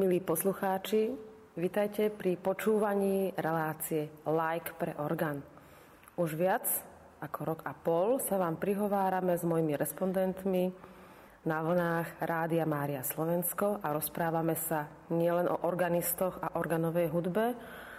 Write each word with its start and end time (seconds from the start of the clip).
Milí 0.00 0.16
poslucháči, 0.16 1.12
vitajte 1.60 2.08
pri 2.08 2.40
počúvaní 2.40 3.36
relácie 3.36 4.08
Like 4.24 4.72
pre 4.80 4.96
orgán. 4.96 5.44
Už 6.16 6.40
viac 6.40 6.64
ako 7.20 7.40
rok 7.44 7.60
a 7.68 7.76
pol 7.76 8.16
sa 8.16 8.40
vám 8.40 8.56
prihovárame 8.56 9.36
s 9.36 9.44
mojimi 9.44 9.76
respondentmi 9.76 10.72
na 11.44 11.60
vlnách 11.60 12.16
Rádia 12.16 12.64
Mária 12.64 13.04
Slovensko 13.04 13.84
a 13.84 13.92
rozprávame 13.92 14.56
sa 14.56 14.88
nielen 15.12 15.52
o 15.52 15.68
organistoch 15.68 16.40
a 16.40 16.56
organovej 16.56 17.12
hudbe, 17.12 17.52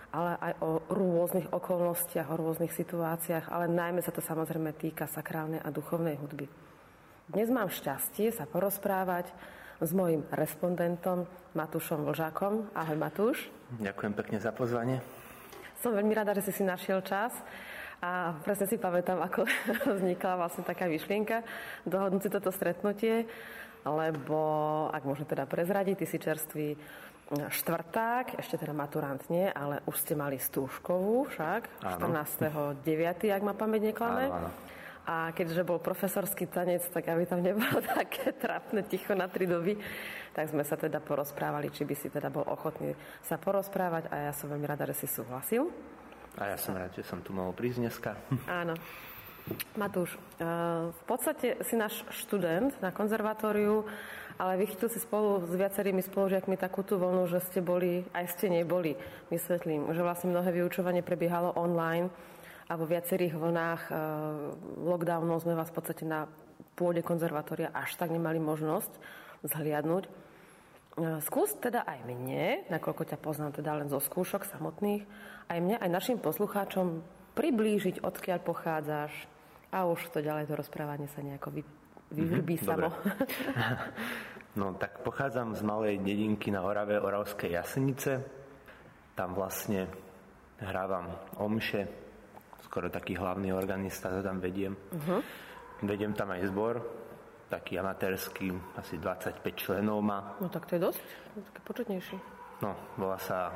ale 0.09 0.41
aj 0.41 0.53
o 0.65 0.81
rôznych 0.89 1.53
okolnostiach, 1.53 2.33
o 2.33 2.39
rôznych 2.41 2.73
situáciách, 2.73 3.45
ale 3.53 3.69
najmä 3.69 4.01
sa 4.01 4.09
to 4.09 4.25
samozrejme 4.25 4.73
týka 4.73 5.05
sakrálnej 5.05 5.61
a 5.61 5.69
duchovnej 5.69 6.17
hudby. 6.17 6.49
Dnes 7.29 7.53
mám 7.53 7.69
šťastie 7.69 8.33
sa 8.33 8.49
porozprávať 8.49 9.29
s 9.81 9.91
mojim 9.97 10.21
respondentom 10.29 11.25
Matúšom 11.57 12.05
Vlžákom. 12.05 12.69
Ahoj 12.77 12.97
Matúš. 13.01 13.37
Ďakujem 13.81 14.13
pekne 14.13 14.37
za 14.37 14.53
pozvanie. 14.53 15.01
Som 15.81 15.97
veľmi 15.97 16.13
rada, 16.13 16.37
že 16.37 16.45
si 16.45 16.53
si 16.53 16.61
našiel 16.61 17.01
čas 17.01 17.33
a 17.97 18.37
presne 18.45 18.69
si 18.69 18.77
pamätám, 18.77 19.17
ako 19.17 19.49
vznikla 19.97 20.37
vlastne 20.37 20.61
taká 20.61 20.85
myšlienka 20.85 21.41
dohodnúť 21.89 22.21
si 22.21 22.29
toto 22.29 22.53
stretnutie, 22.53 23.25
lebo, 23.81 24.41
ak 24.93 25.01
môžem 25.01 25.25
teda 25.25 25.49
prezradiť, 25.49 25.95
ty 25.97 26.05
si 26.05 26.21
čerstvý 26.21 26.77
štvrták, 27.31 28.37
ešte 28.37 28.61
teda 28.61 28.77
maturant 28.77 29.23
nie, 29.33 29.49
ale 29.49 29.81
už 29.89 29.97
ste 29.97 30.13
mali 30.13 30.37
stúžkovú 30.37 31.25
však, 31.33 31.81
14.9., 31.81 32.85
ak 33.33 33.41
ma 33.41 33.57
pamäť 33.57 33.89
neklame. 33.89 34.29
Áno, 34.29 34.45
áno. 34.45 34.51
A 35.01 35.33
keďže 35.33 35.65
bol 35.65 35.81
profesorský 35.81 36.45
tanec, 36.45 36.85
tak 36.93 37.09
aby 37.09 37.25
tam 37.25 37.41
nebolo 37.41 37.81
také 37.97 38.37
trápne 38.37 38.85
ticho 38.85 39.17
na 39.17 39.25
tri 39.25 39.49
doby, 39.49 39.73
tak 40.31 40.53
sme 40.53 40.61
sa 40.61 40.77
teda 40.77 41.01
porozprávali, 41.01 41.73
či 41.73 41.83
by 41.83 41.95
si 41.97 42.07
teda 42.13 42.29
bol 42.29 42.45
ochotný 42.45 42.93
sa 43.25 43.41
porozprávať 43.41 44.13
a 44.13 44.29
ja 44.29 44.33
som 44.33 44.53
veľmi 44.53 44.67
rada, 44.69 44.85
že 44.85 45.05
si 45.05 45.07
súhlasil. 45.09 45.67
A 46.39 46.53
ja 46.53 46.57
som 46.57 46.77
rád, 46.77 46.95
že 46.95 47.03
som 47.03 47.19
tu 47.19 47.35
mohol 47.35 47.51
prísť 47.51 47.77
dneska. 47.81 48.11
Áno. 48.61 48.77
Matúš, 49.73 50.21
eh, 50.37 50.45
v 50.93 51.03
podstate 51.09 51.57
si 51.65 51.73
náš 51.73 52.05
študent 52.13 52.77
na 52.77 52.93
konzervatóriu, 52.93 53.89
ale 54.37 54.61
vychytil 54.61 54.89
si 54.89 55.01
spolu 55.01 55.49
s 55.49 55.53
viacerými 55.53 56.01
spolužiakmi 56.05 56.55
takú 56.61 56.85
tú 56.85 57.01
voľnu, 57.01 57.25
že 57.25 57.41
ste 57.49 57.59
boli, 57.59 58.05
aj 58.13 58.37
ste 58.37 58.53
neboli. 58.53 58.93
Vysvetlím, 59.33 59.89
že 59.91 60.05
vlastne 60.05 60.29
mnohé 60.29 60.53
vyučovanie 60.53 61.01
prebiehalo 61.01 61.57
online 61.57 62.13
a 62.71 62.79
vo 62.79 62.87
viacerých 62.87 63.35
vlnách 63.35 63.81
e, 63.91 63.93
lockdownov 64.87 65.43
sme 65.43 65.59
vás 65.59 65.67
v 65.67 65.75
podstate 65.75 66.07
na 66.07 66.23
pôde 66.79 67.03
konzervatória 67.03 67.67
až 67.75 67.99
tak 67.99 68.15
nemali 68.15 68.39
možnosť 68.39 68.95
zhliadnúť. 69.43 70.07
E, 70.07 70.09
skús 71.19 71.51
teda 71.59 71.83
aj 71.83 72.07
mne, 72.07 72.63
nakoľko 72.71 73.11
ťa 73.11 73.19
poznám 73.19 73.59
teda 73.59 73.75
len 73.75 73.91
zo 73.91 73.99
skúšok 73.99 74.47
samotných, 74.47 75.03
aj 75.51 75.59
mne, 75.59 75.75
aj 75.83 75.89
našim 75.91 76.15
poslucháčom 76.23 77.03
priblížiť, 77.35 78.07
odkiaľ 78.07 78.39
pochádzaš 78.39 79.11
a 79.75 79.83
už 79.91 80.07
to 80.15 80.23
ďalej 80.23 80.47
to 80.47 80.55
rozprávanie 80.55 81.11
sa 81.11 81.19
nejako 81.19 81.51
vy, 81.51 81.61
vyvrbí 82.15 82.55
mm-hmm, 82.55 82.71
samo. 82.71 82.87
no 84.59 84.79
tak 84.79 85.03
pochádzam 85.03 85.59
z 85.59 85.61
malej 85.67 85.99
dedinky 85.99 86.47
na 86.55 86.63
Orave, 86.63 87.03
Oravskej 87.03 87.51
Jasenice. 87.51 88.23
Tam 89.11 89.35
vlastne 89.35 89.91
hrávam 90.63 91.11
omše, 91.35 92.00
skoro 92.71 92.87
taký 92.87 93.19
hlavný 93.19 93.51
organista, 93.51 94.07
to 94.07 94.23
tam 94.23 94.39
vediem. 94.39 94.71
Uh-huh. 94.71 95.19
Vediem 95.83 96.15
tam 96.15 96.31
aj 96.31 96.47
zbor, 96.47 96.79
taký 97.51 97.75
amatérsky, 97.75 98.47
asi 98.79 98.95
25 98.95 99.43
členov 99.59 99.99
má. 99.99 100.39
No 100.39 100.47
tak 100.47 100.71
to 100.71 100.79
je 100.79 100.87
dosť, 100.87 101.03
také 101.51 101.59
početnejší. 101.67 102.15
No, 102.63 102.71
volá 102.95 103.19
sa 103.19 103.51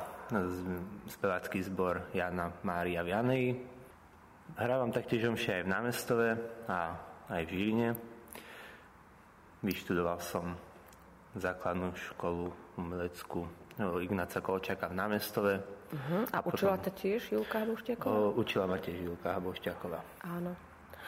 spevácky 1.08 1.64
zbor 1.64 2.12
Jana 2.12 2.52
Mária 2.60 3.00
Vianej. 3.00 3.56
Hrávam 4.60 4.92
taktiež 4.92 5.32
omše 5.32 5.58
aj 5.58 5.62
v 5.64 5.72
námestove 5.72 6.28
a 6.68 6.78
aj 7.32 7.42
v 7.48 7.50
Žiline. 7.56 7.88
Vyštudoval 9.64 10.20
som 10.20 10.52
základnú 11.40 11.96
školu 11.96 12.52
umeleckú 12.76 13.48
Ignáca 13.80 14.44
Kolčaka 14.44 14.92
v 14.92 14.98
námestove. 14.98 15.75
Uh-huh. 15.86 16.24
A, 16.34 16.42
a 16.42 16.46
učila 16.46 16.76
ťa 16.82 16.92
tiež 16.94 17.20
Julka 17.30 17.62
Habošťaková? 17.62 18.34
Učila 18.34 18.64
ma 18.66 18.76
tiež 18.82 18.98
Julka 19.06 19.38
Habošťaková. 19.38 20.00
Áno. 20.26 20.52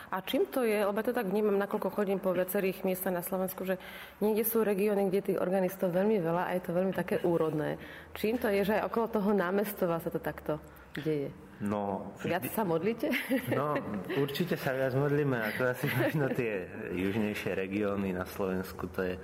A 0.08 0.24
čím 0.24 0.48
to 0.48 0.64
je, 0.64 0.80
lebo 0.88 1.04
to 1.04 1.12
tak 1.12 1.28
vnímam, 1.28 1.60
nakoľko 1.60 1.92
chodím 1.92 2.16
po 2.16 2.32
viacerých 2.32 2.80
miestach 2.80 3.12
na 3.12 3.20
Slovensku, 3.20 3.68
že 3.68 3.76
niekde 4.24 4.40
sú 4.48 4.64
regióny, 4.64 5.12
kde 5.12 5.32
tých 5.32 5.38
organistov 5.42 5.92
veľmi 5.92 6.16
veľa 6.24 6.48
a 6.48 6.54
je 6.56 6.62
to 6.64 6.72
veľmi 6.72 6.96
také 6.96 7.20
úrodné. 7.20 7.76
Čím 8.16 8.40
to 8.40 8.48
je, 8.48 8.64
že 8.64 8.80
aj 8.80 8.88
okolo 8.88 9.06
toho 9.12 9.30
námestova 9.36 10.00
sa 10.00 10.08
to 10.08 10.16
takto 10.16 10.56
deje? 10.96 11.28
No, 11.60 12.14
vždy... 12.22 12.28
Viac 12.30 12.44
sa 12.54 12.62
modlíte? 12.64 13.10
No, 13.58 13.76
určite 14.16 14.56
sa 14.56 14.72
viac 14.72 14.94
modlíme, 14.96 15.36
ako 15.54 15.60
asi 15.76 15.86
možno 15.90 16.30
tie 16.32 16.70
južnejšie 16.94 17.52
regióny 17.52 18.14
na 18.14 18.24
Slovensku. 18.24 18.88
To 18.94 19.02
je, 19.04 19.18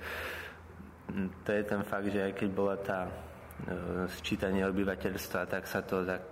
to 1.47 1.49
je 1.49 1.63
ten 1.63 1.81
fakt, 1.87 2.11
že 2.11 2.29
aj 2.29 2.33
keď 2.35 2.49
bola 2.51 2.75
tá 2.77 3.07
sčítanie 4.19 4.67
obyvateľstva, 4.67 5.47
tak 5.49 5.63
sa 5.65 5.81
to 5.81 6.03
tak 6.03 6.23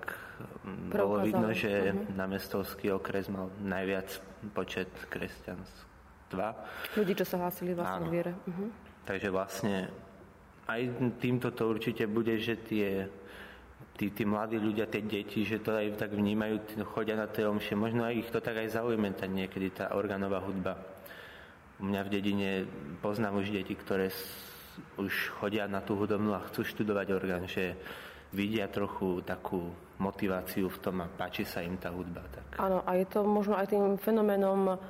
mm, 0.67 0.91
bolo 0.91 1.23
vidno, 1.23 1.49
že 1.55 1.91
uh-huh. 1.91 2.13
námestovský 2.13 2.93
okres 2.93 3.31
mal 3.31 3.49
najviac 3.63 4.07
počet 4.51 4.91
kresťanstva. 5.07 6.47
Ľudí, 6.99 7.13
čo 7.15 7.25
sa 7.25 7.39
hlásili 7.41 7.73
vlastne 7.73 8.07
viere. 8.11 8.31
Uh-huh. 8.45 8.69
Takže 9.07 9.29
vlastne 9.31 9.87
aj 10.67 10.81
týmto 11.19 11.51
to 11.51 11.71
určite 11.71 12.07
bude, 12.07 12.35
že 12.39 12.59
tie 12.59 13.07
tí, 13.97 14.09
tí 14.09 14.23
mladí 14.25 14.57
ľudia, 14.57 14.89
tie 14.89 15.05
deti, 15.05 15.45
že 15.45 15.61
to 15.61 15.75
aj 15.75 15.95
tak 16.01 16.17
vnímajú, 16.17 16.81
chodia 16.93 17.13
na 17.13 17.29
tie 17.29 17.45
omše. 17.45 17.77
Možno 17.77 18.05
aj 18.05 18.25
ich 18.25 18.29
to 18.33 18.41
tak 18.41 18.57
aj 18.57 18.73
zaujíme, 18.73 19.13
tá 19.13 19.29
niekedy 19.29 19.69
tá 19.69 19.93
organová 19.93 20.41
hudba. 20.41 20.81
U 21.77 21.85
mňa 21.89 22.01
v 22.05 22.09
dedine 22.09 22.49
poznám 23.01 23.43
už 23.43 23.53
deti, 23.53 23.75
ktoré 23.77 24.09
už 24.97 25.33
chodia 25.39 25.69
na 25.69 25.81
tú 25.81 25.97
hudobnú 25.97 26.33
a 26.33 26.45
chcú 26.49 26.65
študovať 26.65 27.07
orgán, 27.13 27.45
že 27.45 27.77
vidia 28.33 28.65
trochu 28.67 29.21
takú 29.21 29.73
motiváciu 30.01 30.67
v 30.67 30.77
tom 30.81 31.05
a 31.05 31.07
páči 31.07 31.45
sa 31.45 31.61
im 31.61 31.77
tá 31.77 31.93
hudba. 31.93 32.25
Tak. 32.33 32.57
Áno, 32.57 32.81
a 32.81 32.97
je 32.97 33.05
to 33.05 33.21
možno 33.21 33.53
aj 33.53 33.69
tým 33.69 33.95
fenoménom 34.01 34.81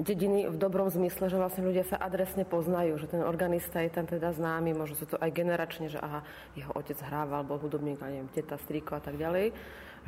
dediny 0.00 0.48
v 0.48 0.56
dobrom 0.56 0.88
zmysle, 0.88 1.28
že 1.28 1.36
vlastne 1.36 1.66
ľudia 1.68 1.84
sa 1.84 2.00
adresne 2.00 2.48
poznajú, 2.48 2.96
že 2.96 3.10
ten 3.12 3.20
organista 3.20 3.84
je 3.84 3.92
tam 3.92 4.08
teda 4.08 4.32
známy, 4.32 4.72
možno 4.72 4.96
sú 4.96 5.04
to 5.04 5.20
aj 5.20 5.28
generačne, 5.34 5.92
že 5.92 6.00
aha, 6.00 6.24
jeho 6.56 6.72
otec 6.72 6.96
hrával, 7.04 7.44
bol 7.44 7.60
hudobník, 7.60 8.00
a 8.00 8.08
neviem, 8.08 8.30
teta, 8.32 8.56
striko 8.56 8.96
a 8.96 9.02
tak 9.04 9.20
ďalej. 9.20 9.52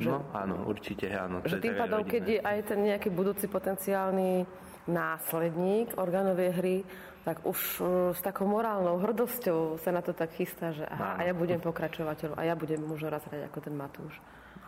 Že, 0.01 0.09
no 0.09 0.25
áno, 0.33 0.65
určite 0.67 1.07
áno. 1.13 1.39
Že 1.45 1.61
tým 1.61 1.77
pádom, 1.77 2.01
keď 2.03 2.23
je 2.27 2.39
aj 2.41 2.57
ten 2.67 2.79
nejaký 2.83 3.09
budúci 3.13 3.45
potenciálny 3.47 4.43
následník 4.89 5.95
organovej 5.95 6.49
hry, 6.57 6.77
tak 7.25 7.41
už 7.41 7.59
uh, 7.81 7.87
s 8.13 8.21
takou 8.21 8.45
morálnou 8.45 9.01
hrdosťou 9.01 9.81
sa 9.81 9.89
na 9.89 10.05
to 10.05 10.13
tak 10.13 10.37
chystá, 10.37 10.69
že 10.69 10.85
aha, 10.85 11.17
a 11.17 11.21
ja 11.25 11.33
budem 11.33 11.57
pokračovateľ 11.57 12.37
a 12.37 12.41
ja 12.45 12.53
budem 12.53 12.77
mužo 12.85 13.09
raz 13.09 13.25
hrať 13.25 13.49
ako 13.49 13.57
ten 13.65 13.73
Matúš. 13.73 14.13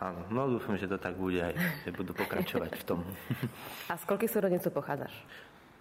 Áno, 0.02 0.26
no 0.30 0.58
dúfam, 0.58 0.74
že 0.78 0.90
to 0.90 0.98
tak 0.98 1.14
bude 1.14 1.38
aj, 1.38 1.54
že 1.86 1.90
budú 1.94 2.14
pokračovať 2.14 2.70
v 2.70 2.84
tom. 2.86 3.00
A 3.90 3.94
z 3.94 4.04
koľkých 4.06 4.30
súrodencov 4.30 4.70
pochádzaš? 4.74 5.14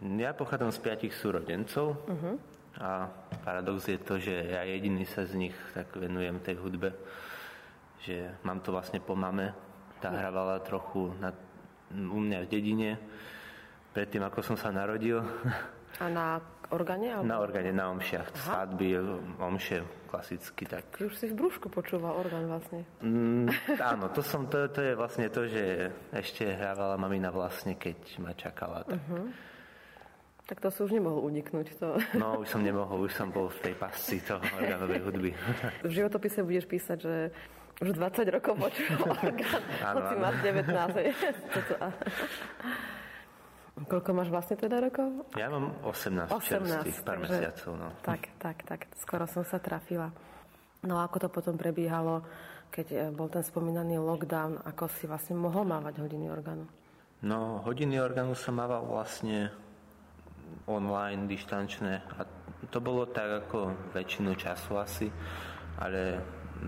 Ja 0.02 0.34
pochádzam 0.38 0.70
z 0.70 0.80
piatich 0.82 1.14
súrodencov 1.18 1.98
uh-huh. 2.06 2.38
a 2.78 3.10
paradox 3.42 3.90
je 3.90 3.98
to, 3.98 4.22
že 4.22 4.34
ja 4.34 4.62
jediný 4.62 5.06
sa 5.10 5.26
z 5.26 5.34
nich 5.34 5.56
tak 5.74 5.90
venujem 5.98 6.38
tej 6.46 6.62
hudbe, 6.62 6.94
že 8.06 8.38
mám 8.46 8.62
to 8.62 8.70
vlastne 8.70 9.02
po 9.02 9.18
mame, 9.18 9.54
tá 9.98 10.14
hrávala 10.14 10.62
trochu 10.62 11.10
na, 11.18 11.34
u 11.90 12.22
mňa 12.22 12.46
v 12.46 12.50
dedine, 12.50 13.02
predtým 13.98 14.22
ako 14.22 14.46
som 14.46 14.58
sa 14.58 14.70
narodil. 14.70 15.22
A 15.98 16.06
na 16.14 16.38
organe? 16.72 17.14
Alebo... 17.14 17.28
Na 17.28 17.40
organe, 17.40 17.72
na 17.72 17.90
omšiach. 17.96 18.28
Aha. 18.34 18.44
Svadby, 18.44 19.00
omše, 19.40 19.84
klasicky 20.08 20.66
tak. 20.68 20.84
Ty 20.96 21.06
už 21.08 21.16
si 21.16 21.28
v 21.32 21.36
brúšku 21.36 21.70
počúval 21.72 22.20
orgán 22.20 22.48
vlastne. 22.48 22.84
Mm, 23.04 23.52
áno, 23.80 24.10
to, 24.12 24.22
som, 24.24 24.48
to, 24.48 24.68
to 24.72 24.82
je 24.84 24.94
vlastne 24.96 25.30
to, 25.32 25.48
že 25.48 25.92
ešte 26.12 26.48
hrávala 26.48 26.98
mamina 27.00 27.32
vlastne, 27.32 27.76
keď 27.76 27.98
ma 28.20 28.34
čakala. 28.36 28.84
Tak. 28.84 28.96
Uh-huh. 28.96 29.28
Tak 30.48 30.64
to 30.64 30.72
si 30.72 30.80
už 30.80 30.96
nemohol 30.96 31.28
uniknúť. 31.28 31.76
To. 31.84 32.00
No, 32.16 32.40
už 32.40 32.48
som 32.48 32.64
nemohol, 32.64 33.04
už 33.04 33.12
som 33.12 33.28
bol 33.28 33.52
v 33.52 33.68
tej 33.68 33.76
pasci 33.76 34.24
toho 34.24 34.40
orgánovej 34.40 35.04
hudby. 35.04 35.36
V 35.84 35.92
životopise 35.92 36.40
budeš 36.40 36.72
písať, 36.72 36.98
že 37.04 37.36
už 37.84 37.92
20 37.94 38.26
rokov 38.32 38.56
počúval 38.56 39.12
orgán, 39.28 39.62
hoci 39.92 40.16
máš 40.18 40.36
19. 40.42 40.72
Koľko 43.86 44.10
máš 44.18 44.34
vlastne 44.34 44.58
teda 44.58 44.82
rokov? 44.82 45.30
Ja 45.38 45.54
mám 45.54 45.70
18, 45.86 46.34
18 46.34 46.50
čerstvých, 46.50 46.98
pár 47.06 47.22
takže, 47.22 47.30
mesiacov. 47.30 47.72
No. 47.78 47.88
Tak, 48.02 48.22
tak, 48.42 48.58
tak, 48.66 48.80
skoro 48.98 49.30
som 49.30 49.46
sa 49.46 49.62
trafila. 49.62 50.10
No 50.82 50.98
a 50.98 51.06
ako 51.06 51.28
to 51.28 51.30
potom 51.30 51.54
prebiehalo, 51.54 52.26
keď 52.74 52.88
e, 52.90 52.98
bol 53.14 53.30
ten 53.30 53.46
spomínaný 53.46 54.02
lockdown, 54.02 54.66
ako 54.66 54.90
si 54.90 55.06
vlastne 55.06 55.38
mohol 55.38 55.62
mávať 55.70 56.02
hodiny 56.02 56.26
orgánu? 56.26 56.66
No, 57.22 57.62
hodiny 57.66 58.02
orgánu 58.02 58.34
som 58.34 58.58
mával 58.58 58.82
vlastne 58.82 59.54
online, 60.66 61.30
dištančné 61.30 62.02
a 62.18 62.26
to 62.70 62.82
bolo 62.82 63.06
tak 63.10 63.46
ako 63.46 63.74
väčšinu 63.94 64.34
času 64.34 64.72
asi, 64.78 65.08
ale 65.78 66.22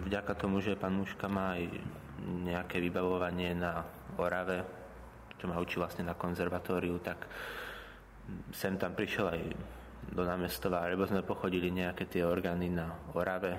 vďaka 0.05 0.33
tomu, 0.37 0.61
že 0.61 0.77
pán 0.77 0.93
Muška 0.93 1.25
má 1.25 1.57
aj 1.57 1.65
nejaké 2.45 2.77
vybavovanie 2.77 3.57
na 3.57 3.81
Orave, 4.19 4.78
čo 5.39 5.47
ma 5.47 5.55
učí 5.57 5.79
vlastne 5.79 6.03
na 6.03 6.13
konzervatóriu, 6.13 6.99
tak 6.99 7.25
sem 8.51 8.75
tam 8.75 8.93
prišiel 8.93 9.25
aj 9.31 9.41
do 10.11 10.23
námestova, 10.27 10.83
alebo 10.83 11.07
sme 11.07 11.23
pochodili 11.23 11.71
nejaké 11.71 12.05
tie 12.11 12.27
orgány 12.27 12.67
na 12.69 12.91
Orave, 13.15 13.55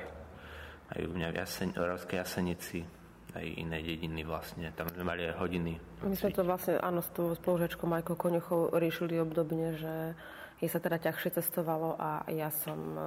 aj 0.91 1.01
u 1.07 1.13
mňa 1.15 1.29
v 1.31 1.37
Jasen, 1.41 1.71
Oravskej 1.79 2.19
Jasenici, 2.21 2.83
aj 3.31 3.47
iné 3.47 3.79
dediny 3.79 4.27
vlastne. 4.27 4.75
Tam 4.75 4.91
sme 4.91 5.07
mali 5.07 5.23
aj 5.31 5.39
hodiny. 5.39 5.73
My 6.03 6.17
sme 6.19 6.35
to 6.35 6.43
vlastne, 6.43 6.83
áno, 6.83 6.99
s 6.99 7.11
tou 7.15 7.31
spolužačkou 7.31 7.87
Majkou 7.87 8.19
Koňuchou 8.19 8.75
riešili 8.75 9.23
obdobne, 9.23 9.79
že 9.79 10.19
jej 10.61 10.69
sa 10.69 10.83
teda 10.83 11.01
ťažšie 11.01 11.41
cestovalo 11.41 11.97
a 11.97 12.27
ja 12.29 12.53
som 12.53 12.77
e, 12.77 13.01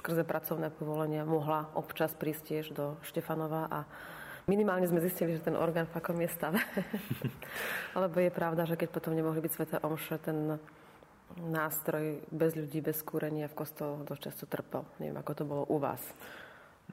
skrze 0.00 0.24
pracovné 0.24 0.72
povolenia 0.72 1.26
mohla 1.28 1.68
občas 1.76 2.16
prísť 2.16 2.42
tiež 2.48 2.66
do 2.72 2.96
Štefanova 3.04 3.68
a 3.68 3.80
minimálne 4.46 4.88
sme 4.88 5.00
zistili, 5.00 5.36
že 5.36 5.44
ten 5.44 5.56
orgán 5.56 5.88
v 5.88 5.96
akom 5.96 6.18
je 6.20 6.30
stave. 6.30 6.60
Lebo 8.02 8.16
je 8.20 8.30
pravda, 8.32 8.68
že 8.68 8.76
keď 8.76 8.88
potom 8.92 9.16
nemohli 9.16 9.40
byť 9.40 9.52
sveté 9.52 9.76
omše, 9.80 10.20
ten 10.20 10.56
nástroj 11.34 12.22
bez 12.30 12.54
ľudí, 12.54 12.78
bez 12.84 13.02
kúrenia 13.02 13.50
v 13.50 13.58
kostoloch 13.58 14.06
dosť 14.06 14.22
často 14.30 14.44
trpel. 14.46 14.86
Neviem, 15.02 15.18
ako 15.18 15.32
to 15.34 15.44
bolo 15.44 15.62
u 15.66 15.82
vás. 15.82 16.02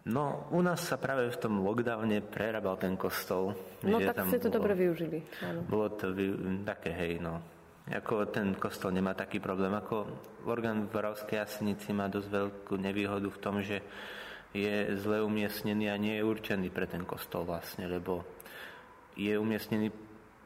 No, 0.08 0.50
u 0.50 0.66
nás 0.66 0.82
sa 0.82 0.98
práve 0.98 1.30
v 1.30 1.38
tom 1.38 1.62
lockdowne 1.62 2.26
prerábal 2.26 2.80
ten 2.80 2.98
kostol. 2.98 3.54
No 3.86 4.02
tak 4.02 4.26
ste 4.26 4.42
to 4.42 4.50
bolo, 4.50 4.58
dobre 4.58 4.74
využili. 4.74 5.20
Áno. 5.46 5.62
Bolo 5.68 5.94
to 5.94 6.10
vy, 6.10 6.34
také, 6.66 6.90
hej, 6.90 7.22
no. 7.22 7.38
Ako 7.86 8.32
ten 8.32 8.56
kostol 8.58 8.96
nemá 8.96 9.14
taký 9.14 9.38
problém, 9.38 9.70
ako 9.74 10.10
orgán 10.48 10.90
v 10.90 10.96
Ravskej 10.96 11.38
jasenici 11.38 11.94
má 11.94 12.10
dosť 12.10 12.30
veľkú 12.34 12.74
nevýhodu 12.82 13.30
v 13.30 13.42
tom, 13.42 13.62
že 13.62 13.84
je 14.52 15.00
zle 15.00 15.24
umiestnený 15.24 15.88
a 15.88 15.96
nie 15.96 16.20
je 16.20 16.28
určený 16.28 16.68
pre 16.72 16.88
ten 16.88 17.08
kostol 17.08 17.48
vlastne, 17.48 17.88
lebo 17.88 18.24
je 19.16 19.36
umiestnený 19.40 19.92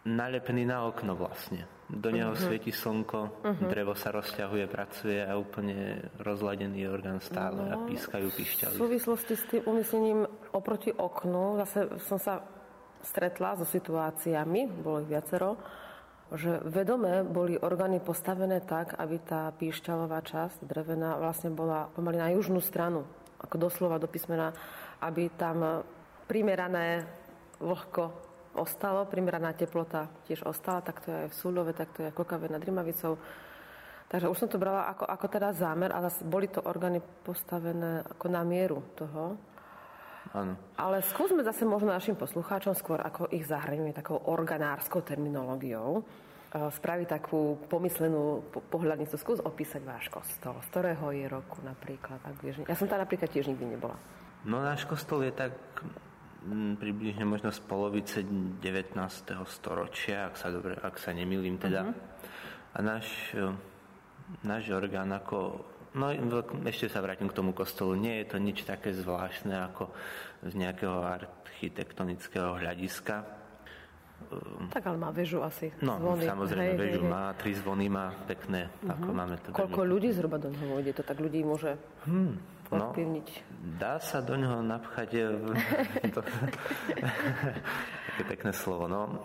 nalepený 0.05 0.69
na 0.69 0.85
okno 0.85 1.17
vlastne. 1.17 1.65
Do 1.85 2.09
neho 2.09 2.33
uh-huh. 2.33 2.49
svieti 2.49 2.73
slnko, 2.73 3.45
uh-huh. 3.45 3.69
drevo 3.69 3.93
sa 3.93 4.09
rozťahuje, 4.09 4.65
pracuje 4.69 5.21
a 5.21 5.37
úplne 5.37 6.09
rozladený 6.17 6.81
je 6.81 6.89
orgán 6.89 7.21
stále 7.21 7.61
no, 7.61 7.69
a 7.69 7.75
pískajú 7.85 8.29
pišťaly. 8.33 8.77
V 8.77 8.83
súvislosti 8.89 9.33
s 9.37 9.43
tým 9.49 9.61
umiestnením 9.69 10.25
oproti 10.53 10.89
oknu 10.89 11.61
zase 11.61 11.89
som 12.09 12.17
sa 12.17 12.41
stretla 13.05 13.53
so 13.61 13.65
situáciami, 13.69 14.65
bolo 14.81 15.05
ich 15.05 15.09
viacero, 15.13 15.61
že 16.33 16.57
vedome 16.65 17.21
boli 17.21 17.53
orgány 17.53 18.01
postavené 18.01 18.65
tak, 18.65 18.97
aby 18.97 19.21
tá 19.21 19.53
píšťalová 19.53 20.25
časť 20.25 20.65
drevená 20.65 21.21
vlastne 21.21 21.53
bola 21.53 21.85
pomaly 21.93 22.17
na 22.17 22.33
južnú 22.33 22.57
stranu, 22.65 23.05
ako 23.45 23.69
doslova 23.69 24.01
do 24.01 24.09
písmena, 24.09 24.51
aby 25.05 25.29
tam 25.37 25.85
primerané 26.25 27.05
vlhko 27.61 28.11
ostalo, 28.57 29.05
primeraná 29.05 29.53
teplota 29.53 30.09
tiež 30.25 30.47
ostala, 30.47 30.81
tak 30.81 31.03
to 31.03 31.11
je 31.11 31.17
aj 31.27 31.29
v 31.29 31.37
Súľove, 31.37 31.71
tak 31.75 31.91
to 31.93 32.01
je 32.01 32.07
aj 32.09 32.13
v 32.15 32.19
Kokave 32.19 32.47
nad 32.49 32.63
Rimavicou. 32.63 33.19
Takže 34.05 34.29
už 34.29 34.37
som 34.37 34.49
to 34.49 34.61
brala 34.61 34.87
ako, 34.95 35.05
ako 35.05 35.25
teda 35.27 35.49
zámer, 35.51 35.91
ale 35.91 36.07
boli 36.23 36.47
to 36.47 36.63
orgány 36.63 37.01
postavené 37.01 38.05
ako 38.05 38.25
na 38.31 38.41
mieru 38.45 38.79
toho. 38.95 39.35
Áno. 40.33 40.57
Ale 40.77 41.05
skúsme 41.05 41.45
zase 41.45 41.67
možno 41.67 41.93
našim 41.93 42.17
poslucháčom 42.17 42.73
skôr, 42.73 42.97
ako 43.01 43.29
ich 43.29 43.45
zahranieme 43.45 43.93
takou 43.93 44.17
organárskou 44.17 45.05
terminológiou, 45.05 46.01
spraviť 46.55 47.07
takú 47.19 47.59
pomyslenú 47.67 48.47
pohľadnicu. 48.71 49.19
Skús 49.19 49.43
opísať 49.43 49.83
váš 49.83 50.07
kostol. 50.07 50.55
Z 50.63 50.67
ktorého 50.71 51.11
je 51.11 51.25
roku 51.27 51.59
napríklad? 51.61 52.23
Ak 52.23 52.39
vieš. 52.39 52.63
Ja 52.63 52.79
som 52.79 52.87
tam 52.87 53.03
napríklad 53.03 53.27
tiež 53.27 53.51
nikdy 53.51 53.75
nebola. 53.75 53.99
No 54.47 54.63
náš 54.63 54.87
kostol 54.87 55.27
je 55.27 55.33
tak 55.35 55.51
Mm, 56.45 56.77
približne 56.77 57.25
možno 57.25 57.49
z 57.49 57.57
polovice 57.65 58.21
19. 58.21 58.61
storočia, 59.49 60.29
ak 60.29 60.37
sa, 60.37 60.53
dobre, 60.53 60.77
ak 60.77 61.01
sa 61.01 61.09
nemýlim 61.09 61.57
teda. 61.57 61.89
Uh-huh. 61.89 61.97
A 62.77 62.79
náš, 62.85 63.33
e, 63.33 63.49
náš 64.45 64.69
orgán 64.69 65.09
ako 65.09 65.65
No 65.95 66.11
ešte 66.67 66.91
sa 66.91 66.99
vrátim 66.99 67.31
k 67.31 67.37
tomu 67.39 67.55
kostolu. 67.55 67.95
Nie 67.95 68.19
je 68.19 68.35
to 68.35 68.37
nič 68.43 68.67
také 68.67 68.91
zvláštne 68.91 69.55
ako 69.71 69.95
z 70.43 70.51
nejakého 70.51 70.91
architektonického 70.91 72.59
hľadiska. 72.59 73.23
Tak 74.71 74.83
ale 74.89 74.97
má 74.97 75.09
väžu 75.13 75.45
asi. 75.45 75.69
No, 75.79 76.01
zvony. 76.01 76.25
samozrejme, 76.25 76.73
hej, 76.75 76.81
väžu 76.81 77.01
hej, 77.05 77.11
má, 77.11 77.23
tri 77.37 77.51
zvony 77.53 77.85
má, 77.87 78.11
pekné, 78.25 78.67
uh-huh. 78.81 78.93
ako 78.97 79.09
máme 79.13 79.35
to. 79.39 79.47
Koľko 79.53 79.81
veľmi... 79.85 79.91
ľudí 79.93 80.09
zhruba 80.11 80.37
do 80.41 80.49
neho 80.49 80.65
vojde? 80.71 80.91
To 80.97 81.03
tak 81.05 81.17
ľudí 81.21 81.39
môže... 81.45 81.71
Hmm? 82.09 82.35
No, 82.73 82.89
dá 83.77 84.01
sa 84.01 84.25
do 84.25 84.33
neho 84.33 84.57
napchať 84.65 85.09
e, 85.13 86.09
to, 86.17 86.25
také 88.09 88.23
pekné 88.25 88.51
slovo, 88.57 88.89
no. 88.89 89.21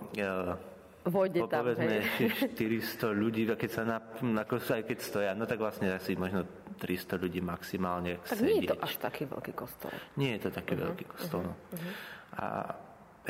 Vojde 1.08 1.48
tam, 1.48 1.64
povedzme, 1.64 2.04
400 2.52 3.16
ľudí, 3.16 3.48
keď 3.48 3.70
sa 3.72 3.82
na, 3.88 3.96
ako 4.44 4.60
sa 4.60 4.76
aj 4.76 4.84
keď 4.84 4.98
stoja, 5.00 5.32
no 5.32 5.48
tak 5.48 5.56
vlastne 5.56 5.88
asi 5.88 6.12
možno 6.20 6.44
300 6.76 7.16
ľudí 7.16 7.40
maximálne 7.40 8.20
Tak 8.28 8.36
sedieť. 8.36 8.44
nie 8.44 8.56
je 8.60 8.68
to 8.68 8.76
až 8.76 8.92
taký 9.00 9.24
veľký 9.24 9.52
kostol. 9.56 9.88
Nie 10.20 10.36
je 10.36 10.40
to 10.44 10.50
taký 10.52 10.76
uh-huh, 10.76 10.84
veľký 10.92 11.04
kostol, 11.08 11.40
uh-huh, 11.40 11.56
no. 11.56 11.72
Uh-huh. 11.72 11.92
A 12.36 12.46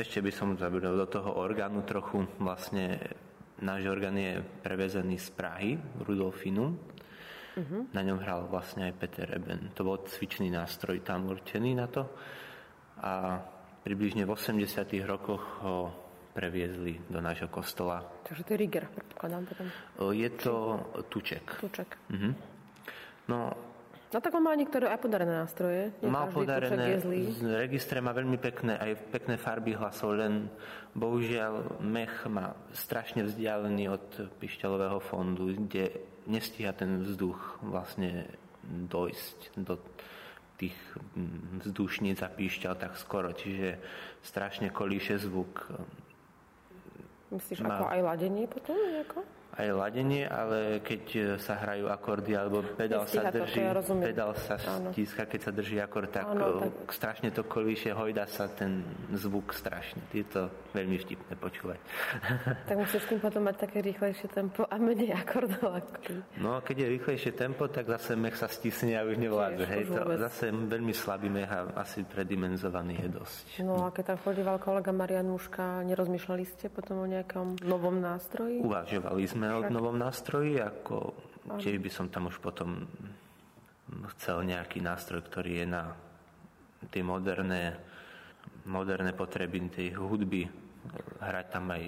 ešte 0.01 0.19
by 0.19 0.31
som 0.33 0.57
zabudol 0.57 0.97
do 0.97 1.07
toho 1.07 1.37
orgánu 1.37 1.85
trochu, 1.85 2.25
vlastne 2.41 2.97
náš 3.61 3.85
orgán 3.85 4.17
je 4.17 4.41
prevezený 4.65 5.21
z 5.21 5.29
Prahy, 5.37 5.77
Rudolfinum, 6.01 6.91
Uh-huh. 7.51 7.83
Na 7.91 7.99
ňom 7.99 8.23
hral 8.23 8.47
vlastne 8.47 8.87
aj 8.87 8.93
Peter 8.95 9.27
Eben. 9.27 9.75
To 9.75 9.83
bol 9.83 9.99
cvičný 10.07 10.47
nástroj 10.47 11.03
tam 11.03 11.27
určený 11.27 11.75
na 11.75 11.87
to. 11.91 12.07
A 13.03 13.43
približne 13.83 14.23
v 14.23 14.31
80 14.31 14.63
rokoch 15.03 15.59
ho 15.59 15.91
previezli 16.31 16.95
do 17.11 17.19
nášho 17.19 17.51
kostola. 17.51 17.99
Takže 18.23 18.47
to 18.47 18.55
je 18.55 18.57
Riger, 18.63 18.87
predpokladám 18.87 19.43
potom. 19.51 19.67
Je 20.15 20.29
to 20.31 20.79
Tuček. 21.11 21.59
Tuček. 21.59 21.99
Uh-huh. 22.07 22.31
No, 23.27 23.51
No 24.11 24.19
tak 24.19 24.35
on 24.35 24.43
má 24.43 24.51
niektoré 24.59 24.91
aj 24.91 24.99
podarené 24.99 25.31
nástroje. 25.39 25.95
Nie 26.03 26.11
mal 26.11 26.27
podarené, 26.27 26.99
registre 27.63 28.03
má 28.03 28.11
veľmi 28.11 28.35
pekné, 28.35 28.75
aj 28.75 29.07
pekné 29.07 29.39
farby 29.39 29.71
hlasov, 29.71 30.19
len 30.19 30.51
bohužiaľ 30.91 31.79
mech 31.79 32.27
má 32.27 32.51
strašne 32.75 33.23
vzdialený 33.23 33.87
od 33.87 34.35
pišťalového 34.35 34.99
fondu, 34.99 35.55
kde 35.55 35.95
nestíha 36.27 36.75
ten 36.75 37.07
vzduch 37.07 37.63
vlastne 37.63 38.27
dojsť 38.67 39.55
do 39.63 39.79
tých 40.59 40.75
vzdušníc 41.63 42.19
a 42.21 42.29
píšťal 42.29 42.75
tak 42.77 42.99
skoro, 42.99 43.31
čiže 43.31 43.79
strašne 44.21 44.69
kolíše 44.75 45.17
zvuk. 45.23 45.71
Myslíš, 47.31 47.63
má... 47.63 47.79
ako 47.79 47.85
aj 47.87 47.99
ladenie 48.03 48.45
potom? 48.45 48.75
Nejako? 48.75 49.23
Aj 49.51 49.67
ladenie, 49.75 50.23
ale 50.23 50.79
keď 50.79 51.03
e, 51.11 51.19
sa 51.35 51.59
hrajú 51.59 51.91
akordy 51.91 52.39
alebo 52.39 52.63
pedál 52.63 53.03
sa 53.03 53.27
drží, 53.27 53.59
to, 53.59 53.67
ja 53.67 53.73
pedál 53.83 54.31
sa 54.39 54.55
stíska, 54.55 55.27
keď 55.27 55.39
sa 55.43 55.51
drží 55.51 55.77
akord, 55.83 56.07
tak, 56.07 56.23
ano, 56.23 56.63
e, 56.63 56.71
tak 56.71 56.73
strašne 56.95 57.29
to 57.35 57.43
kolíše, 57.43 57.91
hojda 57.91 58.23
sa 58.31 58.47
ten 58.47 58.79
zvuk 59.11 59.51
strašne. 59.51 59.99
Je 60.15 60.23
to 60.23 60.47
veľmi 60.71 60.95
vtipné 60.99 61.33
počúvať. 61.35 61.79
Tak 62.71 62.77
musíš 62.77 63.03
s 63.03 63.07
tým 63.11 63.19
potom 63.19 63.43
mať 63.43 63.67
také 63.67 63.83
rýchlejšie 63.83 64.31
tempo 64.31 64.63
a 64.63 64.75
menej 64.79 65.11
akordov. 65.11 65.83
No 66.39 66.55
a 66.55 66.59
keď 66.63 66.87
je 66.87 66.87
rýchlejšie 66.99 67.31
tempo, 67.35 67.67
tak 67.67 67.89
zase 67.89 68.15
mech 68.15 68.37
sa 68.39 68.47
stisne 68.47 68.95
a 68.95 69.03
už 69.03 69.19
nevládze. 69.19 69.63
Hej, 69.67 69.83
to 69.91 70.01
zase 70.15 70.45
veľmi 70.51 70.93
slabý 70.95 71.27
mech 71.27 71.51
a 71.51 71.67
asi 71.75 72.07
predimenzovaný 72.07 73.01
je 73.03 73.09
dosť. 73.11 73.45
No 73.65 73.83
a 73.83 73.91
keď 73.91 74.15
tam 74.15 74.19
chodíval 74.23 74.55
kolega 74.61 74.95
Marian 74.95 75.27
Muška, 75.27 75.83
nerozmýšľali 75.83 76.43
ste 76.47 76.71
potom 76.71 77.03
o 77.03 77.07
nejakom 77.09 77.59
novom 77.65 77.99
nástroji? 77.99 78.63
Uvažovali 78.63 79.23
sme 79.27 79.40
sme 79.41 79.57
o 79.57 79.73
novom 79.73 79.97
nástroji, 79.97 80.61
ako 80.61 81.17
tiež 81.57 81.81
by 81.81 81.89
som 81.89 82.13
tam 82.13 82.29
už 82.29 82.37
potom 82.37 82.85
chcel 84.13 84.45
nejaký 84.45 84.85
nástroj, 84.85 85.25
ktorý 85.25 85.65
je 85.65 85.67
na 85.73 85.97
tie 86.93 87.01
moderné, 87.01 87.73
moderné 88.69 89.17
potreby 89.17 89.65
tej 89.73 89.97
hudby, 89.97 90.45
hrať 91.17 91.45
tam 91.49 91.73
aj 91.73 91.83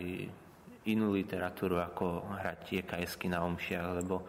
inú 0.89 1.13
literatúru, 1.13 1.77
ako 1.77 2.25
hrať 2.41 2.57
tie 2.65 2.81
kajsky 2.89 3.29
na 3.29 3.45
omšiach, 3.45 4.01
lebo 4.01 4.25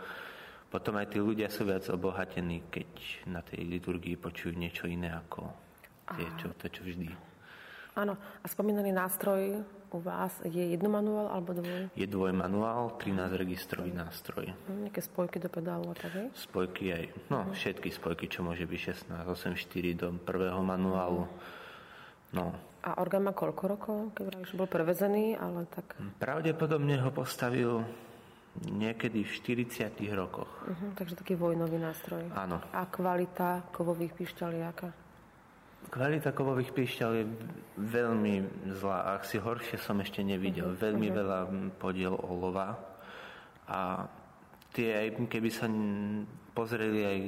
potom 0.68 1.00
aj 1.00 1.16
tí 1.16 1.16
ľudia 1.16 1.48
sú 1.48 1.64
viac 1.64 1.88
obohatení, 1.88 2.68
keď 2.68 2.90
na 3.32 3.40
tej 3.40 3.64
liturgii 3.64 4.20
počujú 4.20 4.52
niečo 4.52 4.84
iné 4.84 5.08
ako 5.08 5.48
tie, 6.12 6.28
čo, 6.36 6.52
to, 6.60 6.68
čo 6.68 6.84
vždy. 6.84 7.08
Áno, 7.96 8.20
a 8.20 8.46
spomínaný 8.52 8.92
nástroj 8.92 9.64
u 9.94 10.02
vás 10.02 10.42
je 10.42 10.74
manuál 10.90 11.30
alebo 11.30 11.54
dvoj? 11.54 11.94
Je 11.94 12.10
manuál, 12.34 12.98
13 12.98 13.38
registrový 13.38 13.94
nástroj. 13.94 14.50
Hm, 14.50 14.90
nejaké 14.90 14.98
spojky 14.98 15.38
do 15.38 15.46
pedálu 15.46 15.86
a 15.86 15.94
tak? 15.94 16.34
Spojky 16.34 16.90
aj, 16.90 17.04
no 17.30 17.46
uh-huh. 17.46 17.54
všetky 17.54 17.94
spojky, 17.94 18.26
čo 18.26 18.42
môže 18.42 18.66
byť 18.66 18.80
16, 19.06 19.14
8, 19.22 19.54
4 19.54 20.02
do 20.02 20.08
prvého 20.18 20.58
manuálu. 20.66 21.30
No. 22.34 22.50
A 22.82 22.98
orgán 22.98 23.22
má 23.22 23.32
koľko 23.32 23.64
rokov, 23.70 23.98
keď 24.18 24.24
vravíš, 24.34 24.58
bol 24.58 24.66
prevezený, 24.66 25.38
ale 25.38 25.70
tak... 25.70 25.94
Pravdepodobne 26.18 26.98
ho 26.98 27.14
postavil 27.14 27.86
niekedy 28.66 29.22
v 29.22 29.30
40 29.30 29.94
rokoch. 30.18 30.50
Uh-huh, 30.66 30.90
takže 30.98 31.14
taký 31.14 31.38
vojnový 31.38 31.78
nástroj. 31.78 32.26
Áno. 32.34 32.58
A 32.74 32.82
kvalita 32.90 33.70
kovových 33.70 34.14
pišťaliáka? 34.18 35.03
Kvalita 35.90 36.34
kovových 36.34 36.74
piešťal 36.74 37.10
je 37.14 37.24
veľmi 37.78 38.34
zlá. 38.78 39.18
Ak 39.18 39.28
si 39.28 39.38
horšie 39.38 39.78
som 39.78 40.00
ešte 40.00 40.24
nevidel. 40.24 40.72
Uh-huh. 40.72 40.80
Veľmi 40.80 41.08
uh-huh. 41.10 41.18
veľa 41.20 41.38
podiel 41.78 42.14
olova. 42.18 42.76
A 43.68 44.08
tie, 44.74 45.08
aj 45.08 45.28
keby 45.30 45.50
sa 45.50 45.70
pozreli 46.52 47.00
aj 47.04 47.18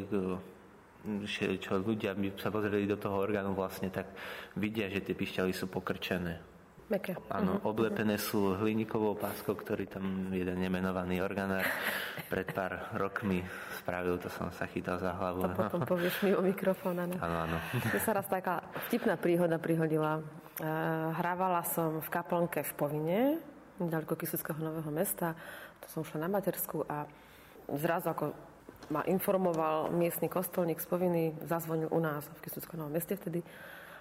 čo 1.63 1.79
ľudia 1.79 2.19
by 2.19 2.35
sa 2.35 2.51
pozreli 2.51 2.83
do 2.83 2.99
toho 2.99 3.23
orgánu 3.23 3.55
vlastne, 3.55 3.95
tak 3.95 4.11
vidia, 4.59 4.91
že 4.91 5.07
tie 5.07 5.15
pišťaly 5.15 5.55
sú 5.55 5.71
pokrčené. 5.71 6.56
Meké. 6.87 7.19
Áno, 7.35 7.59
uh-huh. 7.59 7.75
oblepené 7.75 8.15
sú 8.15 8.55
hliníkovou 8.55 9.19
páskou, 9.19 9.59
ktorý 9.59 9.91
tam 9.91 10.31
jeden 10.31 10.55
nemenovaný 10.63 11.19
orgánár 11.19 11.67
pred 12.31 12.47
pár 12.55 12.95
rokmi 12.95 13.43
spravil, 13.83 14.23
to 14.23 14.31
som 14.31 14.55
sa 14.55 14.71
chytal 14.71 14.95
za 15.03 15.11
hlavu. 15.19 15.43
To 15.43 15.51
potom 15.51 15.83
povieš 15.99 16.23
mi 16.23 16.31
o 16.31 16.43
mikrofón, 16.47 17.03
áno. 17.03 17.19
Áno, 17.19 17.37
áno. 17.51 17.59
To 17.91 17.99
sa 17.99 18.15
raz 18.15 18.31
taká 18.31 18.63
vtipná 18.87 19.19
príhoda 19.19 19.59
prihodila. 19.59 20.23
Uh, 20.63 21.11
hrávala 21.19 21.67
som 21.67 21.99
v 21.99 22.09
kaplnke 22.09 22.63
v 22.63 22.73
Povine, 22.79 23.19
ďaleko 23.83 24.15
Kisuckého 24.15 24.63
nového 24.63 24.89
mesta. 24.95 25.35
To 25.83 25.87
som 25.91 26.01
šla 26.07 26.23
na 26.23 26.31
matersku 26.39 26.87
a 26.87 27.03
zrazu 27.83 28.15
ako 28.15 28.31
ma 28.95 29.03
informoval 29.11 29.91
miestny 29.91 30.31
kostolník 30.31 30.79
z 30.79 30.87
Poviny, 30.87 31.25
zazvonil 31.43 31.91
u 31.91 31.99
nás 31.99 32.31
v 32.31 32.47
Kisuckom 32.47 32.79
novom 32.79 32.95
meste 32.95 33.19
vtedy 33.19 33.43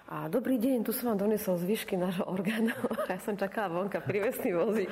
a 0.06 0.30
dobrý 0.30 0.54
deň, 0.54 0.86
tu 0.86 0.94
som 0.94 1.10
vám 1.10 1.26
donesol 1.26 1.58
zvyšky 1.58 1.98
nášho 1.98 2.22
orgánu. 2.30 2.70
Ja 3.10 3.18
som 3.22 3.34
čakala 3.34 3.70
vonka 3.70 3.98
prívesný 4.02 4.54
vozík. 4.54 4.90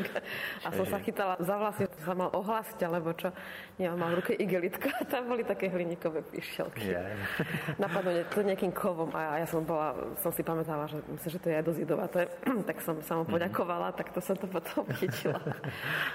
A 0.63 0.71
som 0.75 0.87
sa 0.87 1.03
chytala 1.03 1.35
za 1.39 1.55
vlasy, 1.55 1.87
sa 2.03 2.15
mal 2.15 2.31
ohlásiť, 2.35 2.79
alebo 2.87 3.11
čo. 3.15 3.31
Nie, 3.79 3.91
mal 3.95 4.15
v 4.15 4.23
ruke 4.23 4.33
igelitka 4.35 4.91
a 4.91 5.03
tam 5.13 5.31
boli 5.31 5.47
také 5.47 5.71
hliníkové 5.71 6.23
píšťalky. 6.35 6.95
Yeah. 6.95 7.15
Napadlo 7.83 8.11
to 8.31 8.43
nejakým 8.43 8.75
kovom 8.75 9.11
a 9.15 9.43
ja 9.43 9.47
som 9.47 9.63
bola, 9.63 9.95
som 10.19 10.35
si 10.35 10.43
pamätala, 10.43 10.91
že 10.91 10.99
myslím, 11.11 11.31
že 11.31 11.39
to 11.43 11.47
je 11.51 11.57
aj 11.59 11.65
dosť 11.67 11.81
jedovaté. 11.87 12.21
tak 12.67 12.77
som 12.83 12.95
sa 13.03 13.13
mu 13.19 13.23
mhm. 13.27 13.33
poďakovala, 13.39 13.95
tak 13.95 14.11
to 14.11 14.19
som 14.19 14.35
to 14.35 14.47
potom 14.51 14.83
chytila. 14.99 15.39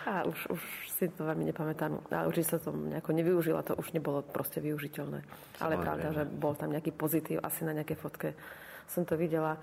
A 0.07 0.27
už, 0.27 0.39
už 0.55 0.61
si 0.99 1.07
to 1.11 1.23
veľmi 1.23 1.47
nepamätám. 1.47 1.99
A 2.11 2.27
určite 2.27 2.55
sa 2.55 2.59
to 2.59 2.75
nejako 2.75 3.15
nevyužila, 3.15 3.63
to 3.63 3.79
už 3.79 3.95
nebolo 3.95 4.23
proste 4.23 4.59
využiteľné. 4.59 5.23
Ale 5.63 5.79
pravda, 5.79 6.11
že 6.15 6.23
bol 6.27 6.55
tam 6.55 6.71
nejaký 6.75 6.91
pozitív 6.95 7.39
asi 7.43 7.63
na 7.63 7.71
nejaké 7.71 7.95
fotke 7.95 8.35
som 8.89 9.05
to 9.05 9.13
videla. 9.15 9.55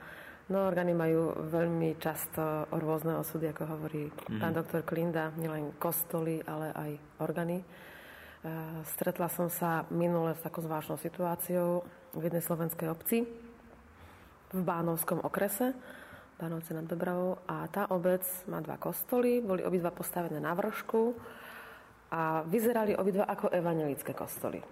No 0.47 0.71
orgány 0.71 0.95
majú 0.95 1.35
veľmi 1.51 1.99
často 1.99 2.71
rôzne 2.71 3.19
osudy, 3.19 3.51
ako 3.51 3.62
hovorí 3.67 4.07
mm-hmm. 4.07 4.39
pán 4.39 4.55
doktor 4.55 4.87
Klinda, 4.87 5.35
nielen 5.35 5.75
kostoly, 5.83 6.39
ale 6.47 6.71
aj 6.71 6.91
orgány. 7.19 7.59
E, 7.59 7.65
stretla 8.95 9.27
som 9.27 9.51
sa 9.51 9.83
minule 9.91 10.39
s 10.39 10.45
takou 10.47 10.62
zvláštnou 10.62 11.03
situáciou 11.03 11.83
v 12.15 12.23
jednej 12.31 12.47
slovenskej 12.47 12.87
obci 12.87 13.27
v 14.55 14.61
Bánovskom 14.62 15.19
okrese, 15.27 15.75
Bánovce 16.39 16.77
nad 16.77 16.87
Dobravou 16.87 17.43
a 17.49 17.67
tá 17.67 17.91
obec 17.91 18.23
má 18.47 18.62
dva 18.62 18.79
kostoly, 18.79 19.43
boli 19.43 19.65
obidva 19.67 19.91
postavené 19.91 20.39
na 20.39 20.55
vršku 20.55 21.17
a 22.07 22.47
vyzerali 22.47 22.95
obidva 22.95 23.27
ako 23.27 23.51
evanelické 23.51 24.14
kostoly. 24.14 24.62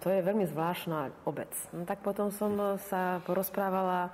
To 0.00 0.08
je 0.08 0.24
veľmi 0.24 0.48
zvláštna 0.48 1.28
obec. 1.28 1.52
No, 1.76 1.84
tak 1.84 2.00
potom 2.00 2.32
som 2.32 2.80
sa 2.88 3.20
porozprávala 3.28 4.08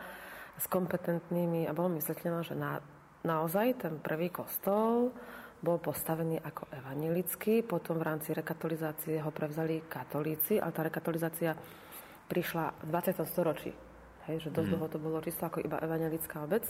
s 0.59 0.67
kompetentnými 0.67 1.71
a 1.71 1.73
bolo 1.73 1.95
mi 1.95 2.03
vysvetlené, 2.03 2.43
že 2.43 2.59
na, 2.59 2.83
naozaj 3.23 3.79
ten 3.79 3.95
prvý 4.03 4.35
kostol 4.35 5.15
bol 5.59 5.79
postavený 5.79 6.43
ako 6.43 6.71
evanelický, 6.71 7.63
potom 7.63 7.99
v 7.99 8.07
rámci 8.07 8.31
rekatolizácie 8.35 9.23
ho 9.23 9.31
prevzali 9.31 9.83
katolíci, 9.87 10.59
ale 10.59 10.75
tá 10.75 10.83
rekatolizácia 10.87 11.55
prišla 12.31 12.75
v 12.83 12.89
20. 12.95 13.23
storočí. 13.27 13.71
Hej, 14.27 14.47
že 14.47 14.55
dosť 14.55 14.69
mm. 14.71 14.75
dlho 14.75 14.89
to 14.91 14.99
bolo 15.01 15.19
čisto 15.25 15.47
ako 15.47 15.63
iba 15.63 15.81
evangelická 15.83 16.45
obec. 16.45 16.63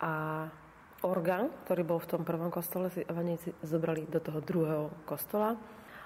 A 0.00 0.46
orgán, 1.04 1.52
ktorý 1.66 1.82
bol 1.84 1.98
v 2.00 2.08
tom 2.16 2.22
prvom 2.24 2.48
kostole, 2.48 2.88
si 2.88 3.04
evaníci 3.04 3.52
zobrali 3.60 4.08
do 4.08 4.20
toho 4.20 4.40
druhého 4.40 4.88
kostola, 5.04 5.56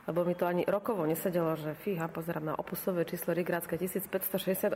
lebo 0.08 0.24
mi 0.26 0.34
to 0.34 0.48
ani 0.48 0.66
rokovo 0.66 1.06
nesedelo, 1.06 1.54
že 1.54 1.78
fíha, 1.86 2.10
pozerám 2.10 2.50
na 2.50 2.54
opusové 2.58 3.06
číslo 3.06 3.30
Rigrádska 3.30 3.78
1568 3.78 4.74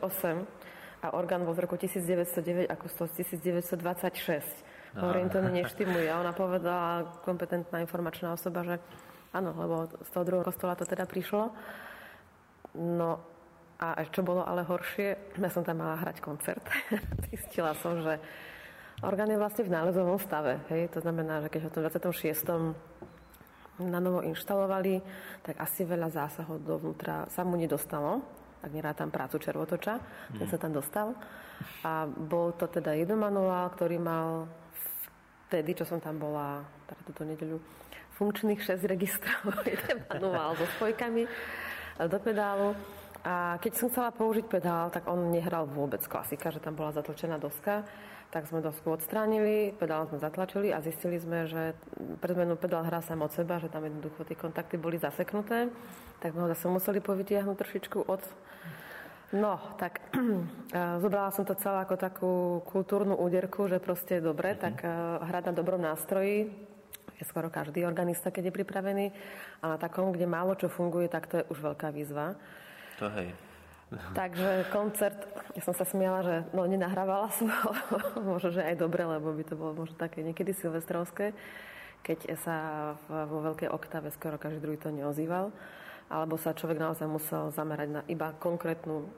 a 1.05 1.07
orgán 1.13 1.43
bol 1.43 1.53
z 1.53 1.61
roku 1.67 1.77
1909 1.77 2.71
ako 2.71 2.87
z 2.87 3.27
1926. 3.27 4.95
No. 4.95 5.11
Hovorím, 5.11 5.29
to 5.29 5.43
mi 5.43 5.59
neštimuje. 5.59 6.07
A 6.07 6.23
ona 6.23 6.31
povedala, 6.31 7.19
kompetentná 7.27 7.83
informačná 7.83 8.33
osoba, 8.33 8.63
že 8.63 8.79
áno, 9.35 9.51
lebo 9.53 9.91
z 10.01 10.11
toho 10.15 10.25
druhého 10.25 10.47
kostola 10.47 10.79
to 10.79 10.87
teda 10.87 11.05
prišlo. 11.05 11.51
No 12.79 13.21
a 13.83 14.07
čo 14.07 14.23
bolo 14.23 14.47
ale 14.47 14.63
horšie, 14.63 15.35
ja 15.35 15.51
som 15.51 15.67
tam 15.67 15.83
mala 15.83 15.99
hrať 15.99 16.23
koncert. 16.23 16.63
Zistila 17.35 17.75
som, 17.75 17.99
že 18.01 18.23
Orgán 19.03 19.33
je 19.33 19.41
vlastne 19.41 19.67
v 19.67 19.75
nálezovom 19.75 20.21
stave. 20.23 20.63
Hej? 20.71 20.95
To 20.95 21.03
znamená, 21.03 21.43
že 21.43 21.51
keď 21.51 21.67
ho 21.67 21.71
v 21.71 21.75
tom 21.75 21.83
26. 21.83 23.83
na 23.83 23.99
novo 23.99 24.23
inštalovali, 24.23 25.03
tak 25.43 25.59
asi 25.59 25.83
veľa 25.83 26.15
zásahov 26.15 26.63
dovnútra 26.63 27.27
sa 27.27 27.43
mu 27.43 27.59
nedostalo. 27.59 28.23
Ak 28.65 28.73
tam 28.97 29.13
prácu 29.13 29.37
červotoča, 29.43 30.01
mm. 30.01 30.39
ten 30.41 30.47
sa 30.49 30.57
tam 30.57 30.73
dostal. 30.73 31.13
A 31.85 32.07
bol 32.07 32.55
to 32.55 32.71
teda 32.71 32.97
manuál, 33.13 33.69
ktorý 33.75 34.01
mal 34.01 34.49
vtedy, 35.49 35.77
čo 35.77 35.85
som 35.85 36.01
tam 36.01 36.17
bola, 36.17 36.65
teda 36.89 37.01
túto 37.05 37.23
nedeľu, 37.29 37.61
funkčných 38.17 38.63
6 38.63 38.81
registrov, 38.89 39.53
jeden 39.69 40.01
manuál 40.09 40.57
so 40.57 40.65
spojkami 40.79 41.29
do 42.09 42.19
pedálu. 42.23 42.73
A 43.25 43.57
keď 43.61 43.73
som 43.77 43.89
chcela 43.89 44.13
použiť 44.13 44.45
pedál, 44.49 44.93
tak 44.93 45.09
on 45.09 45.33
nehral 45.33 45.65
vôbec 45.65 46.01
klasika, 46.05 46.53
že 46.53 46.61
tam 46.61 46.77
bola 46.77 46.93
zatlčená 46.93 47.41
doska 47.41 47.85
tak 48.35 48.51
sme 48.51 48.59
dosku 48.59 48.91
odstránili, 48.91 49.71
pedál 49.79 50.11
sme 50.11 50.19
zatlačili 50.19 50.75
a 50.75 50.83
zistili 50.83 51.23
sme, 51.23 51.47
že 51.47 51.79
pre 52.19 52.35
zmenu 52.35 52.59
pedál 52.59 52.83
hrá 52.83 52.99
sám 52.99 53.23
od 53.23 53.31
seba, 53.31 53.63
že 53.63 53.71
tam 53.71 53.87
jednoducho 53.87 54.27
tie 54.27 54.35
kontakty 54.35 54.75
boli 54.75 54.99
zaseknuté, 54.99 55.71
tak 56.19 56.35
sme 56.35 56.43
ho 56.43 56.51
zase 56.51 56.67
museli 56.67 56.99
povytiahnuť 56.99 57.55
trošičku 57.55 58.11
od... 58.11 58.19
No, 59.39 59.63
tak 59.79 60.03
zobrala 61.03 61.31
som 61.31 61.47
to 61.47 61.55
celé 61.55 61.87
ako 61.87 61.95
takú 61.95 62.33
kultúrnu 62.67 63.15
úderku, 63.15 63.71
že 63.71 63.79
proste 63.79 64.19
je 64.19 64.27
dobre, 64.27 64.59
mm-hmm. 64.59 64.67
tak 64.67 64.83
uh, 64.83 65.23
hrať 65.31 65.43
na 65.49 65.53
dobrom 65.55 65.79
nástroji, 65.79 66.51
je 67.15 67.25
skoro 67.31 67.47
každý 67.55 67.87
organista, 67.87 68.35
keď 68.35 68.51
je 68.51 68.57
pripravený, 68.59 69.07
a 69.63 69.75
na 69.75 69.79
takom, 69.79 70.11
kde 70.11 70.27
málo 70.27 70.59
čo 70.59 70.67
funguje, 70.67 71.07
tak 71.07 71.31
to 71.31 71.39
je 71.39 71.49
už 71.55 71.59
veľká 71.71 71.95
výzva. 71.95 72.35
To 72.99 73.07
hej. 73.15 73.31
Takže 74.15 74.69
koncert, 74.71 75.19
ja 75.55 75.63
som 75.63 75.75
sa 75.75 75.87
smiala, 75.87 76.21
že 76.23 76.37
no 76.53 76.67
nenahrávala 76.67 77.31
som 77.35 77.49
ho, 77.49 77.71
možno, 78.35 78.55
že 78.55 78.63
aj 78.63 78.77
dobre, 78.79 79.07
lebo 79.07 79.33
by 79.33 79.45
to 79.47 79.55
bolo 79.55 79.73
možno 79.85 79.97
také 79.97 80.23
niekedy 80.23 80.53
silvestrovské, 80.55 81.33
keď 82.05 82.37
sa 82.37 82.57
vo 83.09 83.41
veľkej 83.41 83.73
oktave 83.73 84.13
skoro 84.13 84.37
každý 84.37 84.61
druhý 84.61 84.77
to 84.77 84.93
neozýval, 84.93 85.49
alebo 86.13 86.37
sa 86.37 86.53
človek 86.53 86.77
naozaj 86.77 87.09
musel 87.09 87.49
zamerať 87.49 87.89
na 87.89 88.03
iba 88.13 88.37
konkrétnu 88.37 89.09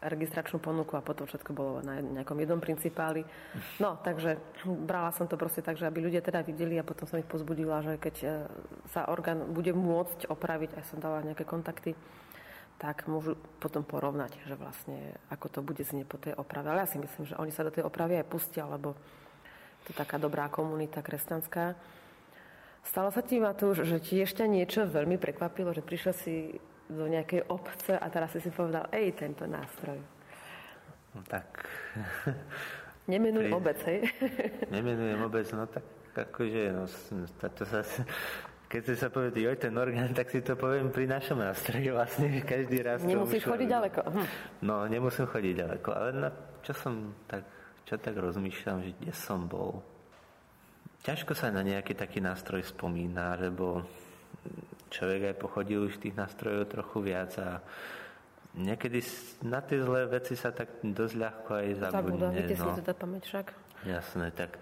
registračnú 0.00 0.56
ponuku 0.56 0.96
a 0.96 1.04
potom 1.04 1.28
všetko 1.28 1.52
bolo 1.52 1.84
na 1.84 2.00
nejakom 2.00 2.40
jednom 2.40 2.56
principáli. 2.56 3.20
No, 3.76 4.00
takže 4.00 4.40
brala 4.64 5.12
som 5.12 5.28
to 5.28 5.36
proste 5.36 5.60
tak, 5.60 5.76
že 5.76 5.84
aby 5.84 6.00
ľudia 6.00 6.24
teda 6.24 6.40
videli 6.40 6.80
a 6.80 6.86
potom 6.88 7.04
som 7.04 7.20
ich 7.20 7.28
pozbudila, 7.28 7.84
že 7.84 8.00
keď 8.00 8.14
e, 8.24 8.28
sa 8.88 9.12
orgán 9.12 9.52
bude 9.52 9.76
môcť 9.76 10.32
opraviť, 10.32 10.80
aj 10.80 10.84
som 10.88 11.04
dala 11.04 11.20
nejaké 11.20 11.44
kontakty, 11.44 11.92
tak 12.80 13.04
môžu 13.04 13.36
potom 13.60 13.84
porovnať, 13.84 14.32
že 14.48 14.56
vlastne 14.56 15.12
ako 15.28 15.46
to 15.52 15.60
bude 15.60 15.84
znieť 15.84 16.06
po 16.08 16.16
tej 16.16 16.32
oprave. 16.32 16.72
Ale 16.72 16.82
ja 16.82 16.88
si 16.88 16.96
myslím, 16.96 17.28
že 17.28 17.36
oni 17.36 17.52
sa 17.52 17.60
do 17.60 17.68
tej 17.68 17.84
opravy 17.84 18.16
aj 18.16 18.32
pustia, 18.32 18.64
lebo 18.64 18.96
to 19.84 19.92
je 19.92 19.96
taká 20.00 20.16
dobrá 20.16 20.48
komunita 20.48 21.04
kresťanská. 21.04 21.76
Stalo 22.80 23.12
sa 23.12 23.20
ti, 23.20 23.36
Matúš, 23.36 23.84
že 23.84 24.00
ti 24.00 24.16
ešte 24.24 24.48
niečo 24.48 24.88
veľmi 24.88 25.20
prekvapilo, 25.20 25.76
že 25.76 25.84
prišiel 25.84 26.14
si 26.16 26.56
do 26.88 27.04
nejakej 27.04 27.44
obce 27.52 28.00
a 28.00 28.06
teraz 28.08 28.32
si 28.32 28.40
si 28.40 28.48
povedal, 28.48 28.88
ej, 28.96 29.12
tento 29.12 29.44
nástroj. 29.44 30.00
No 31.12 31.20
tak... 31.28 31.68
Nemenuj 33.10 33.50
Pri... 33.50 33.52
obec, 33.52 33.78
hej? 33.84 34.08
Nemenujem 34.72 35.20
obec, 35.20 35.46
no 35.52 35.68
tak 35.68 35.84
akože, 36.14 36.62
no, 36.74 36.84
to, 37.38 37.46
to 37.52 37.64
sa, 37.66 37.80
keď 38.70 38.82
si 38.86 38.94
sa 38.94 39.10
povie, 39.10 39.34
joj, 39.34 39.58
ten 39.58 39.74
orgán, 39.74 40.14
tak 40.18 40.30
si 40.30 40.38
to 40.46 40.54
poviem 40.54 40.94
pri 40.94 41.10
našom 41.10 41.42
nástroji 41.42 41.90
vlastne, 41.90 42.38
každý 42.46 42.86
raz... 42.86 43.02
Nemusíš 43.02 43.42
chodiť 43.42 43.66
ďaleko. 43.66 44.00
Hm. 44.06 44.26
No, 44.62 44.86
nemusím 44.86 45.26
chodiť 45.26 45.54
ďaleko, 45.66 45.88
ale 45.90 46.08
na 46.14 46.30
čo 46.62 46.72
som 46.78 47.10
tak, 47.26 47.42
čo 47.82 47.98
tak 47.98 48.14
rozmýšľam, 48.14 48.78
že 48.86 48.90
kde 48.94 49.12
som 49.12 49.50
bol. 49.50 49.82
Ťažko 51.02 51.34
sa 51.34 51.50
na 51.50 51.66
nejaký 51.66 51.98
taký 51.98 52.22
nástroj 52.22 52.62
spomína, 52.62 53.34
lebo 53.40 53.82
človek 54.92 55.34
aj 55.34 55.36
pochodil 55.40 55.90
už 55.90 55.98
tých 55.98 56.14
nástrojov 56.14 56.70
trochu 56.70 56.98
viac 57.02 57.32
a 57.40 57.64
niekedy 58.54 59.00
na 59.42 59.64
tie 59.64 59.80
zlé 59.80 60.06
veci 60.06 60.36
sa 60.36 60.52
tak 60.54 60.84
dosť 60.84 61.14
ľahko 61.16 61.50
aj 61.56 61.68
zabudne. 61.88 62.36
Zabúda, 62.36 62.54
no. 62.54 62.64
si 62.70 62.70
teda 62.84 62.94
pamäť 62.94 63.22
však. 63.32 63.46
Jasné, 63.88 64.28
tak 64.36 64.60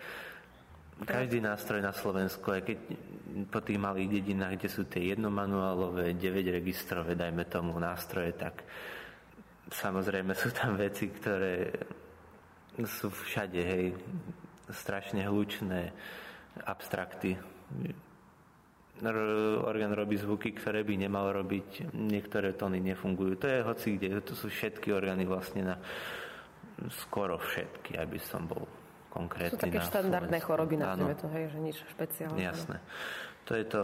každý 1.06 1.38
nástroj 1.38 1.84
na 1.84 1.94
Slovensku, 1.94 2.50
aj 2.50 2.62
keď 2.66 2.78
po 3.52 3.61
tých 3.62 3.78
malých 3.78 4.18
dedinách, 4.18 4.58
kde 4.58 4.68
sú 4.72 4.82
tie 4.90 5.14
jednomanuálové, 5.14 6.16
9 6.16 6.58
registrové, 6.58 7.14
dajme 7.14 7.46
tomu 7.46 7.76
nástroje, 7.78 8.34
tak 8.34 8.66
samozrejme 9.70 10.32
sú 10.34 10.50
tam 10.50 10.74
veci, 10.74 11.12
ktoré 11.12 11.70
sú 12.82 13.11
všade, 13.11 13.61
hej, 13.62 13.94
strašne 14.70 15.26
hlučné 15.26 15.92
abstrakty. 16.66 17.38
Orgán 19.62 19.94
robí 19.94 20.18
zvuky, 20.18 20.50
ktoré 20.58 20.82
by 20.82 21.06
nemal 21.06 21.30
robiť, 21.30 21.94
niektoré 21.94 22.58
tóny 22.58 22.82
nefungujú. 22.82 23.38
To 23.38 23.46
je 23.46 23.62
hoci 23.62 23.87
kde, 23.94 24.18
to 24.26 24.34
sú 24.34 24.50
všetky 24.50 24.90
orgány 24.90 25.22
vlastne 25.22 25.62
na 25.62 25.76
skoro 26.90 27.38
všetky, 27.38 27.98
aby 27.98 28.18
som 28.18 28.46
bol 28.46 28.78
konkrétny. 29.18 29.59
Sú 29.59 29.59
také 29.59 29.83
štandardné 29.83 30.38
choroby, 30.38 30.74
nazvime 30.78 31.18
to, 31.18 31.26
hej, 31.35 31.50
že 31.50 31.59
nič 31.59 31.76
špeciálne. 31.90 32.38
Jasné. 32.38 32.78
To 33.50 33.57
je 33.57 33.64
to 33.64 33.81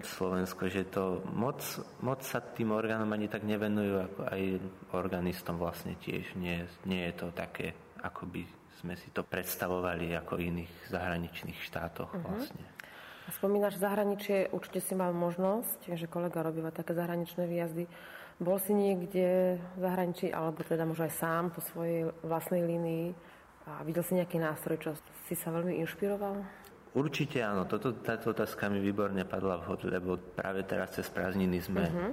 Slovensko, 0.00 0.70
že 0.70 0.86
to 0.88 1.26
moc, 1.34 1.58
moc 2.00 2.22
sa 2.22 2.38
tým 2.38 2.70
orgánom 2.70 3.10
ani 3.10 3.26
tak 3.26 3.42
nevenujú, 3.42 4.06
ako 4.06 4.20
aj 4.30 4.42
organistom 4.94 5.58
vlastne 5.58 5.98
tiež. 5.98 6.38
Nie, 6.38 6.70
nie 6.86 7.02
je 7.10 7.14
to 7.18 7.34
také, 7.34 7.74
ako 7.98 8.30
by 8.30 8.46
sme 8.78 8.94
si 8.94 9.10
to 9.10 9.26
predstavovali 9.26 10.14
ako 10.14 10.38
v 10.38 10.54
iných 10.54 10.72
zahraničných 10.94 11.58
štátoch 11.66 12.14
uh-huh. 12.14 12.24
vlastne. 12.30 12.62
A 13.26 13.34
spomínaš 13.34 13.76
zahraničie, 13.76 14.54
určite 14.54 14.80
si 14.80 14.94
mal 14.94 15.10
možnosť, 15.12 15.98
že 15.98 16.06
kolega 16.08 16.40
robíva 16.40 16.70
také 16.70 16.94
zahraničné 16.94 17.44
výjazdy. 17.44 17.84
Bol 18.38 18.62
si 18.62 18.70
niekde 18.70 19.58
v 19.58 19.78
zahraničí, 19.82 20.30
alebo 20.30 20.62
teda 20.62 20.86
možno 20.86 21.10
aj 21.10 21.14
sám 21.18 21.44
po 21.50 21.60
svojej 21.60 22.08
vlastnej 22.22 22.62
línii 22.62 23.12
a 23.76 23.84
videl 23.84 24.00
si 24.00 24.16
nejaký 24.16 24.40
nástroj, 24.40 24.76
čo 24.80 24.90
si 25.28 25.36
sa 25.36 25.52
veľmi 25.52 25.76
inšpiroval? 25.84 26.40
Určite 26.96 27.44
áno, 27.44 27.68
Toto, 27.68 27.92
táto 28.00 28.32
otázka 28.32 28.72
mi 28.72 28.80
výborne 28.80 29.22
padla 29.28 29.60
vhod, 29.60 29.84
lebo 29.92 30.16
práve 30.16 30.64
teraz 30.64 30.96
cez 30.96 31.06
prázdniny 31.12 31.60
sme 31.60 31.84
uh-huh. 31.84 32.10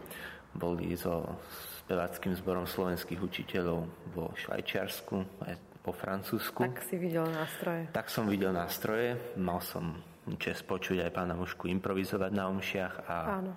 boli 0.52 0.92
so 1.00 1.40
speváckým 1.86 2.36
zborom 2.36 2.68
slovenských 2.68 3.22
učiteľov 3.22 3.88
vo 4.12 4.36
Švajčiarsku, 4.36 5.16
aj 5.48 5.56
po 5.86 5.94
Francúzsku. 5.96 6.66
Tak 6.66 6.82
si 6.84 6.98
videl 6.98 7.30
nástroje. 7.30 7.88
Tak 7.94 8.10
som 8.12 8.26
videl 8.26 8.52
nástroje, 8.52 9.16
mal 9.38 9.62
som 9.62 10.02
čas 10.42 10.66
počuť 10.66 11.06
aj 11.06 11.12
pána 11.14 11.38
Mušku 11.38 11.70
improvizovať 11.70 12.32
na 12.34 12.50
omšiach 12.50 12.94
a 13.06 13.16
Áno. 13.40 13.54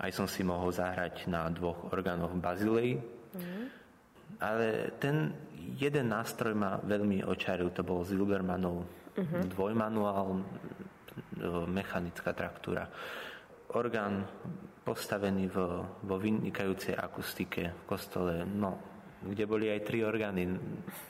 aj 0.00 0.10
som 0.16 0.24
si 0.24 0.40
mohol 0.40 0.72
zahrať 0.72 1.28
na 1.28 1.52
dvoch 1.52 1.92
orgánoch 1.92 2.32
v 2.32 2.40
Bazilei. 2.40 2.90
Uh-huh. 2.96 3.68
Ale 4.40 4.92
ten 5.00 5.32
jeden 5.76 6.12
nástroj 6.12 6.52
ma 6.52 6.78
veľmi 6.78 7.24
očaril, 7.24 7.72
to 7.72 7.82
bol 7.82 8.04
Zilbermanov 8.04 8.84
uh-huh. 9.16 9.42
dvojmanuál, 9.50 10.44
mechanická 11.68 12.36
traktúra. 12.36 12.88
Orgán 13.72 14.24
postavený 14.84 15.50
vo, 15.50 15.98
vo 16.06 16.16
vynikajúcej 16.20 16.94
akustike 16.94 17.74
v 17.74 17.82
kostole, 17.88 18.46
no, 18.46 18.78
kde 19.26 19.44
boli 19.48 19.66
aj 19.72 19.80
tri 19.82 20.06
orgány. 20.06 20.54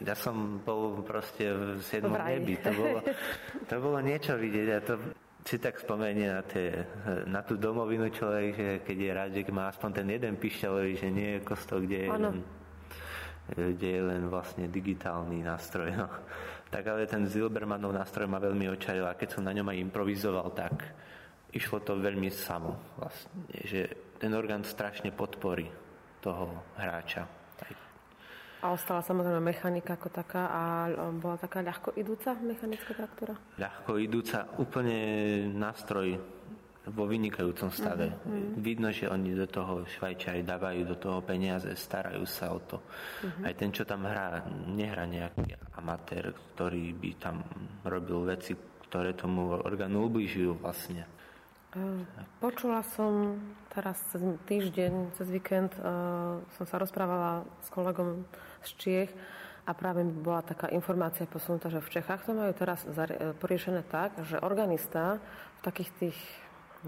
Ja 0.01 0.17
som 0.17 0.65
bol 0.65 1.05
proste 1.05 1.53
v 1.53 1.83
siedmom 1.85 2.17
nebi. 2.17 2.57
To 2.65 2.71
bolo, 2.73 2.99
to 3.69 3.75
bolo 3.83 3.99
niečo 4.01 4.41
vidieť 4.41 4.69
a 4.73 4.79
to 4.81 4.95
si 5.47 5.63
tak 5.63 5.79
spomenie 5.79 6.27
na, 6.27 6.43
tie, 6.43 6.75
na 7.29 7.45
tú 7.47 7.55
domovinu 7.55 8.11
človek, 8.11 8.49
že 8.57 8.71
keď 8.83 8.97
je 8.99 9.11
rád, 9.15 9.31
že 9.31 9.43
má 9.55 9.71
aspoň 9.71 9.91
ten 10.03 10.09
jeden 10.11 10.35
pišťalový, 10.41 10.93
že 10.99 11.09
nie 11.13 11.29
je 11.39 11.41
kostol, 11.47 11.87
kde 11.87 11.99
je, 12.03 12.09
len, 12.11 12.43
kde 13.53 13.89
je 13.89 14.03
len 14.03 14.27
vlastne 14.27 14.67
digitálny 14.67 15.47
nástroj. 15.47 15.95
No 15.95 16.11
tak 16.75 16.87
ale 16.91 17.07
ten 17.07 17.27
Zilbermanov 17.31 17.95
nástroj 17.95 18.27
ma 18.27 18.43
veľmi 18.43 18.67
očaril 18.75 19.07
a 19.07 19.19
keď 19.19 19.39
som 19.39 19.47
na 19.47 19.55
ňom 19.55 19.71
aj 19.71 19.83
improvizoval, 19.87 20.51
tak 20.51 20.83
išlo 21.55 21.81
to 21.81 21.95
veľmi 21.97 22.29
samo 22.29 22.75
vlastne, 22.99 23.31
že 23.63 23.81
ten 24.19 24.33
orgán 24.35 24.67
strašne 24.67 25.15
podporí 25.15 25.71
toho 26.21 26.75
hráča. 26.75 27.47
A 28.65 28.73
ostala 28.73 29.05
samozrejme 29.05 29.39
mechanika 29.39 29.95
ako 29.95 30.09
taká 30.11 30.49
a 30.49 30.63
bola 31.13 31.37
taká 31.39 31.61
ľahko 31.61 31.93
idúca 31.95 32.35
mechanická 32.41 32.97
traktúra? 32.97 33.37
Ľahko 33.61 34.01
idúca, 34.01 34.49
úplne 34.59 34.99
nástroj 35.55 36.19
vo 36.87 37.05
vynikajúcom 37.11 37.71
stave. 37.75 38.15
Uh-huh. 38.15 38.63
Vidno, 38.63 38.95
že 38.95 39.11
oni 39.11 39.35
do 39.35 39.51
toho 39.51 39.83
Švajčari 39.83 40.47
dávajú 40.47 40.87
do 40.87 40.97
toho 40.97 41.19
peniaze, 41.23 41.67
starajú 41.75 42.23
sa 42.23 42.55
o 42.55 42.61
to. 42.63 42.79
Uh-huh. 42.79 43.47
Aj 43.47 43.55
ten, 43.59 43.75
čo 43.75 43.83
tam 43.83 44.07
hrá, 44.07 44.47
nehrá 44.71 45.03
nejaký 45.03 45.59
amatér, 45.75 46.31
ktorý 46.55 46.95
by 46.95 47.11
tam 47.19 47.43
robil 47.83 48.31
veci, 48.31 48.55
ktoré 48.87 49.19
tomu 49.19 49.59
orgánu 49.59 50.07
ubližujú 50.07 50.63
vlastne. 50.63 51.03
Počula 52.41 52.81
som 52.97 53.37
teraz 53.69 54.01
cez 54.09 54.25
týždeň, 54.49 55.13
cez 55.13 55.29
víkend, 55.29 55.77
uh, 55.77 56.41
som 56.57 56.65
sa 56.65 56.81
rozprávala 56.81 57.45
s 57.61 57.69
kolegom 57.69 58.25
z 58.65 58.71
Čiech 58.81 59.13
a 59.67 59.75
práve 59.77 60.01
mi 60.01 60.15
bola 60.15 60.41
taká 60.41 60.73
informácia 60.73 61.29
posunutá, 61.29 61.69
že 61.69 61.85
v 61.85 61.93
Čechách 62.01 62.25
to 62.25 62.33
majú 62.33 62.55
teraz 62.55 62.87
poriešené 63.43 63.83
tak, 63.91 64.15
že 64.25 64.41
organista 64.41 65.19
v 65.59 65.61
takých 65.67 65.91
tých 65.99 66.19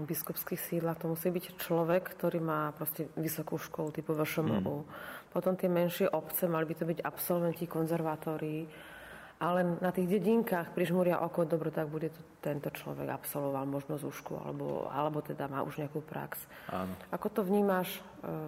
biskupských 0.05 0.59
sídlach 0.59 0.99
to 0.99 1.09
musí 1.11 1.31
byť 1.31 1.59
človek, 1.59 2.15
ktorý 2.15 2.39
má 2.39 2.71
proste 2.75 3.09
vysokú 3.17 3.59
školu 3.59 3.95
typu 3.95 4.15
VŠMU. 4.15 4.59
Mm. 4.59 4.87
Potom 5.29 5.53
tie 5.55 5.69
menšie 5.71 6.09
obce 6.09 6.49
mali 6.49 6.65
by 6.67 6.75
to 6.77 6.85
byť 6.85 6.99
absolventi, 7.05 7.69
konzervatóri, 7.69 8.67
ale 9.39 9.79
na 9.79 9.95
tých 9.95 10.19
dedinkách 10.19 10.75
prižmúria 10.75 11.23
oko, 11.23 11.47
dobro, 11.47 11.71
tak 11.71 11.87
bude 11.87 12.11
to 12.11 12.21
tento 12.43 12.67
človek 12.75 13.07
absolvoval 13.07 13.63
možno 13.63 13.95
zúšku, 13.95 14.35
alebo, 14.35 14.91
alebo 14.91 15.23
teda 15.23 15.47
má 15.47 15.63
už 15.63 15.79
nejakú 15.79 16.03
prax. 16.03 16.43
Áno. 16.67 16.91
Ako 17.15 17.31
to 17.31 17.41
vnímaš 17.47 17.87
e, 17.95 17.99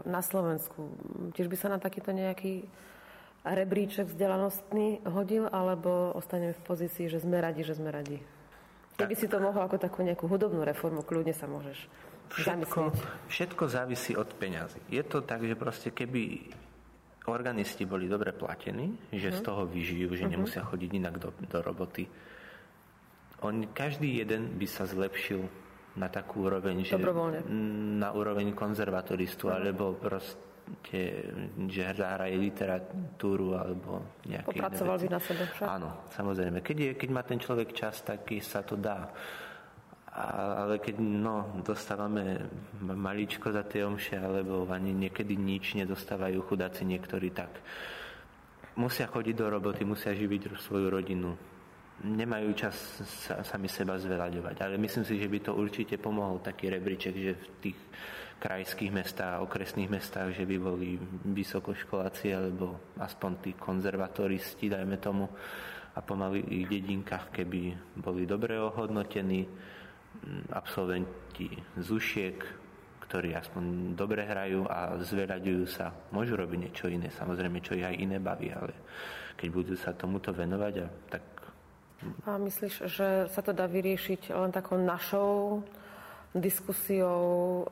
na 0.04 0.20
Slovensku? 0.20 0.92
Tiež 1.32 1.48
by 1.48 1.56
sa 1.56 1.72
na 1.72 1.80
takýto 1.80 2.12
nejaký 2.12 2.68
rebríček 3.48 4.12
vzdelanostný 4.12 5.00
hodil, 5.08 5.48
alebo 5.48 6.12
ostaneme 6.12 6.52
v 6.52 6.66
pozícii, 6.68 7.08
že 7.08 7.24
sme 7.24 7.40
radi, 7.40 7.64
že 7.64 7.80
sme 7.80 7.88
radi? 7.88 8.20
Keby 9.00 9.16
si 9.18 9.28
to 9.28 9.42
mohol 9.42 9.64
ako 9.66 9.78
takú 9.82 10.04
nejakú 10.04 10.28
hudobnú 10.28 10.62
reformu, 10.62 11.02
kľudne 11.02 11.34
sa 11.34 11.48
môžeš 11.50 11.78
všetko, 12.32 12.82
všetko 13.28 13.64
závisí 13.68 14.16
od 14.16 14.30
peňazí. 14.40 14.80
Je 14.88 15.04
to 15.04 15.20
tak, 15.24 15.44
že 15.44 15.60
proste 15.60 15.92
keby 15.92 16.48
organisti 17.28 17.84
boli 17.84 18.08
dobre 18.08 18.32
platení, 18.32 19.12
že 19.12 19.30
uh-huh. 19.30 19.38
z 19.38 19.40
mhm. 19.44 19.46
toho 19.46 19.64
vyžijú, 19.68 20.08
že 20.16 20.26
uh-huh. 20.26 20.34
nemusia 20.34 20.64
chodiť 20.64 20.92
inak 20.96 21.16
do, 21.20 21.30
do 21.36 21.60
roboty, 21.62 22.08
on, 23.42 23.74
každý 23.74 24.22
jeden 24.22 24.54
by 24.56 24.68
sa 24.70 24.86
zlepšil 24.86 25.42
na 25.98 26.08
takú 26.08 26.48
úroveň, 26.48 26.88
že 26.88 26.96
na 28.00 28.10
úroveň 28.16 28.54
konzervatoristu, 28.56 29.50
uh-huh. 29.50 29.58
alebo 29.60 29.98
proste 29.98 30.51
tie, 30.86 31.26
že 31.68 31.92
zahraje 31.96 32.36
literatúru 32.40 33.58
alebo 33.58 34.22
nejaké 34.28 34.48
Popracoval 34.48 34.98
by 35.02 35.08
na 35.12 35.22
sebe 35.22 35.44
však? 35.48 35.68
Áno, 35.68 35.90
samozrejme. 36.16 36.64
Keď, 36.64 36.78
je, 36.78 36.92
keď 36.96 37.10
má 37.12 37.22
ten 37.24 37.40
človek 37.40 37.76
čas, 37.76 38.00
tak 38.04 38.28
sa 38.40 38.64
to 38.64 38.80
dá. 38.80 39.12
A, 40.12 40.24
ale 40.68 40.84
keď 40.84 41.00
no, 41.00 41.64
dostávame 41.64 42.52
maličko 42.84 43.52
za 43.52 43.64
tie 43.64 43.88
omše, 43.88 44.20
alebo 44.20 44.68
ani 44.68 44.92
niekedy 44.92 45.40
nič 45.40 45.80
nedostávajú 45.80 46.44
chudáci 46.52 46.84
niektorí, 46.84 47.32
tak 47.32 47.64
musia 48.76 49.08
chodiť 49.08 49.36
do 49.36 49.48
roboty, 49.48 49.88
musia 49.88 50.12
živiť 50.12 50.56
svoju 50.60 50.88
rodinu. 50.92 51.32
Nemajú 52.02 52.50
čas 52.58 52.76
sa, 53.24 53.46
sami 53.46 53.70
seba 53.70 53.96
zveľaďovať. 53.96 54.56
Ale 54.60 54.76
myslím 54.82 55.06
si, 55.06 55.22
že 55.22 55.30
by 55.30 55.40
to 55.40 55.52
určite 55.54 55.96
pomohol 56.02 56.42
taký 56.44 56.68
rebríček, 56.68 57.16
že 57.16 57.32
v 57.38 57.48
tých 57.62 57.80
krajských 58.42 58.90
mestách 58.90 59.38
a 59.38 59.44
okresných 59.46 59.86
mestách, 59.86 60.34
že 60.34 60.50
by 60.50 60.58
boli 60.58 60.98
vysokoškoláci 61.30 62.34
alebo 62.34 62.98
aspoň 62.98 63.32
tí 63.38 63.52
konzervatoristi, 63.54 64.66
dajme 64.66 64.98
tomu, 64.98 65.30
a 65.92 66.00
po 66.00 66.16
malých 66.16 66.72
dedinkách, 66.72 67.36
keby 67.36 67.76
boli 68.00 68.24
dobre 68.26 68.58
ohodnotení 68.58 69.46
absolventi 70.56 71.52
z 71.78 71.88
ušiek, 71.92 72.38
ktorí 73.06 73.36
aspoň 73.36 73.94
dobre 73.94 74.24
hrajú 74.24 74.64
a 74.72 74.96
zveľaďujú 75.04 75.64
sa, 75.68 75.92
môžu 76.16 76.40
robiť 76.40 76.60
niečo 76.64 76.88
iné, 76.88 77.12
samozrejme, 77.12 77.60
čo 77.60 77.76
ich 77.76 77.84
aj 77.84 78.00
iné 78.00 78.24
baví, 78.24 78.56
ale 78.56 78.72
keď 79.36 79.50
budú 79.52 79.76
sa 79.76 79.92
tomuto 79.92 80.32
venovať, 80.32 80.74
a 80.80 80.88
tak... 81.12 81.26
A 82.26 82.40
myslíš, 82.40 82.88
že 82.88 83.08
sa 83.30 83.42
to 83.44 83.52
dá 83.52 83.68
vyriešiť 83.68 84.32
len 84.34 84.50
takou 84.50 84.80
našou 84.80 85.62
diskusiou 86.32 87.68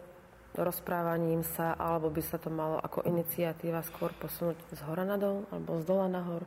rozprávaním 0.57 1.45
sa, 1.45 1.77
alebo 1.77 2.09
by 2.09 2.21
sa 2.25 2.41
to 2.41 2.49
malo 2.49 2.81
ako 2.81 3.05
iniciatíva 3.05 3.85
skôr 3.85 4.13
posunúť 4.17 4.57
z 4.73 4.81
hora 4.89 5.05
nadol, 5.05 5.45
alebo 5.53 5.77
z 5.81 5.83
dola 5.85 6.07
nahor? 6.09 6.43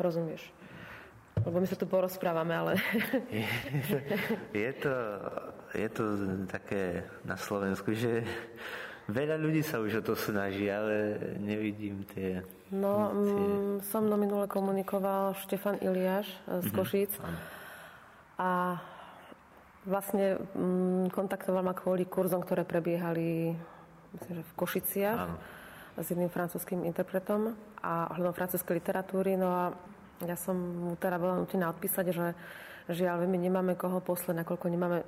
Rozumieš? 0.00 0.50
Lebo 1.46 1.62
my 1.62 1.66
sa 1.70 1.78
tu 1.78 1.86
porozprávame, 1.86 2.50
ale... 2.50 2.72
je, 4.50 4.70
to, 4.82 4.94
je 5.70 5.88
to 5.94 6.04
také 6.50 7.06
na 7.22 7.38
Slovensku, 7.38 7.94
že 7.94 8.26
veľa 9.06 9.38
ľudí 9.38 9.62
sa 9.62 9.78
už 9.78 10.02
o 10.02 10.06
to 10.12 10.14
snaží, 10.18 10.66
ale 10.66 11.18
nevidím 11.38 12.02
tie... 12.10 12.42
No, 12.74 13.14
tie... 13.14 13.38
Mm, 13.38 13.76
som 13.86 14.02
mnou 14.04 14.18
minule 14.18 14.46
komunikoval 14.50 15.38
Štefan 15.46 15.78
Iliáš 15.78 16.26
z 16.26 16.68
mm-hmm. 16.68 16.74
Košíc. 16.74 17.12
A 18.38 18.82
vlastne 19.88 20.36
mm, 20.36 21.10
kontaktoval 21.10 21.64
ma 21.64 21.72
kvôli 21.72 22.04
kurzom, 22.04 22.44
ktoré 22.44 22.68
prebiehali 22.68 23.56
myslím, 24.14 24.32
že 24.40 24.44
v 24.44 24.52
Košiciach. 24.56 25.20
Áno. 25.24 25.36
s 25.98 26.14
jedným 26.14 26.30
francúzským 26.30 26.86
interpretom 26.86 27.58
a 27.82 28.06
ohľadom 28.14 28.30
francúzskej 28.30 28.78
literatúry. 28.78 29.34
No 29.34 29.50
a 29.50 29.64
ja 30.22 30.38
som 30.38 30.54
mu 30.54 30.94
teda 30.94 31.18
bola 31.18 31.42
nutená 31.42 31.66
odpísať, 31.74 32.06
že 32.14 32.38
žiaľ, 32.86 33.26
my 33.26 33.34
nemáme 33.34 33.74
koho 33.74 33.98
posle, 33.98 34.30
nakoľko 34.30 34.66
nemáme 34.70 35.02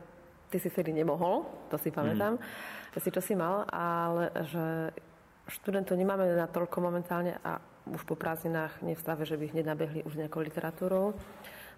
ty 0.51 0.59
si 0.59 0.67
vtedy 0.67 0.91
nemohol, 0.91 1.47
to 1.71 1.79
si 1.79 1.95
pamätám, 1.95 2.37
mm. 2.37 2.99
si 2.99 3.09
čo 3.15 3.23
si 3.23 3.39
mal, 3.39 3.71
ale 3.71 4.35
že 4.51 4.91
študentov 5.47 5.95
nemáme 5.95 6.27
na 6.35 6.51
toľko 6.51 6.83
momentálne 6.83 7.39
a 7.47 7.63
už 7.87 8.03
po 8.03 8.19
prázdninách 8.19 8.83
nie 8.83 8.99
v 8.99 9.03
stave, 9.03 9.23
že 9.23 9.39
by 9.39 9.47
ich 9.47 9.57
nenabehli 9.57 10.03
už 10.03 10.19
nejakou 10.19 10.43
literatúrou. 10.43 11.15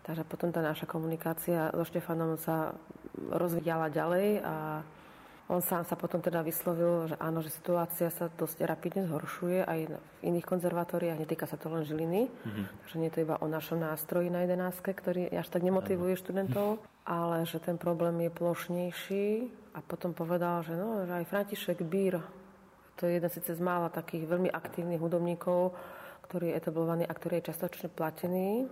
Takže 0.03 0.27
potom 0.27 0.51
tá 0.51 0.59
naša 0.59 0.87
komunikácia 0.91 1.71
so 1.71 1.87
Štefanom 1.87 2.35
sa 2.35 2.75
rozvíjala 3.31 3.87
ďalej 3.87 4.43
a 4.43 4.83
on 5.53 5.61
sám 5.61 5.85
sa 5.85 6.01
potom 6.01 6.23
teda 6.23 6.41
vyslovil, 6.41 7.13
že 7.13 7.17
áno, 7.21 7.45
že 7.45 7.53
situácia 7.53 8.09
sa 8.09 8.33
dosť 8.33 8.65
rapidne 8.65 9.05
zhoršuje 9.05 9.67
aj 9.67 9.81
v 9.91 9.95
iných 10.25 10.49
konzervatóriách, 10.49 11.21
netýka 11.21 11.45
sa 11.45 11.61
to 11.61 11.69
len 11.69 11.85
Žiliny, 11.85 12.31
mm-hmm. 12.31 12.65
takže 12.83 12.97
nie 12.97 13.09
je 13.13 13.15
to 13.21 13.25
iba 13.27 13.37
o 13.37 13.47
našom 13.51 13.77
nástroji 13.83 14.33
na 14.33 14.49
jedenáctke, 14.49 14.97
ktorý 14.97 15.29
až 15.35 15.53
tak 15.53 15.61
nemotivuje 15.61 16.17
študentov, 16.17 16.81
ale 17.05 17.45
že 17.45 17.61
ten 17.61 17.77
problém 17.77 18.17
je 18.27 18.31
plošnejší. 18.33 19.27
A 19.73 19.81
potom 19.81 20.13
povedal, 20.13 20.61
že, 20.65 20.77
no, 20.77 21.09
že 21.09 21.13
aj 21.17 21.29
František 21.33 21.81
Bír, 21.85 22.21
to 22.97 23.09
je 23.09 23.17
jeden 23.17 23.31
síce 23.33 23.57
z 23.57 23.61
mála 23.61 23.89
takých 23.89 24.29
veľmi 24.29 24.53
aktívnych 24.53 25.01
hudobníkov, 25.01 25.73
ktorý 26.29 26.53
je 26.53 26.59
etablovaný 26.61 27.05
a 27.09 27.17
ktorý 27.17 27.41
je 27.41 27.49
častočne 27.53 27.89
platený, 27.89 28.69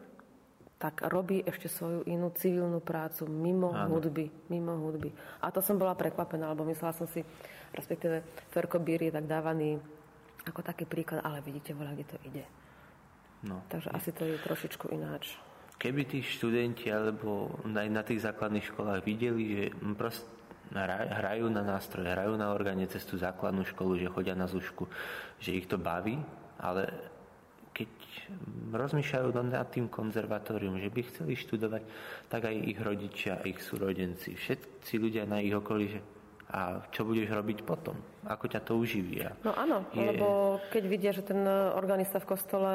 tak 0.80 1.04
robí 1.12 1.44
ešte 1.44 1.68
svoju 1.68 2.08
inú 2.08 2.32
civilnú 2.32 2.80
prácu 2.80 3.28
mimo 3.28 3.68
Áno. 3.76 4.00
hudby. 4.00 4.32
Mimo 4.48 4.80
hudby. 4.80 5.12
A 5.44 5.52
to 5.52 5.60
som 5.60 5.76
bola 5.76 5.92
prekvapená, 5.92 6.48
lebo 6.56 6.64
myslela 6.64 6.96
som 6.96 7.04
si, 7.04 7.20
respektíve 7.76 8.24
Ferko 8.48 8.80
Bír 8.80 9.04
je 9.04 9.12
tak 9.12 9.28
dávaný 9.28 9.76
ako 10.48 10.64
taký 10.64 10.88
príklad, 10.88 11.20
ale 11.20 11.44
vidíte, 11.44 11.76
voľa, 11.76 11.92
kde 11.92 12.06
to 12.08 12.16
ide. 12.24 12.44
No. 13.44 13.60
Takže 13.68 13.92
asi 13.92 14.10
to 14.16 14.24
je 14.24 14.40
trošičku 14.40 14.88
ináč. 14.88 15.36
Keby 15.76 16.08
tí 16.08 16.24
študenti 16.24 16.88
alebo 16.88 17.52
aj 17.64 17.88
na 17.92 18.00
tých 18.00 18.24
základných 18.24 18.68
školách 18.72 19.04
videli, 19.04 19.44
že 19.52 19.64
proste 19.96 20.28
hrajú 20.72 21.50
na 21.52 21.60
nástroje, 21.60 22.08
hrajú 22.08 22.40
na 22.40 22.52
orgáne 22.56 22.88
cez 22.88 23.04
tú 23.04 23.20
základnú 23.20 23.68
školu, 23.68 24.00
že 24.00 24.12
chodia 24.12 24.38
na 24.38 24.48
zúšku, 24.48 24.86
že 25.42 25.56
ich 25.56 25.66
to 25.66 25.76
baví, 25.76 26.20
ale 26.60 26.88
keď 27.80 27.92
rozmýšľajú 28.76 29.28
nad 29.48 29.64
tým 29.72 29.88
konzervatórium, 29.88 30.76
že 30.76 30.92
by 30.92 31.00
chceli 31.08 31.32
študovať, 31.32 31.82
tak 32.28 32.52
aj 32.52 32.56
ich 32.60 32.78
rodičia, 32.78 33.40
ich 33.48 33.64
súrodenci, 33.64 34.36
všetci 34.36 34.94
ľudia 35.00 35.24
na 35.24 35.40
ich 35.40 35.56
okolí, 35.56 35.96
že 35.96 36.00
a 36.50 36.82
čo 36.90 37.06
budeš 37.06 37.30
robiť 37.30 37.62
potom? 37.62 37.94
Ako 38.26 38.50
ťa 38.50 38.66
to 38.66 38.74
uživí? 38.74 39.22
No 39.46 39.54
áno, 39.54 39.86
je... 39.94 40.02
lebo 40.02 40.58
keď 40.74 40.82
vidia, 40.90 41.14
že 41.14 41.22
ten 41.22 41.46
organista 41.78 42.18
v 42.18 42.26
kostole 42.26 42.70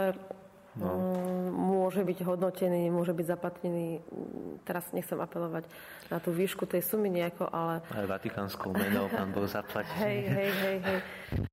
no. 0.79 0.89
Mm, 0.91 1.49
môže 1.55 2.01
byť 2.03 2.19
hodnotený, 2.25 2.89
môže 2.91 3.15
byť 3.15 3.25
zaplatený. 3.25 4.01
Teraz 4.67 4.89
nechcem 4.91 5.17
apelovať 5.19 5.69
na 6.09 6.17
tú 6.19 6.35
výšku 6.35 6.65
tej 6.65 6.83
sumy 6.83 7.07
nejako, 7.11 7.47
ale... 7.49 7.81
Aj 7.93 8.05
vatikánskou 8.05 8.73
menou 8.75 9.07
pán 9.07 9.31
bol 9.31 9.47
zaplatený. 9.47 9.99
Hej, 10.05 10.19
hej, 10.27 10.51
hej, 10.51 10.77
hej. 10.83 10.99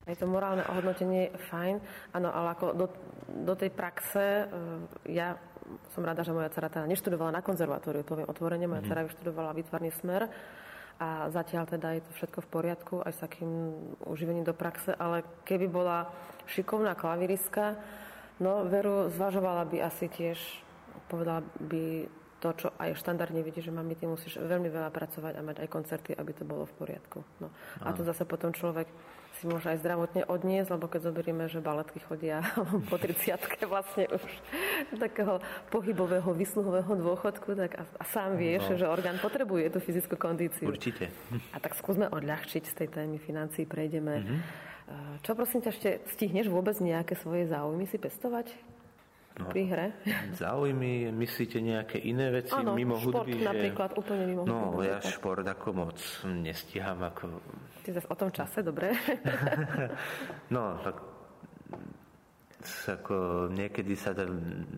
Aj 0.08 0.14
to 0.18 0.26
morálne 0.26 0.66
ohodnotenie 0.66 1.30
je 1.30 1.38
fajn. 1.52 1.76
Áno, 2.16 2.28
ale 2.35 2.58
ako 2.58 2.64
do, 2.74 2.87
do 3.46 3.54
tej 3.54 3.70
praxe, 3.70 4.44
e, 4.44 5.14
ja 5.14 5.38
som 5.94 6.02
rada, 6.02 6.26
že 6.26 6.35
moja 6.35 6.50
dcera 6.50 6.68
teda 6.68 6.90
neštudovala 6.90 7.38
na 7.38 7.42
konzervatóriu, 7.44 8.02
poviem 8.02 8.28
otvorene, 8.28 8.66
moja 8.66 8.82
mm-hmm. 8.82 8.88
dcera 8.90 9.06
vyštudovala 9.08 9.56
výtvarný 9.56 9.90
smer 9.94 10.28
a 11.02 11.26
zatiaľ 11.32 11.64
teda 11.66 11.88
je 11.98 12.02
to 12.04 12.11
všetko 12.14 12.38
v 12.46 12.48
poriadku 12.52 12.94
aj 13.02 13.12
s 13.16 13.22
takým 13.24 13.50
uživením 14.06 14.46
do 14.46 14.54
praxe, 14.54 14.94
ale 14.94 15.26
keby 15.42 15.66
bola 15.66 16.06
šikovná 16.46 16.94
klaviristka, 16.94 17.78
No, 18.42 18.66
veru 18.66 19.07
zvažovala 19.14 19.70
by 19.70 19.87
asi 19.87 20.11
tiež, 20.11 20.38
povedala 21.07 21.46
by 21.62 22.11
to, 22.42 22.50
čo 22.59 22.68
aj 22.74 22.98
štandardne 22.98 23.38
vidí, 23.46 23.62
že 23.62 23.70
mami, 23.70 23.94
ty 23.94 24.02
musíš 24.11 24.42
veľmi 24.42 24.66
veľa 24.66 24.90
pracovať 24.90 25.38
a 25.38 25.46
mať 25.46 25.57
aj 25.62 25.68
koncerty, 25.70 26.11
aby 26.18 26.35
to 26.35 26.42
bolo 26.42 26.66
v 26.66 26.74
poriadku. 26.74 27.22
No. 27.38 27.55
A 27.87 27.94
to 27.94 28.02
zase 28.02 28.26
potom 28.26 28.50
človek 28.50 28.90
si 29.38 29.46
môže 29.46 29.70
aj 29.70 29.78
zdravotne 29.78 30.26
odniesť, 30.26 30.74
lebo 30.74 30.90
keď 30.90 31.00
zoberieme, 31.09 31.46
že 31.46 31.62
baletky 31.62 32.02
chodia 32.02 32.42
po 32.90 32.98
30 32.98 33.38
vlastne 33.70 34.11
už 34.11 34.22
takého 34.98 35.38
pohybového, 35.70 36.35
vysluhového 36.35 36.98
dôchodku, 36.98 37.55
tak 37.55 37.78
a, 37.78 37.87
a 37.87 38.05
sám 38.11 38.35
vieš, 38.35 38.74
no. 38.74 38.76
že 38.76 38.90
orgán 38.90 39.22
potrebuje 39.22 39.70
tú 39.70 39.78
fyzickú 39.78 40.18
kondíciu. 40.18 40.66
Určite. 40.66 41.14
A 41.55 41.62
tak 41.62 41.78
skúsme 41.78 42.11
odľahčiť 42.11 42.62
z 42.66 42.74
tej 42.74 42.88
témy 42.90 43.22
financií, 43.22 43.70
prejdeme 43.70 44.14
mm-hmm 44.18 44.70
čo 45.22 45.33
prosím 45.38 45.61
ťa 45.62 45.70
ešte, 45.70 45.90
stihneš 46.16 46.50
vôbec 46.50 46.76
nejaké 46.83 47.14
svoje 47.18 47.46
záujmy 47.48 47.87
si 47.87 47.96
pestovať? 47.98 48.50
No, 49.33 49.48
pri 49.48 49.64
hre? 49.64 49.87
Záujmy, 50.44 51.09
myslíte 51.09 51.57
nejaké 51.64 51.96
iné 52.05 52.28
veci 52.28 52.52
ano, 52.52 52.76
mimo 52.76 53.00
šport 53.00 53.24
hudby? 53.24 53.40
napríklad, 53.40 53.90
že... 53.92 53.96
úplne 53.96 54.24
mimo 54.28 54.42
No, 54.44 54.76
hudby, 54.76 54.92
ja 54.92 55.00
tak. 55.00 55.09
šport 55.09 55.44
ako 55.48 55.68
moc 55.72 55.98
nestíham. 56.28 57.00
Ako... 57.00 57.40
Ty 57.81 57.88
zase 57.96 58.09
o 58.12 58.16
tom 58.16 58.28
čase, 58.28 58.61
dobre? 58.61 58.92
no, 60.55 60.76
tak 60.85 60.96
ako 62.62 63.48
niekedy 63.50 63.96
sa 63.96 64.12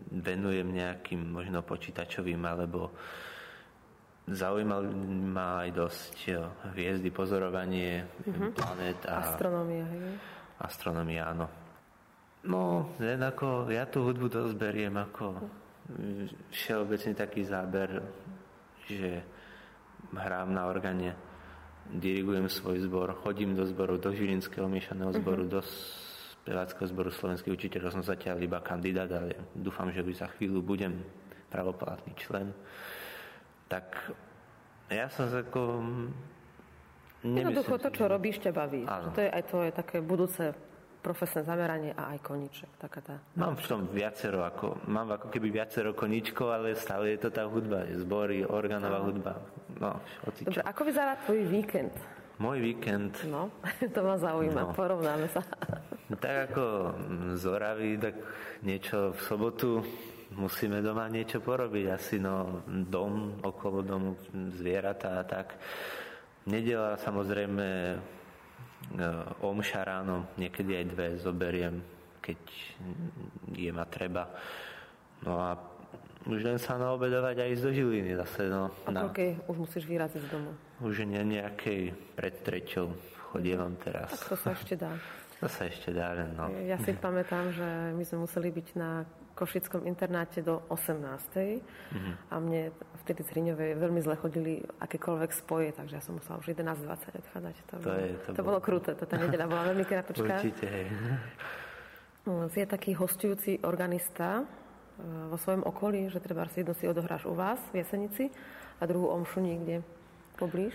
venujem 0.09 0.71
nejakým 0.71 1.21
možno 1.21 1.61
počítačovým 1.61 2.41
alebo 2.47 2.95
Zaujímal 4.25 4.89
ma 5.29 5.61
aj 5.61 5.69
dosť 5.69 6.17
hviezdy, 6.73 7.13
pozorovanie, 7.13 8.09
uh-huh. 8.25 8.57
planet 8.57 9.05
a... 9.05 9.21
Astronomia, 9.21 9.85
hej? 9.85 10.17
Astronomia, 10.57 11.29
áno. 11.29 11.45
No, 12.45 12.89
len 12.97 13.21
ako, 13.21 13.69
ja 13.69 13.85
tú 13.85 14.01
hudbu 14.01 14.25
dosť 14.29 14.53
beriem 14.57 14.97
ako 14.97 15.45
všeobecný 16.49 17.13
taký 17.13 17.45
záber, 17.45 18.01
že 18.89 19.21
hrám 20.09 20.49
na 20.49 20.65
organe, 20.65 21.13
dirigujem 21.85 22.49
svoj 22.49 22.81
zbor, 22.81 23.13
chodím 23.21 23.53
do 23.53 23.61
zboru, 23.69 24.01
do 24.01 24.09
Žilinského 24.09 24.65
miešaného 24.65 25.13
zboru, 25.21 25.45
uh-huh. 25.45 25.53
do 25.57 25.61
speváckého 25.61 26.89
zboru 26.89 27.09
slovenských 27.13 27.53
učiteľov 27.53 27.93
som 27.93 28.01
zatiaľ 28.05 28.41
iba 28.41 28.57
kandidát, 28.61 29.09
ale 29.13 29.49
dúfam, 29.53 29.93
že 29.93 30.01
už 30.01 30.17
za 30.17 30.29
chvíľu 30.33 30.65
budem 30.65 30.97
pravoplatný 31.53 32.17
člen 32.17 32.49
tak 33.67 34.13
ja 34.89 35.09
som 35.09 35.29
ako... 35.29 35.81
Jednoducho 37.25 37.81
to, 37.81 37.89
čo 37.89 38.05
robíš, 38.05 38.37
ťa 38.37 38.51
baví. 38.53 38.85
To 38.85 39.19
je 39.19 39.29
aj 39.33 39.43
tvoje 39.49 39.69
také 39.73 39.97
budúce 39.97 40.53
profesné 41.01 41.45
zameranie 41.45 41.93
a 41.93 42.17
aj 42.17 42.19
koníček. 42.21 42.69
Taká 42.81 42.99
tá... 43.01 43.15
Mám 43.37 43.61
v 43.61 43.65
tom 43.69 43.81
viacero, 43.89 44.41
ako, 44.41 44.85
mám 44.89 45.13
ako 45.13 45.29
keby 45.29 45.53
viacero 45.53 45.93
koníčkov, 45.93 46.49
ale 46.49 46.73
stále 46.73 47.13
je 47.13 47.25
to 47.25 47.29
tá 47.29 47.45
hudba, 47.45 47.85
zbory, 47.93 48.41
organová 48.41 49.01
no. 49.01 49.05
hudba. 49.09 49.33
No, 49.77 50.01
Dobre, 50.25 50.65
ako 50.65 50.81
vyzerá 50.81 51.13
tvoj 51.21 51.45
víkend? 51.45 51.93
Môj 52.41 52.57
víkend... 52.57 53.13
No, 53.29 53.53
to 53.93 53.99
ma 54.01 54.17
zaujíma, 54.17 54.61
no. 54.69 54.73
porovnáme 54.73 55.29
sa. 55.29 55.45
Tak 56.09 56.53
ako 56.53 56.63
z 57.37 57.43
Oravy, 57.49 57.97
tak 58.01 58.13
niečo 58.65 59.13
v 59.13 59.19
sobotu, 59.25 59.85
musíme 60.35 60.83
doma 60.83 61.07
niečo 61.07 61.39
porobiť, 61.39 61.85
asi 61.91 62.15
no 62.19 62.61
dom, 62.67 63.39
okolo 63.41 63.81
domu, 63.81 64.19
zvieratá 64.55 65.19
a 65.19 65.23
tak. 65.23 65.55
Nedela 66.45 66.99
samozrejme 66.99 67.67
e, 67.91 67.95
omša 69.41 69.81
ráno, 69.81 70.29
niekedy 70.37 70.77
aj 70.77 70.85
dve 70.91 71.07
zoberiem, 71.17 71.75
keď 72.21 72.39
je 73.55 73.71
ma 73.73 73.85
treba. 73.89 74.29
No 75.25 75.41
a 75.41 75.57
už 76.25 76.41
len 76.41 76.57
sa 76.57 76.77
naobedovať 76.77 77.37
aj 77.37 77.51
z 77.61 77.63
Žiliny 77.81 78.13
zase. 78.17 78.49
No, 78.49 78.69
a 78.85 78.89
na... 78.91 79.09
okay, 79.09 79.37
už 79.49 79.57
musíš 79.65 79.85
vyraziť 79.85 80.21
z 80.25 80.29
domu? 80.29 80.51
Už 80.81 81.05
nie 81.05 81.21
nejakej 81.21 81.93
pred 82.13 82.35
treťou 82.41 82.93
chodievam 83.33 83.73
teraz. 83.81 84.13
Tak 84.13 84.33
to 84.33 84.37
sa 84.37 84.49
ešte 84.53 84.75
dá. 84.75 84.93
To 85.43 85.51
sa 85.51 85.67
ešte 85.67 85.91
dá, 85.91 86.15
no. 86.31 86.47
Ja 86.63 86.79
si 86.79 86.95
pamätám, 86.95 87.51
že 87.51 87.91
my 87.91 88.07
sme 88.07 88.23
museli 88.23 88.55
byť 88.55 88.67
na 88.79 89.03
košickom 89.35 89.83
internáte 89.83 90.39
do 90.39 90.63
18. 90.71 90.95
Mm-hmm. 91.35 92.13
a 92.31 92.35
mne 92.39 92.61
vtedy 93.03 93.21
z 93.21 93.29
Hriňovej 93.35 93.71
veľmi 93.75 93.99
zle 94.01 94.15
chodili 94.15 94.63
akékoľvek 94.79 95.31
spoje, 95.35 95.75
takže 95.75 95.99
ja 95.99 96.01
som 96.01 96.15
musela 96.15 96.39
už 96.39 96.55
11.20 96.55 97.21
odchádzať. 97.21 97.55
To, 97.67 97.73
to, 97.83 97.91
je, 97.91 98.07
to, 98.25 98.29
to 98.31 98.41
bolo... 98.41 98.57
bolo 98.57 98.59
kruté, 98.63 98.95
to 98.95 99.03
tá 99.03 99.19
nedeľa 99.19 99.45
bola 99.51 99.63
veľmi 99.75 99.85
krátka. 99.85 100.15
Určite, 100.15 100.65
hej. 100.65 100.87
Je 102.25 102.65
taký 102.65 102.97
hostujúci 102.97 103.61
organista 103.61 104.41
e, 104.41 104.43
vo 105.29 105.37
svojom 105.37 105.61
okolí, 105.61 106.09
že 106.09 106.17
treba 106.17 106.49
si 106.49 106.65
jednu 106.65 106.73
si 106.73 106.89
odohráš 106.89 107.29
u 107.29 107.37
vás 107.37 107.61
v 107.69 107.85
Jesenici 107.85 108.33
a 108.79 108.83
druhú 108.89 109.13
omšu 109.13 109.45
niekde 109.45 109.85
poblíž? 110.39 110.73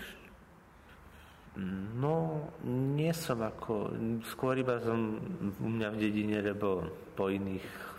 No, 1.99 2.47
nie 2.63 3.11
som 3.11 3.43
ako, 3.43 3.91
skôr 4.31 4.55
iba 4.55 4.79
som 4.79 5.19
u 5.59 5.67
mňa 5.67 5.91
v 5.91 5.99
dedine, 5.99 6.39
lebo 6.39 6.87
po 7.11 7.27
iných 7.27 7.90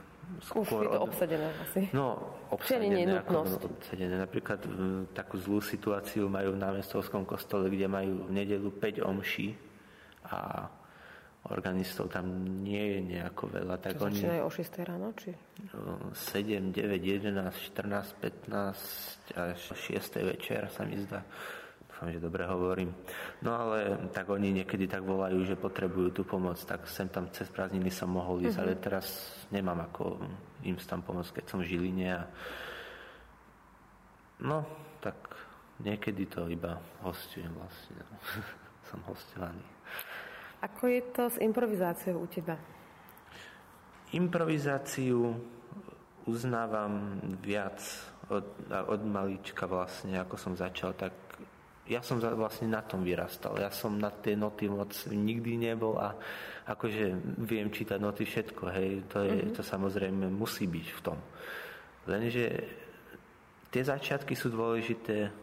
Skôr 0.43 0.63
Už 0.65 0.71
je 0.71 0.91
to 0.91 1.01
obsadené 1.03 1.49
asi. 1.63 1.81
No, 1.95 2.19
obsadené. 2.51 3.05
je 3.05 3.07
nutnosť. 3.15 3.61
Obsadené. 3.63 4.15
Napríklad 4.19 4.61
m, 4.67 5.07
takú 5.15 5.39
zlú 5.39 5.63
situáciu 5.63 6.27
majú 6.27 6.55
v 6.55 6.63
námestovskom 6.63 7.23
kostole, 7.23 7.71
kde 7.71 7.87
majú 7.87 8.27
v 8.27 8.31
nedelu 8.43 8.69
5 8.75 9.07
omší 9.07 9.55
a 10.27 10.67
organistov 11.51 12.07
tam 12.07 12.47
nie 12.63 12.79
je 12.79 12.99
nejako 13.19 13.51
veľa. 13.51 13.75
Tak 13.83 13.99
Čo 13.99 14.07
oni... 14.07 14.19
začínajú 14.23 14.43
o 14.47 14.51
6 14.51 14.89
ráno? 14.89 15.07
Či? 15.19 15.31
7, 16.15 16.71
9, 16.71 17.03
11, 17.03 17.75
14, 17.75 18.15
15 18.23 19.39
až 19.39 19.59
6 19.59 20.23
večer 20.23 20.71
sa 20.71 20.87
mi 20.87 21.03
zdá. 21.03 21.27
Dúfam, 22.03 22.19
že 22.19 22.27
dobre 22.27 22.43
hovorím. 22.51 22.91
No 23.47 23.55
ale 23.55 24.11
tak 24.11 24.27
oni 24.27 24.51
niekedy 24.51 24.91
tak 24.91 25.07
volajú, 25.07 25.47
že 25.47 25.55
potrebujú 25.55 26.11
tú 26.11 26.27
pomoc, 26.27 26.59
tak 26.67 26.91
sem 26.91 27.07
tam 27.07 27.31
cez 27.31 27.47
prázdniny 27.47 27.95
som 27.95 28.11
mohol 28.11 28.43
ísť, 28.43 28.59
uh-huh. 28.59 28.75
ale 28.75 28.83
teraz 28.83 29.07
nemám 29.55 29.87
ako 29.87 30.19
im 30.67 30.75
tam 30.83 30.99
pomôcť, 31.07 31.39
keď 31.39 31.45
som 31.47 31.63
v 31.63 31.71
Žiline 31.71 32.11
a 32.11 32.27
no, 34.43 34.67
tak 34.99 35.15
niekedy 35.79 36.27
to 36.27 36.51
iba 36.51 36.83
hostujem 37.07 37.55
vlastne. 37.55 38.03
som 38.91 38.99
hostovaný. 39.07 39.63
Ako 40.59 40.91
je 40.91 41.07
to 41.07 41.31
s 41.31 41.39
improvizáciou 41.39 42.19
u 42.19 42.27
teba? 42.27 42.59
Improvizáciu 44.11 45.39
uznávam 46.27 47.23
viac 47.39 47.79
od, 48.27 48.47
od 48.71 49.01
malička 49.07 49.67
vlastne, 49.67 50.19
ako 50.19 50.35
som 50.35 50.53
začal, 50.55 50.95
tak 50.95 51.13
ja 51.87 52.01
som 52.01 52.23
vlastne 52.23 52.71
na 52.71 52.83
tom 52.83 53.03
vyrastal. 53.03 53.59
Ja 53.59 53.71
som 53.75 53.99
na 53.99 54.15
tie 54.15 54.39
noty 54.39 54.71
moc 54.71 54.95
nikdy 55.11 55.59
nebol 55.59 55.99
a 55.99 56.15
akože 56.71 57.19
viem 57.43 57.75
čítať 57.75 57.99
noty 57.99 58.23
všetko, 58.23 58.63
hej, 58.71 58.91
to, 59.11 59.19
je, 59.27 59.35
mm-hmm. 59.35 59.55
to 59.59 59.63
samozrejme 59.67 60.31
musí 60.31 60.71
byť 60.71 60.87
v 60.95 61.01
tom. 61.03 61.19
Lenže 62.07 62.47
tie 63.75 63.83
začiatky 63.83 64.39
sú 64.39 64.55
dôležité 64.55 65.43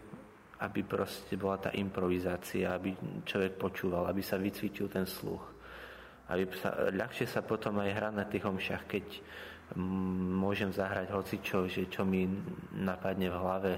aby 0.59 0.83
proste 0.83 1.39
bola 1.39 1.55
tá 1.55 1.71
improvizácia, 1.71 2.75
aby 2.75 2.91
človek 3.23 3.55
počúval, 3.55 4.11
aby 4.11 4.19
sa 4.19 4.35
vycvičil 4.35 4.91
ten 4.91 5.07
sluch. 5.07 5.39
Aby 6.27 6.51
sa, 6.59 6.91
ľahšie 6.91 7.25
sa 7.31 7.41
potom 7.41 7.79
aj 7.79 7.95
hrá 7.95 8.09
na 8.11 8.27
tých 8.27 8.43
omšach, 8.43 8.83
keď 8.85 9.05
môžem 9.79 10.73
zahrať 10.73 11.13
hocičo, 11.13 11.69
že 11.69 11.87
čo 11.87 12.03
mi 12.03 12.27
napadne 12.75 13.31
v 13.31 13.39
hlave, 13.39 13.73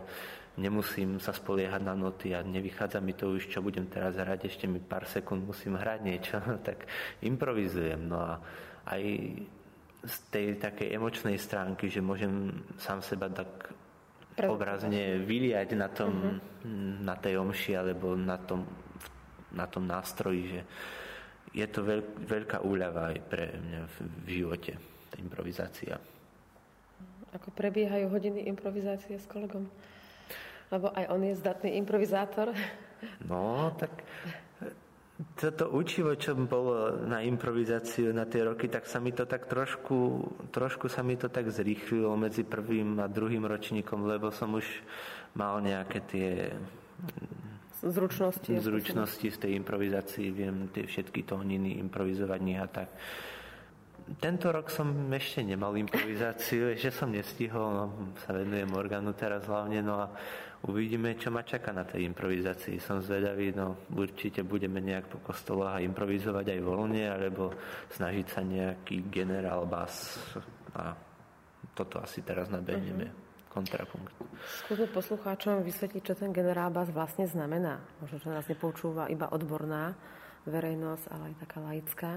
nemusím 0.61 1.17
sa 1.17 1.33
spoliehať 1.33 1.81
na 1.81 1.97
noty 1.97 2.37
a 2.37 2.45
nevychádza 2.45 3.01
mi 3.01 3.17
to 3.17 3.33
už, 3.33 3.49
čo 3.49 3.65
budem 3.65 3.89
teraz 3.89 4.13
hrať, 4.13 4.45
ešte 4.45 4.69
mi 4.69 4.77
pár 4.77 5.09
sekúnd 5.09 5.49
musím 5.49 5.73
hrať 5.73 5.99
niečo, 6.05 6.37
tak 6.67 6.85
improvizujem. 7.25 8.05
No 8.05 8.21
a 8.21 8.33
aj 8.85 9.01
z 10.01 10.15
tej 10.33 10.45
takej 10.57 10.93
emočnej 10.97 11.37
stránky, 11.37 11.89
že 11.89 12.01
môžem 12.01 12.53
sám 12.77 13.01
seba 13.05 13.29
tak 13.29 13.73
obrazne 14.41 15.21
vyliať 15.21 15.69
na, 15.77 15.89
tom, 15.91 16.13
uh-huh. 16.13 17.05
na 17.05 17.13
tej 17.17 17.37
omši 17.37 17.77
alebo 17.77 18.17
na 18.17 18.37
tom, 18.41 18.65
na 19.53 19.69
tom 19.69 19.85
nástroji, 19.85 20.41
že 20.57 20.61
je 21.51 21.67
to 21.67 21.83
veľ, 21.83 22.01
veľká 22.25 22.63
úľava 22.63 23.11
aj 23.11 23.17
pre 23.27 23.45
mňa 23.59 23.81
v, 23.85 23.95
v 24.25 24.27
živote, 24.41 24.73
tá 25.11 25.15
improvizácia. 25.19 25.99
Ako 27.31 27.51
prebiehajú 27.51 28.11
hodiny 28.11 28.47
improvizácie 28.47 29.19
s 29.19 29.27
kolegom? 29.27 29.67
Lebo 30.71 30.87
aj 30.95 31.05
on 31.11 31.21
je 31.27 31.35
zdatný 31.35 31.75
improvizátor. 31.77 32.55
No, 33.27 33.75
tak 33.75 33.91
toto 35.37 35.69
učivo, 35.73 36.17
čo 36.17 36.33
bolo 36.33 37.05
na 37.05 37.21
improvizáciu 37.21 38.09
na 38.13 38.25
tie 38.25 38.41
roky, 38.45 38.65
tak 38.71 38.89
sa 38.89 38.97
mi 38.97 39.13
to 39.13 39.29
tak 39.29 39.45
trošku, 39.45 40.25
trošku 40.49 40.89
sa 40.89 41.05
mi 41.05 41.17
to 41.17 41.29
tak 41.29 41.49
zrýchlilo 41.49 42.13
medzi 42.17 42.41
prvým 42.41 42.97
a 42.97 43.11
druhým 43.11 43.45
ročníkom, 43.45 44.07
lebo 44.09 44.33
som 44.33 44.53
už 44.57 44.65
mal 45.37 45.61
nejaké 45.61 45.99
tie 46.09 46.29
zručnosti, 47.81 48.49
zručnosti 48.61 49.27
z 49.29 49.37
tej 49.37 49.51
improvizácii, 49.57 50.29
viem 50.33 50.69
tie 50.69 50.85
všetky 50.85 51.25
tóniny 51.25 51.81
improvizovať 51.81 52.39
a 52.57 52.67
tak. 52.69 52.89
Tento 54.17 54.51
rok 54.51 54.67
som 54.67 54.91
ešte 55.13 55.45
nemal 55.45 55.77
improvizáciu, 55.77 56.69
ešte 56.75 56.91
som 56.93 57.09
nestihol, 57.09 57.67
no, 57.73 57.85
sa 58.25 58.33
venujem 58.33 58.69
orgánu 58.73 59.13
teraz 59.13 59.45
hlavne, 59.45 59.81
no 59.81 59.95
a 60.01 60.07
uvidíme, 60.67 61.17
čo 61.17 61.33
ma 61.33 61.41
čaká 61.41 61.73
na 61.73 61.87
tej 61.87 62.05
improvizácii. 62.05 62.77
Som 62.77 63.01
zvedavý, 63.01 63.49
no 63.55 63.89
určite 63.93 64.45
budeme 64.45 64.77
nejak 64.77 65.09
po 65.09 65.17
kostolách 65.25 65.81
improvizovať 65.81 66.53
aj 66.53 66.59
voľne, 66.61 67.03
alebo 67.09 67.53
snažiť 67.89 68.25
sa 68.29 68.41
nejaký 68.45 69.09
generál 69.09 69.65
bas 69.65 70.19
a 70.77 70.93
toto 71.73 71.97
asi 72.03 72.21
teraz 72.21 72.51
nabehneme. 72.51 73.07
Uh-huh. 73.09 73.29
Kontrapunkt. 73.51 74.15
Skúsme 74.63 74.87
poslucháčom 74.95 75.59
vysvetliť, 75.67 76.03
čo 76.07 76.15
ten 76.15 76.31
generál 76.31 76.71
bas 76.71 76.87
vlastne 76.87 77.27
znamená. 77.27 77.83
Možno, 77.99 78.23
že 78.23 78.31
nás 78.31 78.47
nepoučúva 78.47 79.11
iba 79.11 79.27
odborná 79.27 79.91
verejnosť, 80.47 81.05
ale 81.11 81.23
aj 81.31 81.35
taká 81.43 81.59
laická. 81.59 82.11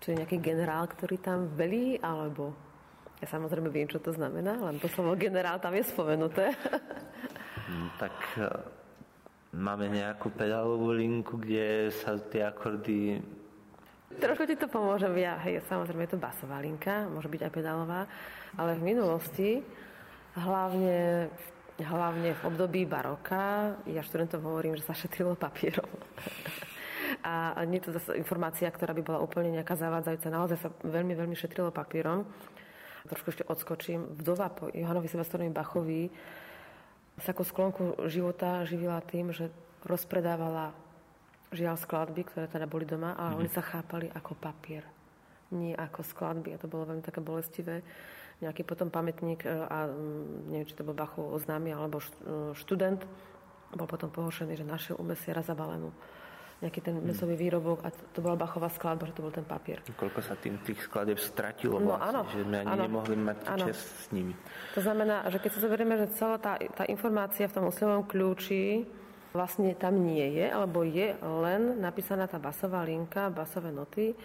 Či 0.00 0.06
je 0.16 0.18
nejaký 0.24 0.40
generál, 0.40 0.88
ktorý 0.88 1.20
tam 1.20 1.52
velí, 1.52 2.00
alebo 2.00 2.56
ja 3.20 3.28
samozrejme 3.28 3.68
viem, 3.68 3.88
čo 3.88 4.00
to 4.00 4.16
znamená, 4.16 4.56
len 4.60 4.80
to 4.80 4.88
slovo 4.92 5.12
generál 5.16 5.60
tam 5.60 5.76
je 5.76 5.84
spomenuté. 5.84 6.52
Mm, 7.66 7.90
tak 7.98 8.14
e, 8.38 8.46
máme 9.58 9.90
nejakú 9.90 10.30
pedálovú 10.30 10.94
linku, 10.94 11.34
kde 11.34 11.90
sa 11.90 12.14
tie 12.14 12.46
akordy... 12.46 13.18
Trošku 14.22 14.46
ti 14.46 14.54
to 14.54 14.70
pomôžem 14.70 15.10
ja. 15.18 15.34
Hej, 15.42 15.66
samozrejme 15.66 16.06
je 16.06 16.14
to 16.14 16.22
basová 16.22 16.62
linka, 16.62 17.10
môže 17.10 17.26
byť 17.26 17.42
aj 17.42 17.52
pedálová, 17.52 18.06
ale 18.54 18.78
v 18.78 18.86
minulosti, 18.94 19.50
hlavne, 20.38 21.26
hlavne 21.82 22.30
v 22.38 22.42
období 22.46 22.86
baroka, 22.86 23.74
ja 23.90 24.06
študentom 24.06 24.46
hovorím, 24.46 24.78
že 24.78 24.86
sa 24.86 24.94
šetrilo 24.94 25.34
papierom. 25.34 25.90
A 27.26 27.58
nie 27.66 27.82
je 27.82 27.90
to 27.90 27.96
zase 27.98 28.14
informácia, 28.14 28.70
ktorá 28.70 28.94
by 28.94 29.02
bola 29.02 29.18
úplne 29.18 29.50
nejaká 29.50 29.74
zavádzajúca. 29.74 30.30
Naozaj 30.30 30.58
sa 30.62 30.70
veľmi, 30.86 31.18
veľmi 31.18 31.34
šetrilo 31.34 31.74
papierom. 31.74 32.22
Trošku 33.10 33.34
ešte 33.34 33.44
odskočím. 33.46 34.18
Vdova 34.22 34.54
po 34.54 34.70
Johanovi 34.70 35.10
Silvestrovi 35.10 35.50
Bachovi 35.50 36.06
sa 37.20 37.32
ako 37.32 37.42
sklonku 37.44 37.84
života 38.12 38.64
živila 38.68 39.00
tým, 39.00 39.32
že 39.32 39.48
rozpredávala 39.88 40.76
žiaľ 41.54 41.80
skladby, 41.80 42.26
ktoré 42.28 42.46
teda 42.50 42.68
boli 42.68 42.84
doma, 42.84 43.16
ale 43.16 43.32
mm-hmm. 43.32 43.40
oni 43.40 43.50
sa 43.50 43.62
chápali 43.64 44.06
ako 44.12 44.32
papier, 44.36 44.84
nie 45.54 45.72
ako 45.72 46.04
skladby. 46.04 46.52
A 46.52 46.60
to 46.60 46.68
bolo 46.68 46.84
veľmi 46.90 47.04
také 47.06 47.24
bolestivé. 47.24 47.80
Nejaký 48.44 48.68
potom 48.68 48.92
pamätník, 48.92 49.46
e, 49.46 49.48
a 49.48 49.88
mm, 49.88 50.52
neviem, 50.52 50.68
či 50.68 50.76
to 50.76 50.84
bol 50.84 50.92
Bachov 50.92 51.32
oznámy, 51.32 51.72
alebo 51.72 52.04
študent, 52.52 53.00
bol 53.72 53.88
potom 53.88 54.12
pohošený, 54.12 54.60
že 54.60 54.66
našiel 54.66 55.00
u 55.00 55.04
mesiara 55.06 55.40
zabalenú 55.40 55.90
nejaký 56.56 56.80
ten 56.80 56.96
mesový 57.04 57.36
výrobok 57.36 57.84
a 57.84 57.92
to 57.92 58.24
bola 58.24 58.32
Bachová 58.32 58.72
skladba, 58.72 59.04
že 59.04 59.12
to 59.12 59.24
bol 59.28 59.34
ten 59.34 59.44
papier. 59.44 59.84
Koľko 59.92 60.24
sa 60.24 60.40
tým 60.40 60.56
tých 60.64 60.88
skladieb 60.88 61.20
stratilo 61.20 61.76
no, 61.76 61.92
vlastne, 61.92 62.08
áno, 62.08 62.20
že 62.32 62.40
sme 62.48 62.56
ani 62.64 62.70
áno, 62.72 62.82
nemohli 62.88 63.16
mať 63.20 63.38
áno. 63.44 63.64
čas 63.68 63.76
s 63.76 64.06
nimi. 64.08 64.32
To 64.72 64.80
znamená, 64.80 65.28
že 65.28 65.36
keď 65.36 65.50
sa 65.52 65.60
zoberieme, 65.60 65.94
že 66.00 66.06
celá 66.16 66.40
tá, 66.40 66.56
tá 66.56 66.88
informácia 66.88 67.44
v 67.44 67.54
tom 67.60 67.68
oslovom 67.68 68.08
kľúči 68.08 68.88
vlastne 69.36 69.76
tam 69.76 70.00
nie 70.00 70.32
je, 70.40 70.48
alebo 70.48 70.80
je 70.80 71.12
len 71.20 71.76
napísaná 71.76 72.24
tá 72.24 72.40
basová 72.40 72.80
linka, 72.88 73.28
basové 73.28 73.68
noty 73.68 74.16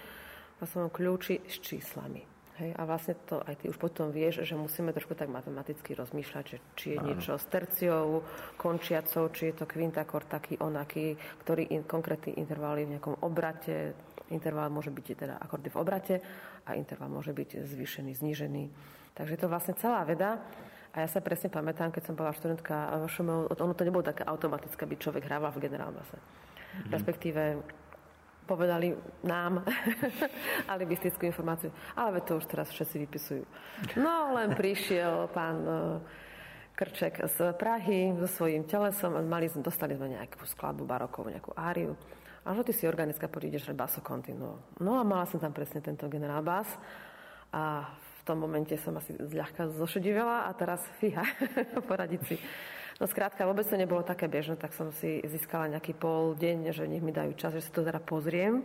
basovom 0.56 0.88
kľúči 0.88 1.44
s 1.44 1.60
číslami. 1.60 2.31
Hej, 2.60 2.76
a 2.76 2.82
vlastne 2.84 3.16
to 3.26 3.40
aj 3.48 3.64
ty 3.64 3.72
už 3.72 3.80
potom 3.80 4.12
vieš, 4.12 4.44
že 4.44 4.60
musíme 4.60 4.92
trošku 4.92 5.16
tak 5.16 5.32
matematicky 5.32 5.96
rozmýšľať, 5.96 6.44
že 6.44 6.58
či 6.76 6.86
je 6.94 6.98
Áno. 7.00 7.08
niečo 7.08 7.40
s 7.40 7.48
terciou, 7.48 8.28
končiacou, 8.60 9.32
či 9.32 9.50
je 9.50 9.64
to 9.64 9.66
kvintakor 9.66 10.28
taký, 10.28 10.60
onaký, 10.60 11.16
ktorý 11.42 11.72
in, 11.72 11.88
konkrétny 11.88 12.36
interval 12.36 12.76
je 12.76 12.86
v 12.92 12.94
nejakom 13.00 13.16
obrate, 13.24 13.96
interval 14.30 14.68
môže 14.68 14.92
byť 14.92 15.06
teda 15.16 15.36
akordy 15.40 15.72
v 15.72 15.80
obrate 15.80 16.16
a 16.68 16.76
interval 16.76 17.08
môže 17.08 17.32
byť 17.32 17.64
zvýšený, 17.64 18.12
znížený. 18.20 18.64
Takže 19.16 19.32
je 19.36 19.42
to 19.42 19.52
vlastne 19.52 19.76
celá 19.80 20.04
veda. 20.04 20.40
A 20.92 21.08
ja 21.08 21.08
sa 21.08 21.24
presne 21.24 21.48
pamätám, 21.48 21.88
keď 21.88 22.12
som 22.12 22.20
bola 22.20 22.36
študentka 22.36 22.92
ŠMO, 23.08 23.48
ono 23.48 23.74
to 23.76 23.88
nebolo 23.88 24.04
také 24.04 24.28
automatické, 24.28 24.84
aby 24.84 25.00
človek 25.00 25.24
hrával 25.24 25.56
v 25.56 25.72
generálbase. 25.72 26.20
Mm-hmm. 26.20 26.92
Respektíve 26.92 27.42
povedali 28.52 28.92
nám 29.24 29.64
alibistickú 30.74 31.24
informáciu. 31.24 31.72
Ale 31.96 32.20
to 32.28 32.36
už 32.36 32.52
teraz 32.52 32.68
všetci 32.76 32.96
vypisujú. 33.08 33.44
No 33.96 34.36
len 34.36 34.52
prišiel 34.52 35.32
pán 35.32 35.58
e, 35.64 35.72
Krček 36.76 37.24
z 37.32 37.56
Prahy 37.56 38.12
so 38.20 38.28
svojím 38.28 38.68
telesom 38.68 39.16
mali, 39.24 39.48
dostali 39.64 39.96
sme 39.96 40.20
nejakú 40.20 40.44
skladbu 40.44 40.84
barokovú, 40.84 41.32
nejakú 41.32 41.56
áriu. 41.56 41.96
A 42.44 42.58
že 42.58 42.68
ty 42.68 42.74
si 42.74 42.90
organická 42.90 43.30
podídeš 43.32 43.70
že 43.70 43.78
baso 43.78 44.04
continuo. 44.04 44.60
No 44.82 45.00
a 45.00 45.06
mala 45.08 45.30
som 45.30 45.40
tam 45.40 45.54
presne 45.54 45.80
tento 45.80 46.10
generál 46.12 46.42
bas 46.42 46.68
a 47.54 47.86
v 47.94 48.22
tom 48.26 48.42
momente 48.42 48.74
som 48.82 48.98
asi 48.98 49.14
zľahka 49.18 49.70
zošedivela 49.78 50.50
a 50.50 50.52
teraz 50.58 50.82
fíha, 50.98 51.22
poradiť 51.90 52.22
si. 52.26 52.36
No 53.02 53.10
skrátka, 53.10 53.50
vôbec 53.50 53.66
to 53.66 53.82
nebolo 53.82 54.06
také 54.06 54.30
bežné, 54.30 54.62
tak 54.62 54.78
som 54.78 54.94
si 54.94 55.26
získala 55.26 55.66
nejaký 55.74 55.98
pol 55.98 56.38
deň, 56.38 56.70
že 56.70 56.86
nech 56.86 57.02
mi 57.02 57.10
dajú 57.10 57.34
čas, 57.34 57.58
že 57.58 57.66
si 57.66 57.74
to 57.74 57.82
teda 57.82 57.98
pozriem. 57.98 58.62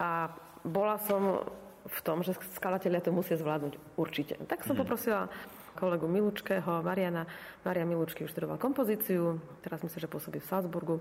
A 0.00 0.32
bola 0.64 0.96
som 1.04 1.44
v 1.84 1.98
tom, 2.00 2.24
že 2.24 2.32
skladatelia 2.56 3.04
to 3.04 3.12
musia 3.12 3.36
zvládnuť 3.36 3.76
určite. 4.00 4.40
Tak 4.48 4.64
som 4.64 4.72
mm. 4.72 4.80
poprosila 4.80 5.28
kolegu 5.76 6.08
Milučkého, 6.08 6.80
Mariana. 6.80 7.28
Maria 7.60 7.84
Milučky 7.84 8.24
už 8.24 8.32
študoval 8.32 8.56
kompozíciu, 8.56 9.36
teraz 9.60 9.84
myslím, 9.84 10.00
že 10.00 10.08
pôsobí 10.08 10.40
v 10.40 10.48
Salzburgu. 10.48 10.96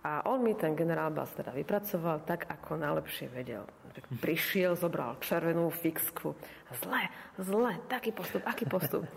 A 0.00 0.24
A 0.24 0.32
on 0.32 0.40
mi 0.40 0.54
ten 0.54 0.72
generál 0.78 1.10
bas 1.10 1.28
teda 1.34 1.50
vypracoval 1.50 2.24
tak, 2.24 2.46
ako 2.46 2.78
najlepšie 2.80 3.26
vedel. 3.28 3.68
Prišiel, 4.22 4.78
zobral 4.78 5.18
červenú 5.18 5.68
fixku. 5.68 6.32
Zle, 6.78 7.10
zle, 7.36 7.74
taký 7.90 8.16
postup, 8.16 8.46
aký 8.48 8.64
postup. 8.64 9.04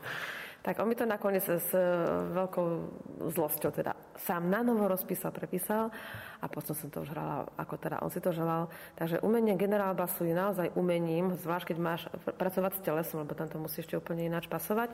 tak 0.64 0.80
on 0.80 0.88
mi 0.91 0.95
to 0.95 1.07
nakoniec 1.07 1.43
s 1.43 1.72
veľkou 2.36 2.68
zlosťou 3.32 3.72
teda 3.72 3.95
sám 4.20 4.51
na 4.51 4.60
novo 4.60 4.91
rozpísal, 4.91 5.32
prepísal 5.32 5.88
a 6.39 6.45
potom 6.51 6.76
som 6.76 6.91
to 6.91 7.03
už 7.03 7.16
hrala, 7.16 7.47
ako 7.55 7.76
teda 7.80 8.03
on 8.03 8.12
si 8.12 8.20
to 8.20 8.36
želal. 8.36 8.68
Takže 8.99 9.24
umenie 9.24 9.55
generál 9.55 9.95
basu 9.95 10.28
je 10.28 10.36
naozaj 10.36 10.76
umením, 10.76 11.36
zvlášť 11.39 11.74
keď 11.74 11.78
máš 11.80 12.01
pracovať 12.36 12.72
s 12.76 12.86
telesom, 12.86 13.24
lebo 13.24 13.34
tam 13.36 13.47
to 13.47 13.57
musí 13.57 13.80
ešte 13.80 13.95
úplne 13.95 14.28
ináč 14.28 14.51
pasovať 14.51 14.91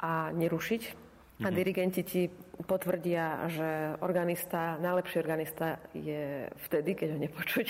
a 0.00 0.32
nerušiť 0.36 1.09
a 1.40 1.48
mhm. 1.48 1.56
dirigenti 1.56 2.02
ti 2.04 2.22
potvrdia, 2.60 3.48
že 3.48 3.96
organista, 4.04 4.76
najlepší 4.78 5.16
organista 5.18 5.80
je 5.96 6.44
vtedy, 6.68 6.92
keď 6.92 7.08
ho 7.16 7.18
nepočuť. 7.18 7.66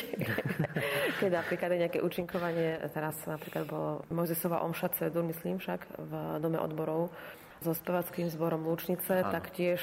keď 1.23 1.31
napríklad 1.31 1.71
je 1.73 1.83
nejaké 1.87 1.99
účinkovanie, 2.03 2.83
teraz 2.91 3.15
napríklad 3.25 3.71
bolo 3.71 4.03
Mojzesova 4.11 4.67
Omša 4.67 4.99
Cedur, 4.99 5.23
myslím 5.31 5.63
však, 5.63 5.81
v 5.95 6.13
Dome 6.43 6.59
odborov 6.59 7.15
so 7.63 7.71
spevackým 7.77 8.27
zborom 8.33 8.67
Lúčnice, 8.67 9.23
Áno. 9.23 9.31
tak 9.31 9.53
tiež 9.55 9.81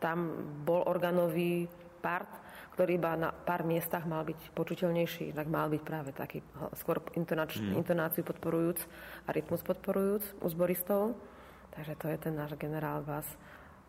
tam 0.00 0.32
bol 0.64 0.86
organový 0.88 1.68
part, 2.00 2.30
ktorý 2.74 2.96
iba 2.96 3.12
na 3.12 3.28
pár 3.28 3.66
miestach 3.66 4.08
mal 4.08 4.24
byť 4.24 4.56
počuteľnejší, 4.56 5.36
tak 5.36 5.52
mal 5.52 5.68
byť 5.68 5.82
práve 5.84 6.16
taký 6.16 6.40
skôr 6.80 7.04
intonač, 7.12 7.60
mm. 7.60 7.76
intonáciu 7.76 8.24
podporujúc 8.24 8.80
a 9.28 9.36
rytmus 9.36 9.60
podporujúc 9.60 10.40
u 10.40 10.46
zboristov. 10.48 11.12
Takže 11.70 11.94
to 11.96 12.06
je 12.10 12.18
ten 12.18 12.34
náš 12.34 12.58
generál 12.58 13.02
Bas. 13.06 13.26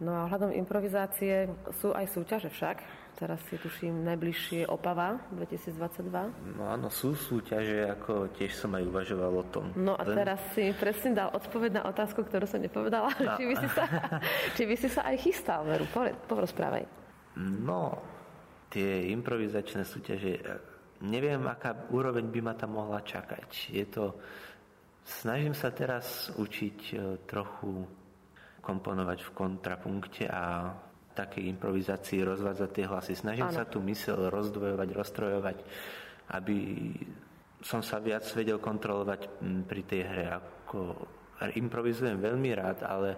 No 0.02 0.18
a 0.18 0.26
ohľadom 0.26 0.50
improvizácie 0.50 1.46
sú 1.78 1.94
aj 1.94 2.10
súťaže 2.10 2.50
však. 2.50 2.82
Teraz 3.22 3.38
si 3.46 3.54
tuším 3.62 4.02
najbližšie 4.02 4.66
Opava 4.66 5.22
2022. 5.30 6.58
No 6.58 6.74
áno, 6.74 6.90
sú 6.90 7.14
súťaže, 7.14 7.86
ako 7.86 8.34
tiež 8.34 8.50
som 8.58 8.74
aj 8.74 8.82
uvažoval 8.82 9.30
o 9.30 9.46
tom. 9.46 9.70
No 9.78 9.94
a 9.94 10.02
Len... 10.02 10.18
teraz 10.18 10.42
si 10.58 10.74
presne 10.74 11.14
dal 11.14 11.30
odpoveď 11.30 11.78
na 11.78 11.84
otázku, 11.86 12.26
ktorú 12.26 12.50
som 12.50 12.58
nepovedala. 12.58 13.14
No. 13.22 13.34
či, 13.38 13.46
by 13.46 13.56
si 13.62 13.70
sa, 13.70 13.86
či 14.58 14.64
by 14.66 14.76
si 14.80 14.90
sa 14.90 15.02
aj 15.06 15.16
chystal, 15.22 15.62
Veru, 15.70 15.86
porozprávaj. 16.26 16.82
No, 17.38 18.02
tie 18.74 19.06
improvizačné 19.14 19.86
súťaže, 19.86 20.42
neviem, 21.06 21.46
aká 21.46 21.78
úroveň 21.94 22.26
by 22.26 22.40
ma 22.42 22.54
tam 22.58 22.74
mohla 22.74 23.06
čakať. 23.06 23.70
Je 23.70 23.86
to 23.86 24.18
Snažím 25.02 25.58
sa 25.58 25.74
teraz 25.74 26.30
učiť 26.38 26.80
e, 26.94 26.96
trochu 27.26 27.86
komponovať 28.62 29.20
v 29.26 29.32
kontrapunkte 29.34 30.30
a 30.30 30.70
takej 31.12 31.50
improvizácii 31.58 32.24
rozvádzať 32.24 32.70
tie 32.72 32.86
hlasy. 32.88 33.14
Snažím 33.18 33.50
ano. 33.50 33.58
sa 33.58 33.66
tu 33.68 33.82
mysel 33.84 34.30
rozdvojovať, 34.30 34.90
rozstrojovať, 34.94 35.58
aby 36.38 36.58
som 37.62 37.84
sa 37.84 38.00
viac 38.00 38.24
vedel 38.32 38.58
kontrolovať 38.58 39.42
pri 39.68 39.82
tej 39.84 40.02
hre. 40.08 40.26
Ako 40.38 40.80
improvizujem 41.58 42.22
veľmi 42.22 42.52
rád, 42.54 42.86
ale 42.86 43.10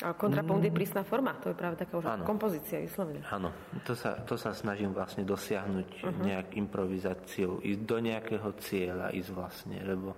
a 0.00 0.16
kontrapunkt 0.16 0.64
je 0.64 0.72
prísna 0.72 1.04
forma, 1.04 1.36
to 1.44 1.52
je 1.52 1.56
práve 1.58 1.76
taká 1.76 2.00
už 2.00 2.06
ano. 2.08 2.24
kompozícia 2.24 2.80
vyslovene. 2.80 3.20
Áno, 3.28 3.52
to 3.84 3.92
sa, 3.92 4.16
to 4.24 4.38
sa 4.38 4.56
snažím 4.56 4.96
vlastne 4.96 5.28
dosiahnuť 5.28 5.88
uh-huh. 6.00 6.24
nejak 6.24 6.56
improvizáciou, 6.56 7.60
ísť 7.60 7.82
do 7.84 7.96
nejakého 8.00 8.48
cieľa, 8.64 9.12
ísť 9.12 9.30
vlastne, 9.34 9.76
lebo 9.84 10.16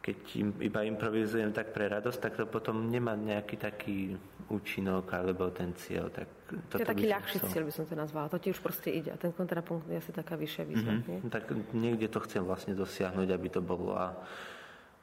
keď 0.00 0.18
im, 0.40 0.48
iba 0.64 0.80
improvizujem 0.88 1.52
tak 1.52 1.76
pre 1.76 1.92
radosť, 1.92 2.18
tak 2.24 2.32
to 2.40 2.48
potom 2.48 2.88
nemá 2.88 3.12
nejaký 3.12 3.60
taký 3.60 4.16
účinok 4.48 5.12
alebo 5.12 5.52
ten 5.52 5.76
cieľ. 5.76 6.08
Tak 6.08 6.28
to 6.72 6.80
je 6.80 6.88
taký 6.88 7.06
ľahší 7.06 7.36
chcel. 7.44 7.50
cieľ 7.52 7.64
by 7.68 7.72
som 7.76 7.84
to 7.84 7.94
nazvala. 7.94 8.32
To 8.32 8.40
ti 8.40 8.48
už 8.48 8.64
proste 8.64 8.88
ide. 8.90 9.12
A 9.12 9.20
ten 9.20 9.30
kontrapunkt 9.36 9.86
je 9.92 10.00
asi 10.00 10.10
taká 10.10 10.40
vyššia 10.40 10.64
výzva. 10.64 10.92
Mm-hmm. 10.96 11.28
Tak 11.28 11.44
niekde 11.76 12.08
to 12.08 12.18
chcem 12.24 12.42
vlastne 12.42 12.72
dosiahnuť, 12.72 13.28
aby 13.28 13.48
to 13.52 13.60
bolo. 13.60 13.92
A 13.92 14.16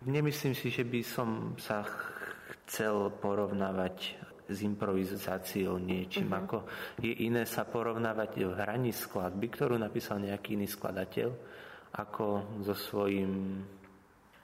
nemyslím 0.03 0.57
si, 0.57 0.73
že 0.73 0.81
by 0.81 1.01
som 1.05 1.53
sa 1.61 1.85
chcel 2.65 3.13
porovnávať 3.21 4.17
s 4.49 4.65
improvizáciou 4.65 5.77
niečím. 5.77 6.33
Mm-hmm. 6.33 6.43
Ako 6.49 6.57
je 7.05 7.13
iné 7.21 7.45
sa 7.45 7.69
porovnávať 7.69 8.49
v 8.49 8.51
hraní 8.57 8.91
skladby, 8.91 9.45
ktorú 9.53 9.77
napísal 9.77 10.25
nejaký 10.25 10.57
iný 10.57 10.65
skladateľ, 10.65 11.29
ako 12.01 12.59
so 12.65 12.75
svojím 12.75 13.63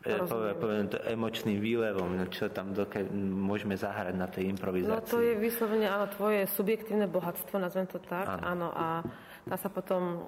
poviem, 0.04 0.56
poviem 0.60 0.88
to 0.92 1.00
emočným 1.08 1.58
výlevom, 1.64 2.12
no 2.20 2.28
čo 2.28 2.52
tam 2.52 2.76
doke, 2.76 3.08
môžeme 3.16 3.80
zahrať 3.80 4.16
na 4.20 4.28
tej 4.28 4.52
improvizácii. 4.52 5.00
No 5.00 5.08
to 5.08 5.24
je 5.24 5.34
vyslovene, 5.40 5.88
áno, 5.88 6.12
tvoje 6.12 6.44
subjektívne 6.52 7.08
bohatstvo, 7.08 7.56
nazvem 7.56 7.88
to 7.88 8.04
tak, 8.04 8.28
áno, 8.28 8.44
áno 8.44 8.68
a 8.76 8.88
dá 9.48 9.56
sa 9.56 9.72
potom 9.72 10.28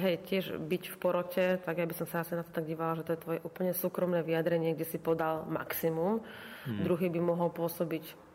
hej, 0.00 0.20
tiež 0.24 0.56
byť 0.56 0.82
v 0.92 0.96
porote, 0.96 1.44
tak 1.60 1.80
ja 1.80 1.88
by 1.88 1.94
som 1.96 2.06
sa 2.08 2.24
asi 2.24 2.36
na 2.36 2.44
to 2.44 2.52
tak 2.52 2.64
dívala, 2.64 2.96
že 2.96 3.04
to 3.08 3.12
je 3.16 3.22
tvoje 3.24 3.38
úplne 3.44 3.72
súkromné 3.76 4.20
vyjadrenie, 4.24 4.72
kde 4.72 4.88
si 4.88 4.98
podal 5.00 5.44
maximum. 5.48 6.24
Hmm. 6.64 6.82
Druhý 6.84 7.12
by 7.12 7.20
mohol 7.20 7.52
pôsobiť 7.52 8.26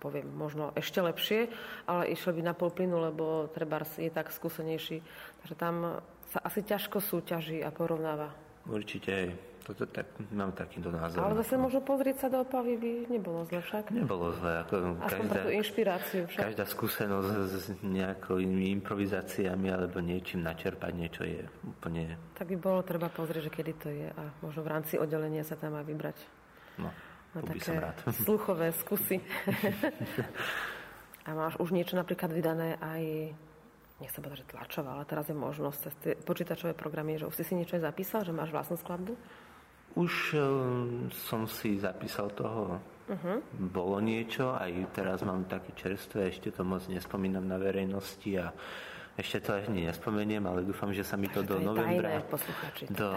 poviem, 0.00 0.24
možno 0.32 0.72
ešte 0.72 1.04
lepšie, 1.04 1.52
ale 1.84 2.08
išiel 2.08 2.32
by 2.32 2.42
na 2.42 2.54
pol 2.56 2.72
plynu, 2.72 2.96
lebo 2.96 3.52
treba 3.52 3.84
je 3.84 4.08
tak 4.08 4.32
skúsenejší. 4.32 5.04
Takže 5.44 5.54
tam 5.60 6.00
sa 6.32 6.40
asi 6.40 6.64
ťažko 6.64 7.04
súťaží 7.04 7.60
a 7.60 7.68
porovnáva. 7.68 8.32
Určite, 8.64 9.10
hej. 9.12 9.30
Toto 9.64 9.88
tak, 9.88 10.04
mám 10.28 10.52
takýto 10.52 10.92
názor. 10.92 11.24
Ale 11.24 11.40
zase 11.40 11.56
možno 11.56 11.80
pozrieť 11.80 12.16
sa 12.20 12.26
do 12.28 12.44
opavy 12.44 12.76
by 12.76 12.92
nebolo 13.08 13.48
zle 13.48 13.64
však. 13.64 13.96
Nebolo 13.96 14.36
zle. 14.36 14.60
Ako 14.60 15.00
Aspoň 15.00 15.24
každá, 15.24 15.40
inšpiráciu 15.56 16.22
však. 16.28 16.42
Každá 16.52 16.64
skúsenosť 16.68 17.32
s 17.48 17.66
nejakými 17.80 18.68
improvizáciami 18.76 19.72
alebo 19.72 20.04
niečím 20.04 20.44
načerpať 20.44 20.92
niečo 20.92 21.24
je 21.24 21.48
úplne... 21.64 22.20
Tak 22.36 22.52
by 22.52 22.56
bolo 22.60 22.84
treba 22.84 23.08
pozrieť, 23.08 23.48
že 23.48 23.52
kedy 23.56 23.72
to 23.80 23.88
je 23.88 24.08
a 24.12 24.22
možno 24.44 24.60
v 24.60 24.68
rámci 24.68 25.00
oddelenia 25.00 25.40
sa 25.48 25.56
tam 25.56 25.80
má 25.80 25.80
vybrať. 25.80 26.20
No, 26.76 26.92
na 27.32 27.40
také 27.40 27.56
by 27.56 27.60
som 27.64 27.76
rád. 27.80 27.96
sluchové 28.28 28.68
skúsy. 28.76 29.16
a 31.24 31.30
máš 31.32 31.56
už 31.56 31.72
niečo 31.72 31.96
napríklad 31.96 32.36
vydané 32.36 32.76
aj 32.84 33.32
nechcem 34.02 34.20
povedať, 34.20 34.44
že 34.44 34.50
tlačová, 34.52 35.00
ale 35.00 35.08
teraz 35.08 35.24
je 35.30 35.36
možnosť 35.36 35.78
cez 35.80 35.94
tie 36.04 36.12
počítačové 36.20 36.76
programy, 36.76 37.16
že 37.16 37.24
už 37.24 37.40
si 37.40 37.44
si 37.48 37.56
niečo 37.56 37.80
aj 37.80 37.88
zapísal, 37.88 38.20
že 38.28 38.36
máš 38.36 38.52
vlastnú 38.52 38.76
skladbu? 38.76 39.16
Už 39.94 40.34
uh, 40.34 40.42
som 41.30 41.46
si 41.46 41.78
zapísal 41.78 42.34
toho. 42.34 42.82
Uh-huh. 43.04 43.38
Bolo 43.60 44.00
niečo, 44.00 44.56
aj 44.56 44.96
teraz 44.96 45.20
mám 45.22 45.44
také 45.44 45.76
čerstvé, 45.76 46.32
ešte 46.32 46.48
to 46.50 46.64
moc 46.64 46.88
nespomínam 46.88 47.44
na 47.44 47.60
verejnosti 47.60 48.32
a 48.40 48.48
ešte 49.14 49.46
to 49.46 49.50
ani 49.54 49.86
nespomeniem, 49.86 50.42
ale 50.42 50.66
dúfam, 50.66 50.90
že 50.90 51.06
sa 51.06 51.14
mi 51.14 51.30
to, 51.30 51.46
to 51.46 51.54
do 51.54 51.56
novembra... 51.62 52.18
Tajné, 52.18 52.90
do, 52.90 53.08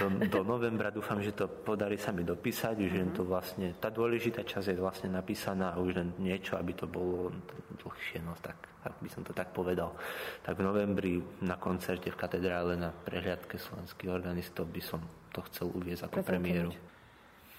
do, 0.00 0.06
do 0.24 0.40
novembra 0.40 0.88
dúfam, 0.88 1.20
že 1.20 1.36
to 1.36 1.52
podarí 1.52 2.00
sa 2.00 2.16
mi 2.16 2.24
dopísať, 2.24 2.80
už 2.80 2.92
len 2.96 3.12
to 3.12 3.28
vlastne... 3.28 3.76
Tá 3.76 3.92
dôležitá 3.92 4.40
časť 4.40 4.72
je 4.72 4.80
vlastne 4.80 5.12
napísaná 5.12 5.76
a 5.76 5.80
už 5.84 6.00
len 6.00 6.08
niečo, 6.16 6.56
aby 6.56 6.72
to 6.72 6.88
bolo 6.88 7.28
dlhšie, 7.76 8.24
no 8.24 8.32
tak, 8.40 8.56
ak 8.88 8.96
by 9.04 9.08
som 9.12 9.20
to 9.20 9.36
tak 9.36 9.52
povedal. 9.52 9.92
Tak 10.40 10.56
v 10.56 10.64
novembri 10.64 11.12
na 11.44 11.60
koncerte 11.60 12.08
v 12.08 12.16
katedrále 12.16 12.80
na 12.80 12.88
prehliadke 12.88 13.60
slovenských 13.60 14.08
organistov 14.08 14.64
by 14.72 14.80
som 14.80 15.04
to 15.28 15.44
chcel 15.52 15.68
uviezť 15.76 16.08
ako 16.08 16.24
premiéru. 16.24 16.72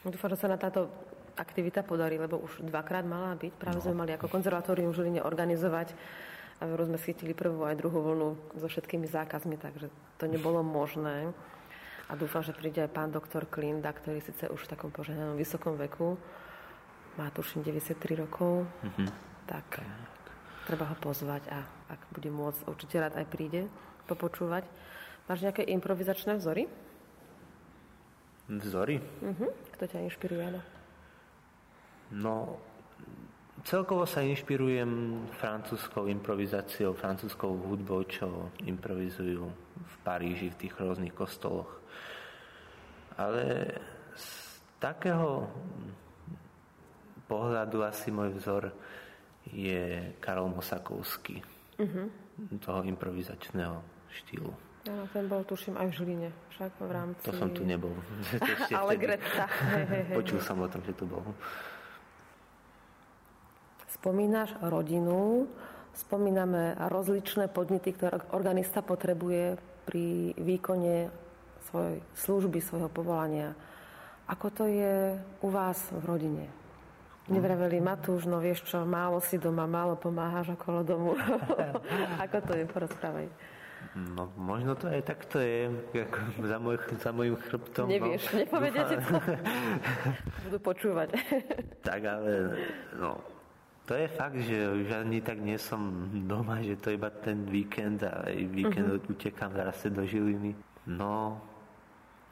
Dúfam, 0.01 0.33
že 0.33 0.41
sa 0.41 0.49
na 0.49 0.57
táto 0.57 0.89
aktivita 1.37 1.85
podarí, 1.85 2.17
lebo 2.17 2.41
už 2.41 2.65
dvakrát 2.65 3.05
mala 3.05 3.37
byť. 3.37 3.53
Práve 3.61 3.77
no. 3.77 3.83
sme 3.85 3.93
mali 3.93 4.11
ako 4.17 4.31
konzervatórium 4.31 4.89
v 4.89 4.97
Žiline 4.97 5.21
organizovať 5.21 5.93
a 6.59 6.63
veru 6.63 6.87
sme 6.87 6.99
chytili 7.01 7.35
prvú 7.35 7.67
aj 7.67 7.79
druhú 7.79 7.99
vlnu 7.99 8.29
so 8.55 8.67
všetkými 8.71 9.07
zákazmi, 9.11 9.59
takže 9.59 9.91
to 10.15 10.25
nebolo 10.25 10.63
možné. 10.63 11.35
A 12.07 12.13
dúfam, 12.13 12.45
že 12.45 12.53
príde 12.53 12.85
aj 12.85 12.93
pán 12.93 13.09
doktor 13.09 13.49
Klinda, 13.49 13.89
ktorý 13.89 14.21
síce 14.21 14.45
už 14.47 14.63
v 14.63 14.71
takom 14.77 14.93
požehnanom 14.93 15.35
vysokom 15.35 15.75
veku, 15.75 16.15
má 17.17 17.31
tuším 17.33 17.65
93 17.65 18.21
rokov, 18.23 18.67
mm-hmm. 18.85 19.07
tak 19.49 19.81
treba 20.69 20.89
ho 20.89 20.95
pozvať 20.97 21.47
a 21.49 21.63
ak 21.89 22.01
bude 22.13 22.29
môcť, 22.33 22.67
určite 22.67 22.95
rád 22.97 23.13
aj 23.17 23.25
príde 23.29 23.69
popočúvať. 24.09 24.65
Máš 25.25 25.41
nejaké 25.41 25.65
improvizačné 25.65 26.37
vzory? 26.37 26.69
Vzory? 28.45 29.01
Uh-huh. 29.01 29.49
Kto 29.73 29.83
ťa 29.89 30.05
inšpiruje? 30.05 30.61
No, 32.13 32.61
celkovo 33.63 34.03
sa 34.03 34.19
inšpirujem 34.25 35.23
francúzskou 35.39 36.11
improvizáciou, 36.11 36.91
francúzskou 36.91 37.55
hudbou, 37.55 38.03
čo 38.03 38.51
improvizujú 38.67 39.47
v 39.75 39.95
Paríži, 40.03 40.51
v 40.51 40.59
tých 40.67 40.75
rôznych 40.75 41.15
kostoloch. 41.15 41.71
Ale 43.15 43.71
z 44.11 44.27
takého 44.83 45.47
pohľadu 47.31 47.87
asi 47.87 48.11
môj 48.11 48.35
vzor 48.35 48.75
je 49.47 50.11
Karol 50.19 50.51
Mosakovský. 50.51 51.39
Uh-huh. 51.79 52.07
Toho 52.59 52.83
improvizačného 52.83 53.79
štýlu. 54.11 54.51
Áno, 54.85 55.09
ten 55.09 55.25
bol, 55.25 55.41
tuším, 55.41 55.81
aj 55.81 55.87
v 55.89 55.93
Žiline, 55.97 56.29
však 56.53 56.71
v 56.77 56.91
rámci... 56.93 57.25
To 57.25 57.33
som 57.33 57.49
tu 57.49 57.65
nebol. 57.65 57.89
Ale 58.77 58.93
Greta. 59.01 59.49
Počul 60.13 60.37
som 60.45 60.61
o 60.61 60.69
tom, 60.69 60.85
že 60.85 60.93
tu 60.93 61.09
bol. 61.09 61.25
Spomínaš 64.05 64.53
rodinu, 64.61 65.49
spomíname 65.97 66.77
rozličné 66.77 67.49
podnety, 67.49 67.89
ktoré 67.89 68.21
organista 68.37 68.85
potrebuje 68.85 69.57
pri 69.81 70.29
výkone 70.37 71.09
svojej 71.65 72.05
služby, 72.13 72.61
svojho 72.61 72.85
povolania. 72.85 73.57
Ako 74.29 74.53
to 74.53 74.69
je 74.69 75.17
u 75.41 75.49
vás 75.49 75.89
v 75.89 76.05
rodine? 76.05 76.45
Nevraveli, 77.33 77.81
Matúš, 77.81 78.29
no 78.29 78.37
vieš 78.37 78.69
čo, 78.69 78.85
málo 78.85 79.25
si 79.25 79.41
doma, 79.41 79.65
málo 79.65 79.97
pomáhaš 79.97 80.53
okolo 80.53 80.85
domu. 80.85 81.17
Ako 82.29 82.45
to 82.45 82.61
je, 82.61 82.69
porozprávaj. 82.69 83.25
No, 83.97 84.29
možno 84.37 84.77
to 84.77 84.85
aj 84.85 85.01
takto 85.01 85.41
je, 85.41 85.71
ako 85.97 86.45
za, 86.45 86.57
môj, 86.61 86.77
za 86.99 87.09
môjim 87.09 87.37
chrbtom. 87.41 87.89
Nevieš, 87.89 88.27
no, 88.27 88.37
nepovedia 88.43 88.83
ti 88.85 88.95
to. 89.01 89.17
Budú 90.45 90.57
počúvať. 90.61 91.15
tak 91.81 92.01
ale, 92.03 92.59
no, 92.97 93.17
to 93.85 93.93
je 93.93 94.07
fakt, 94.09 94.41
že 94.41 94.57
už 94.65 94.87
ani 94.97 95.21
tak 95.21 95.37
nie 95.37 95.61
som 95.61 96.09
doma, 96.25 96.57
že 96.65 96.73
to 96.81 96.89
iba 96.89 97.13
ten 97.13 97.45
víkend 97.45 98.01
a 98.01 98.25
víkend 98.33 98.97
uh-huh. 98.97 99.13
utekám 99.13 99.53
zase 99.53 99.93
do 99.93 100.01
Žiliny. 100.01 100.57
No. 100.89 101.37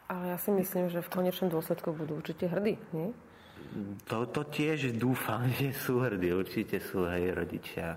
Ale 0.09 0.33
ja 0.33 0.37
si 0.41 0.49
myslím, 0.49 0.89
že 0.89 1.05
v 1.05 1.13
konečnom 1.13 1.53
dôsledku 1.53 1.93
budú 1.93 2.17
určite 2.17 2.49
hrdí, 2.49 2.77
nie? 2.93 3.13
To, 4.05 4.27
to 4.29 4.43
tiež 4.49 4.93
dúfam, 4.97 5.47
že 5.49 5.71
sú 5.73 6.03
hrdí, 6.03 6.29
určite 6.35 6.77
sú 6.83 7.07
aj 7.07 7.21
rodičia. 7.31 7.95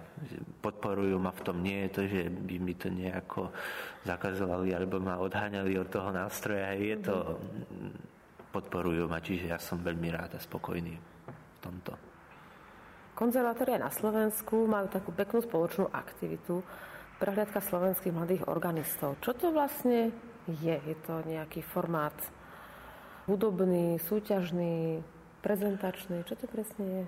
Podporujú 0.63 1.17
ma 1.19 1.35
v 1.35 1.41
tom. 1.43 1.61
Nie 1.61 1.89
je 1.89 1.91
to, 1.93 2.03
že 2.07 2.23
by 2.31 2.57
mi 2.63 2.73
to 2.79 2.89
nejako 2.89 3.51
zakazovali 4.07 4.73
alebo 4.73 5.03
ma 5.03 5.21
odháňali 5.21 5.77
od 5.77 5.89
toho 5.91 6.13
nástroja. 6.15 6.77
Je 6.77 6.97
to, 7.03 7.17
uh-huh. 7.17 7.93
podporujú 8.53 9.09
ma, 9.09 9.21
čiže 9.21 9.53
ja 9.53 9.59
som 9.61 9.81
veľmi 9.81 10.09
rád 10.13 10.37
a 10.37 10.41
spokojný 10.41 10.95
v 11.29 11.59
tomto. 11.61 12.16
Konzervatória 13.17 13.81
na 13.81 13.89
Slovensku 13.89 14.69
majú 14.69 14.93
takú 14.93 15.09
peknú 15.09 15.41
spoločnú 15.41 15.89
aktivitu 15.89 16.61
prehliadka 17.17 17.65
slovenských 17.65 18.13
mladých 18.13 18.45
organistov. 18.45 19.17
Čo 19.25 19.33
to 19.33 19.47
vlastne 19.57 20.13
je? 20.45 20.77
Je 20.77 20.97
to 21.09 21.25
nejaký 21.25 21.65
formát 21.65 22.13
hudobný, 23.25 23.97
súťažný, 24.05 25.01
prezentačný? 25.41 26.29
Čo 26.29 26.45
to 26.45 26.45
presne 26.45 26.85
je? 26.85 27.05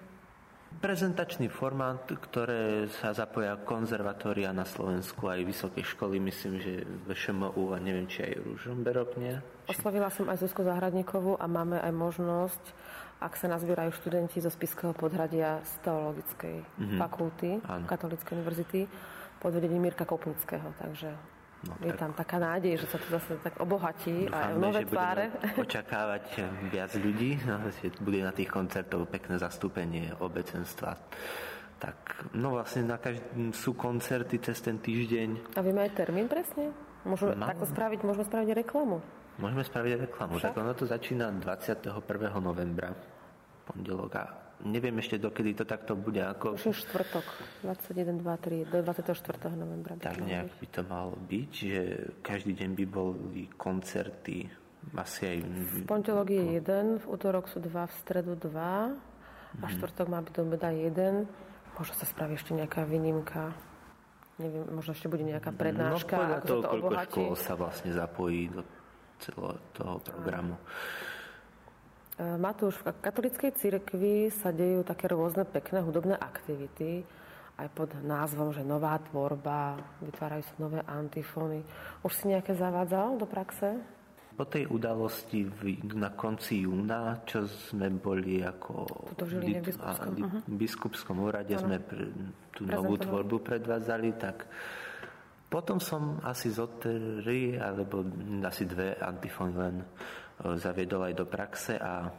Prezentačný 0.80 1.52
formát, 1.52 2.08
ktoré 2.08 2.88
sa 3.04 3.12
zapoja 3.12 3.60
konzervatória 3.60 4.48
na 4.56 4.64
Slovensku 4.64 5.28
aj 5.28 5.44
vysoké 5.44 5.84
školy, 5.84 6.24
myslím, 6.24 6.56
že 6.56 6.88
VŠMU 7.04 7.76
a 7.76 7.76
neviem, 7.84 8.08
či 8.08 8.32
aj 8.32 8.48
Ružomberok, 8.48 9.20
nie? 9.20 9.36
Oslovila 9.68 10.08
som 10.08 10.24
aj 10.32 10.40
Zuzko 10.40 10.64
Zahradníkovú 10.64 11.36
a 11.36 11.44
máme 11.44 11.84
aj 11.84 11.92
možnosť 11.92 12.64
ak 13.18 13.34
sa 13.34 13.50
nazbierajú 13.50 13.90
študenti 13.98 14.38
zo 14.38 14.50
Spiského 14.50 14.94
podhradia 14.94 15.58
z 15.66 15.72
teologickej 15.82 16.56
mm-hmm. 16.62 16.98
fakulty 16.98 17.50
Áno. 17.66 17.84
Katolíckej 17.90 18.32
univerzity 18.38 18.80
pod 19.42 19.50
vedením 19.54 19.90
Mirka 19.90 20.06
Kopnického. 20.06 20.70
Takže 20.78 21.38
No, 21.58 21.74
je 21.82 21.90
tak. 21.90 21.98
tam 21.98 22.10
taká 22.14 22.38
nádej, 22.38 22.78
že 22.78 22.86
sa 22.86 23.02
to 23.02 23.18
zase 23.18 23.34
tak 23.42 23.58
obohatí 23.58 24.30
a 24.30 24.54
nové 24.54 24.86
že 24.86 24.94
tváre. 24.94 25.26
očakávať 25.58 26.46
viac 26.70 26.94
ľudí, 26.94 27.34
no, 27.42 27.58
že 27.82 27.90
bude 27.98 28.22
na 28.22 28.30
tých 28.30 28.46
koncertov 28.46 29.10
pekné 29.10 29.42
zastúpenie 29.42 30.14
obecenstva. 30.22 30.94
Tak, 31.82 32.30
no 32.38 32.54
vlastne 32.54 32.86
na 32.86 33.02
každý, 33.02 33.50
sú 33.50 33.74
koncerty 33.74 34.38
cez 34.38 34.62
ten 34.62 34.78
týždeň. 34.78 35.58
A 35.58 35.60
vy 35.62 35.74
máte 35.74 35.98
termín 35.98 36.30
presne? 36.30 36.70
Môžeme 37.02 37.34
no. 37.34 37.50
takto 37.50 37.66
spraviť, 37.66 38.06
môžeme 38.06 38.26
spraviť 38.30 38.48
reklamu. 38.62 39.02
Môžeme 39.38 39.62
spraviť 39.62 40.10
reklamu. 40.10 40.42
Však? 40.42 40.50
Tak 40.50 40.58
ono 40.58 40.72
to 40.74 40.84
začína 40.84 41.30
21. 41.30 41.94
novembra, 42.42 42.90
pondelok 43.62 44.12
a 44.18 44.24
neviem 44.66 44.98
ešte 44.98 45.22
dokedy 45.22 45.54
to 45.54 45.62
takto 45.62 45.94
bude. 45.94 46.18
Ako... 46.18 46.58
Už 46.58 46.74
je 46.74 46.74
štvrtok, 46.74 47.22
21, 47.62 48.18
2, 48.18 48.66
3, 48.66 48.72
do 48.74 48.78
24. 48.82 49.54
novembra. 49.54 49.94
Tak 50.02 50.18
nejak 50.18 50.50
by 50.58 50.66
to 50.66 50.80
malo 50.82 51.14
byť, 51.14 51.50
že 51.54 51.80
každý 52.18 52.58
deň 52.58 52.70
by 52.74 52.84
boli 52.90 53.46
koncerty, 53.54 54.50
asi 54.98 55.20
aj... 55.26 55.36
V 55.46 55.86
pondelok 55.86 56.34
je 56.34 56.44
jeden, 56.58 56.98
v 56.98 57.04
útorok 57.06 57.46
sú 57.46 57.62
dva, 57.62 57.86
v 57.86 57.94
stredu 58.02 58.34
dva 58.34 58.90
a 59.54 59.64
mhm. 59.64 59.70
štvrtok 59.78 60.06
má 60.10 60.18
byť 60.18 60.32
do 60.34 60.42
obeda 60.42 60.70
jeden. 60.74 61.30
Možno 61.78 61.94
sa 61.94 62.06
spraví 62.10 62.34
ešte 62.34 62.58
nejaká 62.58 62.82
výnimka. 62.82 63.54
Neviem, 64.38 64.70
možno 64.70 64.94
ešte 64.94 65.10
bude 65.10 65.26
nejaká 65.26 65.50
prednáška, 65.50 66.14
no, 66.14 66.38
ako 66.38 66.46
toho, 66.46 66.62
sa 66.62 66.66
to 66.66 66.78
obohatí. 66.78 67.22
sa 67.42 67.54
vlastne 67.58 67.90
zapojí 67.90 68.50
do 68.50 68.62
celého 69.22 69.58
toho 69.74 69.98
programu. 70.02 70.54
E, 72.18 72.24
Matúš, 72.38 72.78
v 72.82 72.90
katolickej 72.98 73.52
cirkvi 73.54 74.30
sa 74.34 74.50
dejú 74.50 74.82
také 74.82 75.06
rôzne 75.10 75.46
pekné 75.46 75.82
hudobné 75.82 76.18
aktivity, 76.18 77.06
aj 77.58 77.68
pod 77.74 77.90
názvom, 78.06 78.54
že 78.54 78.62
nová 78.62 78.94
tvorba, 79.10 79.78
vytvárajú 79.98 80.42
sa 80.46 80.54
nové 80.62 80.80
antifóny. 80.86 81.66
Už 82.06 82.12
si 82.14 82.30
nejaké 82.30 82.54
zavádzal 82.54 83.18
do 83.18 83.26
praxe? 83.26 83.74
Po 84.38 84.46
tej 84.46 84.70
udalosti 84.70 85.42
v, 85.42 85.82
na 85.98 86.14
konci 86.14 86.62
júna, 86.62 87.26
čo 87.26 87.50
sme 87.50 87.90
boli 87.90 88.38
ako 88.38 88.86
v 89.18 89.58
biskupskom. 89.58 90.14
A, 90.14 90.22
uh-huh. 90.22 90.42
biskupskom 90.46 91.16
úrade, 91.18 91.50
ano. 91.58 91.62
sme 91.66 91.76
pre, 91.82 92.06
tú 92.54 92.62
novú 92.62 92.94
tvorbu 92.94 93.42
predvádzali, 93.42 94.08
tak 94.14 94.46
potom 95.48 95.80
som 95.80 96.20
asi 96.28 96.52
zo 96.52 96.68
tri 96.76 97.56
alebo 97.56 98.04
asi 98.44 98.68
dve 98.68 98.92
antifóny 99.00 99.52
len 99.56 99.76
e, 99.80 99.86
zaviedol 100.60 101.08
aj 101.08 101.14
do 101.16 101.24
praxe 101.24 101.80
a 101.80 102.12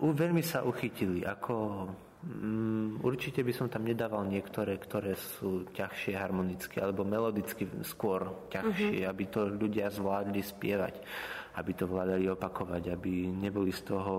veľmi 0.00 0.40
sa 0.40 0.64
uchytili. 0.64 1.22
Ako, 1.22 1.54
um, 2.24 2.98
určite 3.04 3.44
by 3.44 3.52
som 3.54 3.68
tam 3.68 3.84
nedával 3.84 4.24
niektoré, 4.24 4.80
ktoré 4.80 5.14
sú 5.14 5.68
ťažšie 5.70 6.16
harmonicky 6.16 6.80
alebo 6.80 7.04
melodicky 7.04 7.68
skôr 7.84 8.48
ťažšie, 8.50 9.04
uh-huh. 9.04 9.12
aby 9.12 9.24
to 9.28 9.52
ľudia 9.52 9.92
zvládli 9.92 10.40
spievať, 10.42 10.94
aby 11.60 11.70
to 11.76 11.84
vládali 11.84 12.26
opakovať, 12.32 12.88
aby 12.88 13.30
neboli 13.30 13.70
z 13.70 13.84
toho 13.84 14.14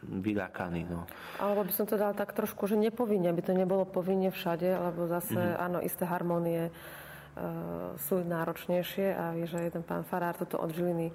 vyľakaní. 0.00 0.88
No. 0.88 1.04
Alebo 1.36 1.66
by 1.68 1.72
som 1.76 1.84
to 1.84 2.00
dal 2.00 2.16
tak 2.16 2.32
trošku, 2.32 2.64
že 2.64 2.78
nepovinne, 2.78 3.28
aby 3.28 3.44
to 3.44 3.52
nebolo 3.52 3.84
povinne 3.84 4.32
všade, 4.32 4.64
lebo 4.64 5.04
zase, 5.10 5.36
mm. 5.36 5.60
áno, 5.60 5.78
isté 5.84 6.08
harmonie 6.08 6.72
sú 8.08 8.20
náročnejšie 8.24 9.16
a 9.16 9.32
vie, 9.32 9.48
že 9.48 9.60
jeden 9.70 9.84
pán 9.84 10.04
Farár 10.04 10.36
toto 10.36 10.60
od 10.60 10.70
Žiliny 10.72 11.12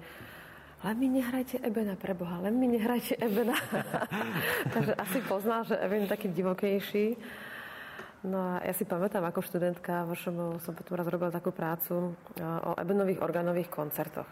len 0.84 0.96
mi 1.00 1.08
nehrajte 1.08 1.58
Ebena 1.64 1.96
pre 1.96 2.12
Boha, 2.12 2.36
len 2.44 2.52
mi 2.60 2.68
nehrajte 2.68 3.16
Ebena. 3.16 3.56
Takže 4.76 4.92
asi 4.94 5.18
poznal, 5.24 5.64
že 5.64 5.80
Eben 5.80 6.04
je 6.04 6.12
taký 6.12 6.28
divokejší. 6.28 7.16
No 8.28 8.38
a 8.38 8.52
ja 8.60 8.76
si 8.76 8.84
pamätám, 8.84 9.24
ako 9.24 9.40
študentka 9.40 10.04
vašom 10.04 10.60
som 10.60 10.76
potom 10.76 10.94
raz 10.94 11.08
robila 11.08 11.32
takú 11.32 11.50
prácu 11.54 12.12
o 12.42 12.72
Ebenových 12.76 13.24
organových 13.24 13.72
koncertoch. 13.72 14.28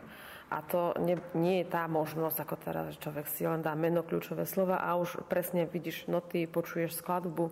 A 0.53 0.61
to 0.63 0.93
nie, 1.01 1.17
nie 1.33 1.65
je 1.65 1.73
tá 1.73 1.89
možnosť, 1.89 2.39
ako 2.45 2.55
teraz 2.61 2.87
človek 3.01 3.27
si 3.33 3.49
len 3.49 3.65
dá 3.65 3.73
meno, 3.73 4.05
kľúčové 4.05 4.45
slova 4.45 4.85
a 4.85 4.95
už 5.01 5.25
presne 5.27 5.65
vidíš 5.65 6.07
noty, 6.13 6.45
počuješ 6.45 7.01
skladbu 7.01 7.49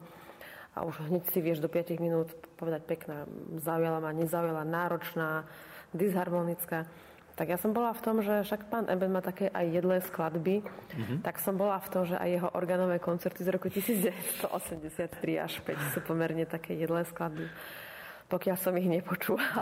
a 0.72 0.88
už 0.88 1.04
hneď 1.08 1.28
si 1.28 1.44
vieš 1.44 1.60
do 1.60 1.68
5 1.68 2.00
minút 2.00 2.32
povedať 2.56 2.82
pekná, 2.88 3.28
zaujala 3.60 4.00
ma, 4.00 4.12
nezaujala, 4.12 4.64
náročná, 4.64 5.44
disharmonická. 5.92 6.88
Tak 7.32 7.48
ja 7.48 7.56
som 7.56 7.72
bola 7.72 7.96
v 7.96 8.04
tom, 8.04 8.20
že 8.20 8.44
však 8.44 8.68
pán 8.68 8.92
Eben 8.92 9.12
má 9.12 9.24
také 9.24 9.48
aj 9.48 9.66
jedlé 9.72 10.04
skladby, 10.04 10.60
mm-hmm. 10.60 11.18
tak 11.24 11.40
som 11.40 11.56
bola 11.56 11.80
v 11.80 11.88
tom, 11.88 12.04
že 12.04 12.16
aj 12.16 12.28
jeho 12.28 12.48
organové 12.52 13.00
koncerty 13.00 13.40
z 13.40 13.48
roku 13.52 13.72
1983 13.72 14.48
až 15.40 15.54
5 15.64 15.92
sú 15.96 16.00
pomerne 16.04 16.44
také 16.44 16.76
jedlé 16.76 17.08
skladby 17.08 17.48
pokiaľ 18.32 18.56
som 18.56 18.72
ich 18.80 18.88
nepočula. 18.88 19.44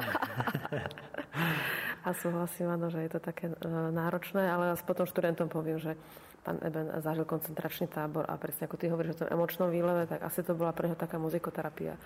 a 2.07 2.15
súhlasím, 2.15 2.71
áno, 2.71 2.87
že 2.87 3.03
je 3.03 3.11
to 3.11 3.19
také 3.19 3.51
e, 3.51 3.55
náročné, 3.91 4.47
ale 4.47 4.79
potom 4.87 5.11
študentom 5.11 5.51
poviem, 5.51 5.83
že 5.83 5.99
pán 6.41 6.57
Eben 6.64 6.88
zažil 7.05 7.28
koncentračný 7.28 7.86
tábor 7.88 8.24
a 8.28 8.41
presne 8.41 8.66
ako 8.66 8.76
ty 8.80 8.88
hovoríš 8.88 9.16
o 9.16 9.20
tom 9.24 9.32
emočnom 9.32 9.68
výleve, 9.68 10.09
tak 10.09 10.24
asi 10.24 10.41
to 10.41 10.57
bola 10.57 10.72
pre 10.72 10.88
neho 10.88 10.99
taká 10.99 11.20
muzikoterapia. 11.20 12.01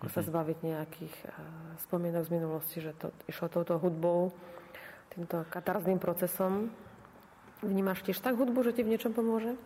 Ako 0.00 0.12
sa 0.12 0.20
mhm. 0.20 0.28
zbaviť 0.28 0.58
nejakých 0.64 1.16
uh, 1.24 1.32
spomienok 1.88 2.24
z 2.28 2.34
minulosti, 2.34 2.78
že 2.84 2.92
to 2.96 3.12
išlo 3.28 3.48
touto 3.48 3.80
hudbou, 3.80 4.32
týmto 5.12 5.48
katarzným 5.48 5.96
procesom. 5.96 6.68
Vnímaš 7.64 8.04
tiež 8.04 8.20
tak 8.20 8.36
hudbu, 8.36 8.60
že 8.68 8.76
ti 8.76 8.84
v 8.84 8.92
niečom 8.92 9.16
pomôže? 9.16 9.56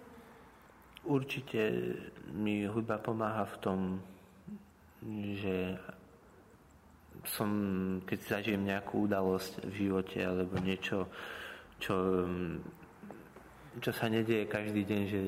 Určite 1.02 1.58
mi 2.30 2.62
hudba 2.70 3.02
pomáha 3.02 3.48
v 3.48 3.56
tom, 3.58 3.80
že 5.34 5.80
som, 7.26 7.50
keď 8.06 8.18
zažijem 8.38 8.62
nejakú 8.62 9.11
udalosť 9.11 9.66
v 9.66 9.72
živote 9.88 10.18
alebo 10.22 10.54
niečo, 10.62 11.08
čo 11.80 12.24
čo 13.79 13.95
sa 13.95 14.11
nedieje 14.11 14.51
každý 14.51 14.83
deň, 14.83 15.03
že 15.07 15.21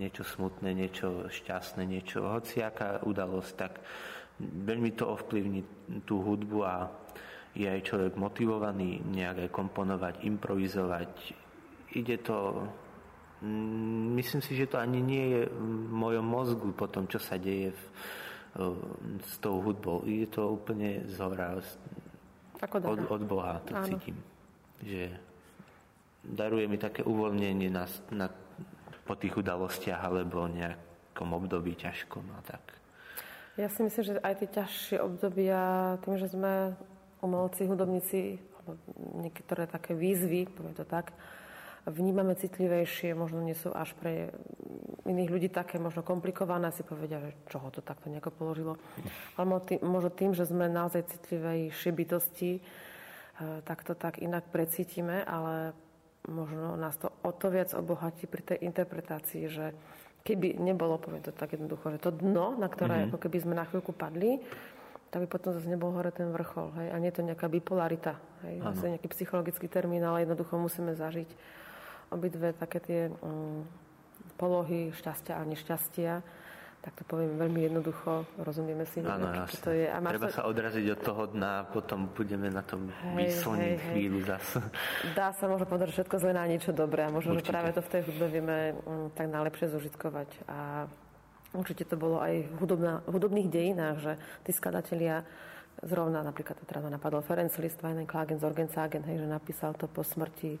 niečo 0.00 0.24
smutné, 0.24 0.72
niečo 0.72 1.28
šťastné, 1.28 1.84
niečo, 1.84 2.24
hociaká 2.24 3.04
udalosť, 3.04 3.52
tak 3.56 3.72
veľmi 4.40 4.92
to 4.96 5.08
ovplyvní 5.08 5.60
tú 6.04 6.20
hudbu 6.24 6.58
a 6.64 6.88
je 7.56 7.64
aj 7.64 7.80
človek 7.88 8.12
motivovaný 8.20 9.00
nejak 9.08 9.48
aj 9.48 9.50
komponovať, 9.52 10.14
improvizovať. 10.28 11.12
Ide 11.96 12.16
to... 12.20 12.68
Myslím 14.16 14.40
si, 14.40 14.56
že 14.56 14.68
to 14.68 14.80
ani 14.80 15.00
nie 15.00 15.24
je 15.36 15.42
v 15.48 15.92
mojom 15.92 16.24
mozgu 16.24 16.68
po 16.72 16.88
tom, 16.88 17.08
čo 17.08 17.20
sa 17.20 17.36
deje 17.36 17.72
v, 17.72 17.82
s 19.24 19.36
tou 19.40 19.60
hudbou. 19.60 20.04
Je 20.04 20.28
to 20.28 20.56
úplne 20.56 21.04
z 21.08 21.16
hora, 21.20 21.60
od, 22.60 23.00
od 23.08 23.22
Boha 23.28 23.60
to 23.64 23.76
Áno. 23.76 23.88
cítim. 23.88 24.16
Že 24.80 25.02
daruje 26.26 26.66
mi 26.66 26.78
také 26.78 27.06
uvoľnenie 27.06 27.70
na, 27.70 27.86
na, 28.10 28.26
po 29.06 29.14
tých 29.14 29.38
udalostiach 29.38 30.02
alebo 30.02 30.50
nejakom 30.50 31.30
období 31.30 31.78
ťažkom 31.78 32.26
a 32.34 32.40
tak. 32.42 32.62
Ja 33.56 33.72
si 33.72 33.80
myslím, 33.86 34.04
že 34.04 34.20
aj 34.20 34.34
tie 34.44 34.48
ťažšie 34.52 34.96
obdobia, 35.00 35.96
tým, 36.04 36.20
že 36.20 36.28
sme 36.28 36.76
umelci, 37.24 37.64
hudobníci, 37.64 38.36
alebo 38.60 38.76
niektoré 39.24 39.64
také 39.64 39.96
výzvy, 39.96 40.44
poviem 40.52 40.76
to 40.76 40.84
tak, 40.84 41.16
vnímame 41.88 42.36
citlivejšie, 42.36 43.16
možno 43.16 43.40
nie 43.40 43.56
sú 43.56 43.72
až 43.72 43.94
pre 43.96 44.34
iných 45.06 45.30
ľudí 45.30 45.48
také 45.48 45.78
možno 45.78 46.02
komplikované, 46.02 46.74
si 46.74 46.82
povedia, 46.82 47.22
že 47.22 47.30
čo 47.46 47.62
ho 47.62 47.70
to 47.70 47.80
takto 47.80 48.10
nejako 48.10 48.34
položilo. 48.34 48.74
Ale 49.38 49.46
možno 49.80 50.10
tým, 50.10 50.34
že 50.34 50.44
sme 50.44 50.66
naozaj 50.66 51.06
citlivejšie 51.16 51.90
bytosti, 51.94 52.52
eh, 52.58 52.62
tak 53.62 53.86
to 53.86 53.94
tak 53.94 54.18
inak 54.18 54.50
precítime, 54.50 55.22
ale 55.24 55.72
možno 56.26 56.74
nás 56.74 56.98
to 56.98 57.10
o 57.22 57.30
to 57.30 57.50
viac 57.50 57.72
obohatí 57.72 58.26
pri 58.26 58.42
tej 58.54 58.58
interpretácii, 58.66 59.44
že 59.46 59.66
keby 60.26 60.58
nebolo, 60.58 60.98
poviem 60.98 61.22
to 61.22 61.30
tak 61.30 61.54
jednoducho, 61.54 61.94
že 61.94 62.02
to 62.02 62.10
dno, 62.10 62.58
na 62.58 62.66
ktoré 62.66 63.06
mm-hmm. 63.06 63.14
ako 63.14 63.18
keby 63.22 63.38
sme 63.38 63.54
na 63.54 63.64
chvíľku 63.64 63.94
padli, 63.94 64.42
tak 65.14 65.22
by 65.22 65.28
potom 65.30 65.54
zase 65.54 65.70
nebol 65.70 65.94
hore 65.94 66.10
ten 66.10 66.34
vrchol. 66.34 66.74
Hej? 66.82 66.88
A 66.90 66.96
nie 66.98 67.14
je 67.14 67.22
to 67.22 67.26
nejaká 67.26 67.46
bipolarita. 67.46 68.18
Hej? 68.42 68.58
Zase 68.74 68.98
nejaký 68.98 69.08
psychologický 69.14 69.70
termín, 69.70 70.02
ale 70.02 70.26
jednoducho 70.26 70.58
musíme 70.58 70.98
zažiť 70.98 71.30
obidve 72.10 72.54
také 72.58 72.78
tie 72.82 73.00
um, 73.22 73.62
polohy 74.34 74.90
šťastia 74.94 75.38
a 75.38 75.42
nešťastia 75.46 76.12
tak 76.86 77.02
to 77.02 77.18
poviem 77.18 77.34
veľmi 77.34 77.66
jednoducho, 77.66 78.22
rozumieme 78.38 78.86
si, 78.86 79.02
Áno, 79.02 79.26
čo 79.50 79.58
to 79.58 79.74
je. 79.74 79.90
A 79.90 79.98
Treba 79.98 80.30
to... 80.30 80.38
sa 80.38 80.46
odraziť 80.46 80.86
od 80.94 81.00
toho 81.02 81.22
dna 81.34 81.50
a 81.58 81.66
potom 81.66 82.14
budeme 82.14 82.46
na 82.46 82.62
tom 82.62 82.86
vyslniť 83.18 83.90
chvíľu 83.90 84.22
zase. 84.22 84.62
Dá 85.18 85.34
sa 85.34 85.50
možno 85.50 85.66
povedať 85.66 85.90
všetko 85.98 86.14
zle 86.22 86.30
na 86.38 86.46
niečo 86.46 86.70
dobré 86.70 87.02
a 87.02 87.10
možno, 87.10 87.34
určite. 87.34 87.50
že 87.50 87.54
práve 87.58 87.74
to 87.74 87.82
v 87.82 87.90
tej 87.90 88.02
hudbe 88.06 88.26
vieme 88.30 88.56
um, 88.86 89.10
tak 89.10 89.26
najlepšie 89.26 89.66
zožitkovať. 89.74 90.30
A 90.46 90.86
určite 91.58 91.90
to 91.90 91.98
bolo 91.98 92.22
aj 92.22 92.54
hudobná, 92.62 93.02
v 93.02 93.18
hudobných 93.18 93.50
dejinách, 93.50 93.96
že 93.98 94.12
tí 94.46 94.54
skladatelia 94.54 95.26
zrovna 95.82 96.22
napríklad 96.22 96.54
teraz 96.70 96.86
ma 96.86 96.94
napadol 96.94 97.18
Ferenc 97.26 97.50
Liszt, 97.58 97.82
Weinen 97.82 98.06
Klagen, 98.06 98.38
Zorgensagen, 98.38 99.02
hej, 99.10 99.26
že 99.26 99.26
napísal 99.26 99.74
to 99.74 99.90
po 99.90 100.06
smrti 100.06 100.54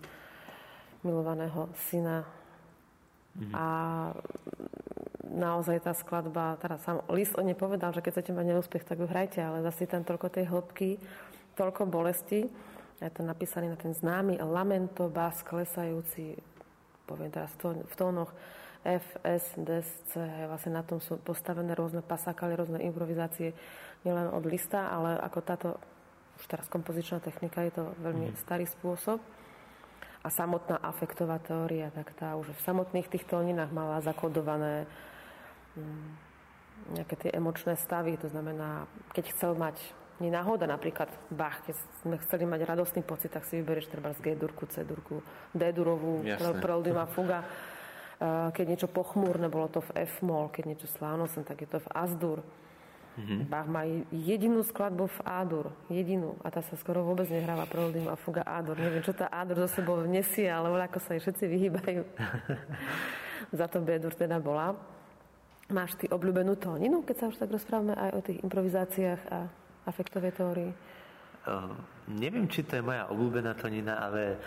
milovaného 1.06 1.70
syna. 1.86 2.26
Mm-hmm. 3.36 3.54
A 3.54 3.64
naozaj 5.32 5.82
tá 5.82 5.92
skladba, 5.92 6.58
teda 6.62 6.78
sám 6.82 7.02
Lis 7.10 7.34
o 7.34 7.42
nepovedal, 7.42 7.90
že 7.90 8.02
keď 8.02 8.20
chcete 8.20 8.32
mať 8.36 8.46
neúspech, 8.54 8.86
tak 8.86 9.02
ju 9.02 9.06
hrajte, 9.10 9.42
ale 9.42 9.64
zase 9.66 9.90
tam 9.90 10.06
toľko 10.06 10.30
tej 10.30 10.46
hĺbky, 10.46 11.00
toľko 11.58 11.90
bolesti. 11.90 12.46
Je 12.96 13.12
to 13.12 13.26
napísaný 13.26 13.68
na 13.68 13.76
ten 13.76 13.92
známy 13.92 14.40
lamento, 14.40 15.12
bás 15.12 15.44
klesajúci, 15.44 16.38
poviem 17.04 17.28
teraz 17.28 17.52
v 17.60 17.94
tónoch 17.96 18.32
F, 18.86 19.18
S, 19.26 19.52
D, 19.58 19.82
C. 19.82 20.12
Vlastne 20.46 20.78
na 20.78 20.86
tom 20.86 21.02
sú 21.02 21.18
postavené 21.18 21.74
rôzne 21.74 22.00
pasákaly, 22.06 22.54
rôzne 22.54 22.78
improvizácie, 22.86 23.50
nielen 24.06 24.30
od 24.30 24.46
lista, 24.46 24.88
ale 24.94 25.18
ako 25.18 25.38
táto 25.42 25.68
už 26.38 26.44
teraz 26.46 26.70
kompozičná 26.70 27.18
technika, 27.18 27.66
je 27.66 27.74
to 27.74 27.84
veľmi 28.00 28.30
mm. 28.30 28.36
starý 28.46 28.68
spôsob. 28.68 29.18
A 30.22 30.28
samotná 30.30 30.82
afektová 30.82 31.38
teória, 31.38 31.90
tak 31.94 32.10
tá 32.18 32.34
už 32.34 32.50
v 32.50 32.64
samotných 32.66 33.06
tých 33.06 33.26
tóninách 33.30 33.70
mala 33.70 34.02
zakodované 34.02 34.86
nejaké 36.92 37.14
tie 37.16 37.30
emočné 37.34 37.76
stavy. 37.76 38.16
To 38.20 38.28
znamená, 38.30 38.86
keď 39.12 39.32
chcel 39.34 39.52
mať 39.58 39.76
nie 40.16 40.32
náhoda, 40.32 40.64
napríklad 40.64 41.12
Bach, 41.28 41.60
keď 41.68 41.76
sme 42.00 42.16
chceli 42.24 42.48
mať 42.48 42.64
radostný 42.64 43.04
pocit, 43.04 43.28
tak 43.28 43.44
si 43.44 43.60
vyberieš 43.60 43.92
treba 43.92 44.16
z 44.16 44.20
G-durku, 44.24 44.64
C-durku, 44.64 45.20
D-durovú, 45.52 46.24
preludium 46.64 46.96
a 46.96 47.06
fuga. 47.06 47.44
Eh, 48.16 48.48
keď 48.56 48.64
niečo 48.64 48.88
pochmúrne, 48.88 49.52
bolo 49.52 49.68
to 49.68 49.84
v 49.84 50.08
F-moll, 50.08 50.48
keď 50.48 50.64
niečo 50.72 50.88
slávnostné, 50.88 51.44
tak 51.44 51.60
je 51.60 51.68
to 51.68 51.84
v 51.84 51.88
As-dur. 51.92 52.40
Mm-hmm. 53.16 53.40
Bach 53.48 53.68
má 53.68 53.84
jedinú 54.12 54.60
skladbu 54.64 55.08
v 55.08 55.20
A-dur, 55.24 55.66
jedinú. 55.92 56.36
A 56.40 56.48
tá 56.48 56.64
sa 56.64 56.76
skoro 56.80 57.04
vôbec 57.04 57.28
nehráva 57.28 57.68
preludium 57.68 58.08
a 58.08 58.16
fuga 58.16 58.40
A-dur. 58.44 58.76
Neviem, 58.76 59.04
čo 59.04 59.12
tá 59.12 59.28
A-dur 59.28 59.68
zo 59.68 59.80
sebou 59.80 60.00
nesie, 60.04 60.48
ale 60.48 60.68
ako 60.68 61.00
sa 61.00 61.16
jej 61.16 61.24
všetci 61.24 61.44
vyhýbajú. 61.44 62.02
Za 63.60 63.68
to 63.68 63.84
B-dur 63.84 64.16
teda 64.16 64.40
bola. 64.40 64.95
Máš 65.66 65.98
ty 65.98 66.06
obľúbenú 66.06 66.54
tóninu, 66.54 67.02
keď 67.02 67.16
sa 67.18 67.26
už 67.26 67.42
tak 67.42 67.50
rozprávame 67.50 67.98
aj 67.98 68.10
o 68.14 68.20
tých 68.22 68.38
improvizáciách 68.38 69.22
a 69.34 69.38
afektovej 69.82 70.32
teórii? 70.38 70.70
Uh, 71.46 71.74
neviem, 72.06 72.46
či 72.46 72.62
to 72.62 72.78
je 72.78 72.86
moja 72.86 73.10
obľúbená 73.10 73.54
tónina, 73.58 73.98
ale 73.98 74.38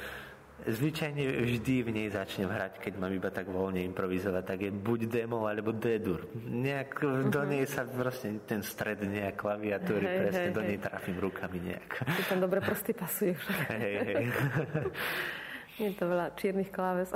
zvyčajne 0.68 1.24
vždy 1.44 1.76
v 1.88 1.90
nej 1.96 2.08
začnem 2.12 2.52
hrať, 2.52 2.84
keď 2.84 2.94
mám 3.00 3.12
iba 3.16 3.32
tak 3.32 3.48
voľne 3.48 3.80
improvizovať, 3.88 4.44
tak 4.44 4.60
je 4.68 4.72
buď 4.72 5.00
demo 5.08 5.48
alebo 5.48 5.72
D-dur. 5.72 6.28
Nejak 6.40 6.92
uh-huh. 7.00 7.32
do 7.32 7.42
mhm. 7.44 7.50
nej 7.52 7.64
sa 7.68 7.88
proste 7.88 8.40
ten 8.44 8.60
stred 8.64 9.00
nejak 9.04 9.40
klaviatúry, 9.40 10.04
hey, 10.04 10.18
presne 10.28 10.48
hey, 10.52 10.56
do 10.56 10.62
nej 10.64 10.80
trafím 10.80 11.18
rukami 11.20 11.60
nejak. 11.64 11.90
Ty 12.04 12.24
tam 12.28 12.40
dobre 12.44 12.60
prsty 12.60 12.92
pasuješ. 12.92 13.40
Hej, 13.72 13.94
hej. 14.04 14.26
Je 15.80 15.96
to 15.96 16.12
veľa 16.12 16.36
čiernych 16.36 16.76
kláves. 16.76 17.08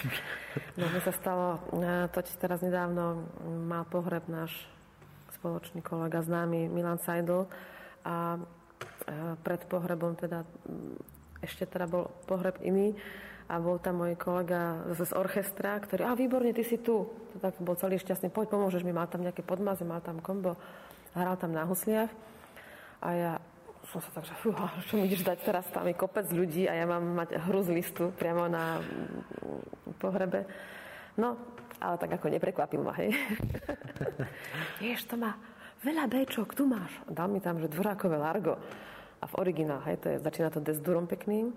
no, 0.80 0.84
mi 0.88 1.00
sa 1.04 1.12
stalo, 1.12 1.60
totiž 2.08 2.40
teraz 2.40 2.64
nedávno 2.64 3.28
má 3.68 3.84
pohreb 3.84 4.24
náš 4.32 4.64
spoločný 5.36 5.84
kolega 5.84 6.24
známy 6.24 6.72
Milan 6.72 6.96
Seidl 7.04 7.44
a 8.00 8.40
pred 9.44 9.60
pohrebom 9.68 10.16
teda 10.16 10.48
ešte 11.44 11.68
teda 11.68 11.84
bol 11.84 12.08
pohreb 12.24 12.56
iný 12.64 12.96
a 13.52 13.60
bol 13.60 13.76
tam 13.76 14.00
môj 14.00 14.16
kolega 14.16 14.80
zase 14.96 15.12
z 15.12 15.18
orchestra, 15.18 15.76
ktorý, 15.76 16.08
a 16.08 16.16
výborne, 16.16 16.56
ty 16.56 16.64
si 16.64 16.80
tu. 16.80 17.04
To 17.04 17.36
tak 17.36 17.60
bol 17.60 17.76
celý 17.76 18.00
šťastný, 18.00 18.32
poď, 18.32 18.56
pomôžeš 18.56 18.88
mi, 18.88 18.96
mal 18.96 19.04
tam 19.10 19.20
nejaké 19.20 19.44
podmazy, 19.44 19.84
mal 19.84 20.00
tam 20.00 20.24
kombo, 20.24 20.56
hral 21.12 21.36
tam 21.36 21.52
na 21.52 21.68
husliach. 21.68 22.08
A 23.04 23.08
ja 23.12 23.32
som 23.92 24.00
sa 24.00 24.10
tak, 24.16 24.24
že 24.30 24.34
fúha, 24.40 24.72
čo 24.88 24.96
mi 24.96 25.04
ideš 25.04 25.28
dať 25.28 25.38
teraz, 25.44 25.68
tam 25.68 25.84
je 25.84 25.92
kopec 25.92 26.24
ľudí 26.32 26.64
a 26.64 26.72
ja 26.72 26.88
mám 26.88 27.04
mať 27.12 27.36
hru 27.44 27.60
z 27.60 27.70
listu 27.76 28.08
priamo 28.16 28.48
na 28.48 28.80
mm, 28.80 30.00
pohrebe. 30.00 30.48
No, 31.20 31.36
ale 31.76 32.00
tak 32.00 32.16
ako 32.16 32.32
neprekvapil 32.32 32.80
ma, 32.80 32.96
hej. 32.96 33.12
Vieš, 34.82 35.12
to 35.12 35.20
má 35.20 35.36
veľa 35.84 36.08
Bčok, 36.08 36.56
tu 36.56 36.64
máš. 36.64 36.88
Dal 37.04 37.28
mi 37.28 37.44
tam, 37.44 37.60
že 37.60 37.68
dvorákové 37.68 38.16
largo. 38.16 38.56
A 39.22 39.28
v 39.28 39.34
originál, 39.38 39.84
hej, 39.86 40.00
to 40.00 40.08
je, 40.08 40.16
začína 40.24 40.48
to 40.48 40.64
desdurom 40.64 41.04
pekným. 41.04 41.52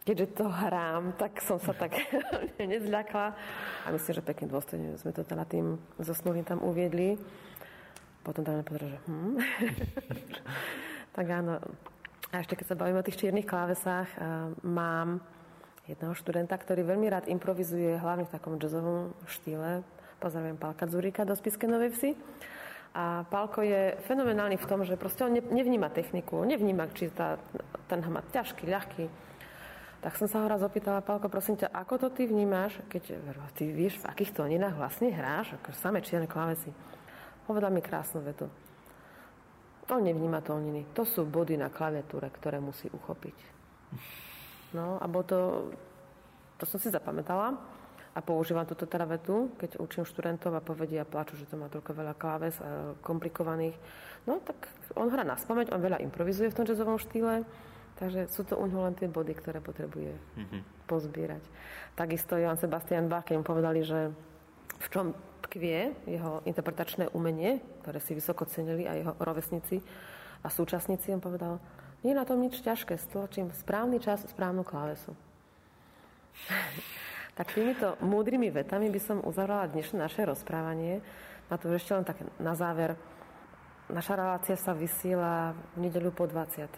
Keďže 0.00 0.26
to 0.32 0.46
hrám, 0.48 1.12
tak 1.20 1.44
som 1.44 1.60
sa 1.60 1.76
tak 1.76 1.92
nezľakla. 2.60 3.26
A 3.84 3.86
myslím, 3.92 4.12
že 4.16 4.22
pekne 4.24 4.46
dôstojne 4.48 4.96
sme 4.96 5.12
to 5.12 5.26
teda 5.26 5.44
tým 5.44 5.76
zosnulým 6.00 6.46
tam 6.46 6.62
uviedli. 6.64 7.20
Potom 8.20 8.44
tam 8.44 8.60
nepovedal, 8.60 8.96
že 8.96 9.00
hm. 9.08 9.34
Tak 11.14 11.26
áno. 11.30 11.58
A 12.30 12.42
ešte 12.42 12.54
keď 12.54 12.66
sa 12.70 12.78
bavíme 12.78 13.02
o 13.02 13.06
tých 13.06 13.18
čiernych 13.18 13.48
klávesách, 13.48 14.06
mám 14.62 15.18
jedného 15.90 16.14
študenta, 16.14 16.54
ktorý 16.54 16.86
veľmi 16.86 17.10
rád 17.10 17.26
improvizuje, 17.26 17.98
hlavne 17.98 18.30
v 18.30 18.34
takom 18.34 18.54
jazzovom 18.54 19.10
štýle. 19.26 19.82
Pozdravujem 20.22 20.54
Pálka 20.54 20.86
Zurika 20.86 21.26
do 21.26 21.34
Spiske 21.34 21.66
Novej 21.66 21.90
Vsi. 21.90 22.10
A 22.94 23.26
Pálko 23.26 23.66
je 23.66 23.98
fenomenálny 24.06 24.58
v 24.58 24.68
tom, 24.70 24.86
že 24.86 24.94
proste 24.94 25.26
on 25.26 25.34
nevníma 25.34 25.90
techniku, 25.90 26.46
nevníma, 26.46 26.90
či 26.94 27.10
tá, 27.10 27.38
ten 27.90 27.98
hmat 28.02 28.30
ťažký, 28.30 28.66
ľahký. 28.70 29.04
Tak 30.00 30.14
som 30.14 30.30
sa 30.30 30.42
ho 30.42 30.46
raz 30.46 30.62
opýtala, 30.62 31.02
Pálko, 31.02 31.26
prosím 31.26 31.58
ťa, 31.58 31.74
ako 31.74 32.06
to 32.06 32.08
ty 32.14 32.30
vnímaš, 32.30 32.78
keď 32.86 33.18
ty 33.58 33.66
vieš, 33.74 33.98
v 33.98 34.08
akých 34.10 34.38
tóninách 34.38 34.78
vlastne 34.78 35.10
hráš, 35.10 35.58
ako 35.58 35.74
samé 35.74 35.98
čierne 36.06 36.30
klávesy. 36.30 36.70
Povedal 37.50 37.74
mi 37.74 37.82
krásnu 37.82 38.22
vetu. 38.22 38.46
On 39.90 39.98
nevníma 39.98 40.38
tóniny. 40.40 40.86
To 40.94 41.02
sú 41.02 41.26
body 41.26 41.58
na 41.58 41.66
klaviatúre, 41.66 42.30
ktoré 42.30 42.62
musí 42.62 42.86
uchopiť. 42.86 43.36
No 44.70 45.02
a 45.02 45.04
bolo 45.10 45.24
to, 45.26 45.38
to 46.62 46.64
som 46.64 46.78
si 46.78 46.94
zapamätala 46.94 47.58
a 48.14 48.18
používam 48.22 48.66
túto 48.66 48.86
teda 48.86 49.06
vetu, 49.06 49.50
keď 49.58 49.82
učím 49.82 50.06
študentov 50.06 50.54
a 50.54 50.62
povedia, 50.62 51.06
plaču, 51.06 51.34
že 51.38 51.46
to 51.46 51.58
má 51.58 51.66
toľko 51.70 51.90
veľa 51.94 52.14
kláves 52.14 52.58
a 52.62 52.94
komplikovaných. 53.02 53.74
No 54.26 54.38
tak 54.42 54.70
on 54.94 55.10
hrá 55.10 55.26
na 55.26 55.34
spameť, 55.34 55.74
on 55.74 55.82
veľa 55.82 56.02
improvizuje 56.02 56.50
v 56.50 56.56
tom 56.58 56.66
jazzovom 56.66 56.98
štýle, 56.98 57.46
takže 57.98 58.30
sú 58.30 58.46
to 58.46 58.58
u 58.58 58.66
len 58.66 58.94
tie 58.94 59.10
body, 59.10 59.34
ktoré 59.34 59.58
potrebuje 59.58 60.14
mm-hmm. 60.14 60.60
pozbierať. 60.86 61.42
Takisto 61.94 62.38
Johan 62.38 62.58
Sebastian 62.58 63.06
Bach, 63.10 63.26
keď 63.26 63.42
mu 63.42 63.44
povedali, 63.46 63.82
že 63.82 64.10
v 64.80 64.86
čom 64.90 65.14
tkvie 65.50 65.90
jeho 66.06 66.46
interpretačné 66.46 67.10
umenie, 67.10 67.58
ktoré 67.82 67.98
si 67.98 68.14
vysoko 68.14 68.46
cenili 68.46 68.86
a 68.86 68.94
jeho 68.94 69.18
rovesníci 69.18 69.82
a 70.46 70.48
súčasníci, 70.48 71.10
on 71.10 71.18
povedal, 71.18 71.58
nie 72.06 72.14
je 72.14 72.20
na 72.22 72.24
tom 72.24 72.38
nič 72.38 72.62
ťažké, 72.62 72.94
stlačím 72.96 73.50
správny 73.50 73.98
čas, 73.98 74.22
správnu 74.30 74.62
klávesu. 74.62 75.12
Tak 77.30 77.56
týmito 77.56 77.96
múdrymi 78.04 78.52
vetami 78.52 78.92
by 78.92 79.00
som 79.00 79.24
uzavrala 79.24 79.64
dnešné 79.72 79.96
naše 79.96 80.28
rozprávanie. 80.28 81.00
Na 81.48 81.56
to 81.56 81.72
ešte 81.72 81.96
len 81.96 82.04
tak 82.04 82.20
na 82.36 82.52
záver. 82.52 83.00
Naša 83.88 84.12
relácia 84.12 84.60
sa 84.60 84.76
vysiela 84.76 85.56
v 85.72 85.88
nedeľu 85.88 86.12
po 86.12 86.28
20. 86.28 86.68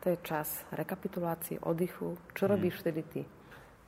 To 0.00 0.06
je 0.08 0.16
čas 0.24 0.64
rekapitulácie, 0.72 1.60
oddychu. 1.60 2.16
Čo 2.32 2.48
hmm. 2.48 2.52
robíš 2.56 2.80
vtedy 2.80 3.02
ty? 3.04 3.20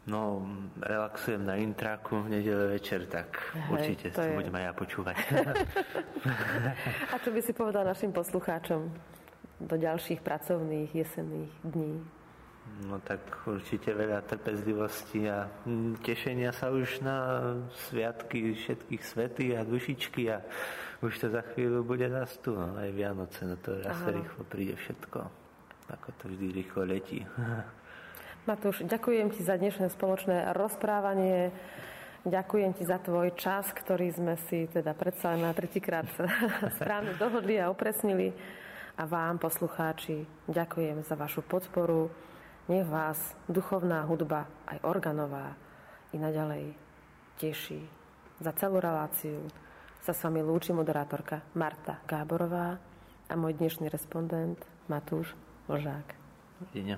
No, 0.09 0.41
relaxujem 0.81 1.45
na 1.45 1.61
intraku 1.61 2.25
v 2.25 2.41
nedele 2.41 2.81
večer, 2.81 3.05
tak 3.05 3.29
Hej, 3.53 3.69
určite 3.69 4.07
to 4.17 4.25
je... 4.25 4.33
budem 4.33 4.57
aj 4.57 4.65
ja 4.65 4.73
počúvať. 4.73 5.17
A 7.13 7.15
čo 7.21 7.29
by 7.29 7.41
si 7.45 7.53
povedal 7.53 7.85
našim 7.85 8.09
poslucháčom 8.17 8.89
do 9.61 9.77
ďalších 9.77 10.25
pracovných 10.25 10.97
jesenných 10.97 11.53
dní? 11.61 12.01
No 12.89 13.01
tak 13.05 13.21
určite 13.45 13.93
veľa 13.93 14.25
trpezlivosti 14.25 15.29
a 15.29 15.49
tešenia 16.05 16.57
sa 16.57 16.73
už 16.73 17.05
na 17.05 17.17
sviatky 17.89 18.55
všetkých 18.55 19.03
svety 19.03 19.57
a 19.57 19.65
dušičky 19.65 20.23
a 20.33 20.41
už 21.05 21.13
to 21.21 21.27
za 21.33 21.43
chvíľu 21.53 21.85
bude 21.85 22.07
raz 22.09 22.39
tu, 22.41 22.57
no, 22.57 22.77
aj 22.77 22.93
Vianoce, 22.93 23.45
no 23.45 23.57
to 23.61 23.77
raz 23.83 23.99
rýchlo 24.09 24.43
príde 24.47 24.77
všetko, 24.77 25.21
ako 25.91 26.09
to 26.17 26.25
vždy 26.33 26.47
rýchlo 26.65 26.83
letí. 26.89 27.25
Matúš, 28.49 28.81
ďakujem 28.81 29.29
ti 29.29 29.45
za 29.45 29.61
dnešné 29.61 29.93
spoločné 29.93 30.57
rozprávanie. 30.57 31.53
Ďakujem 32.25 32.73
ti 32.81 32.89
za 32.89 32.97
tvoj 32.97 33.37
čas, 33.37 33.69
ktorý 33.77 34.09
sme 34.09 34.41
si 34.49 34.65
teda 34.73 34.97
predsa 34.97 35.37
na 35.37 35.53
tretíkrát 35.53 36.09
správne 36.81 37.13
dohodli 37.21 37.61
a 37.61 37.69
opresnili. 37.69 38.33
A 38.97 39.05
vám, 39.05 39.37
poslucháči, 39.37 40.25
ďakujem 40.49 41.05
za 41.05 41.13
vašu 41.13 41.45
podporu. 41.45 42.09
Nech 42.73 42.89
vás 42.89 43.21
duchovná 43.53 44.09
hudba, 44.09 44.49
aj 44.65 44.81
organová, 44.81 45.53
i 46.11 46.17
naďalej 46.17 46.73
teší. 47.37 47.85
Za 48.41 48.57
celú 48.57 48.81
reláciu 48.81 49.45
sa 50.01 50.17
s 50.17 50.25
vami 50.25 50.41
lúči 50.41 50.73
moderátorka 50.73 51.45
Marta 51.53 52.01
Gáborová 52.09 52.81
a 53.29 53.35
môj 53.37 53.61
dnešný 53.61 53.93
respondent 53.93 54.57
Matúš 54.89 55.37
Ložák. 55.69 56.17
Videnia. 56.73 56.97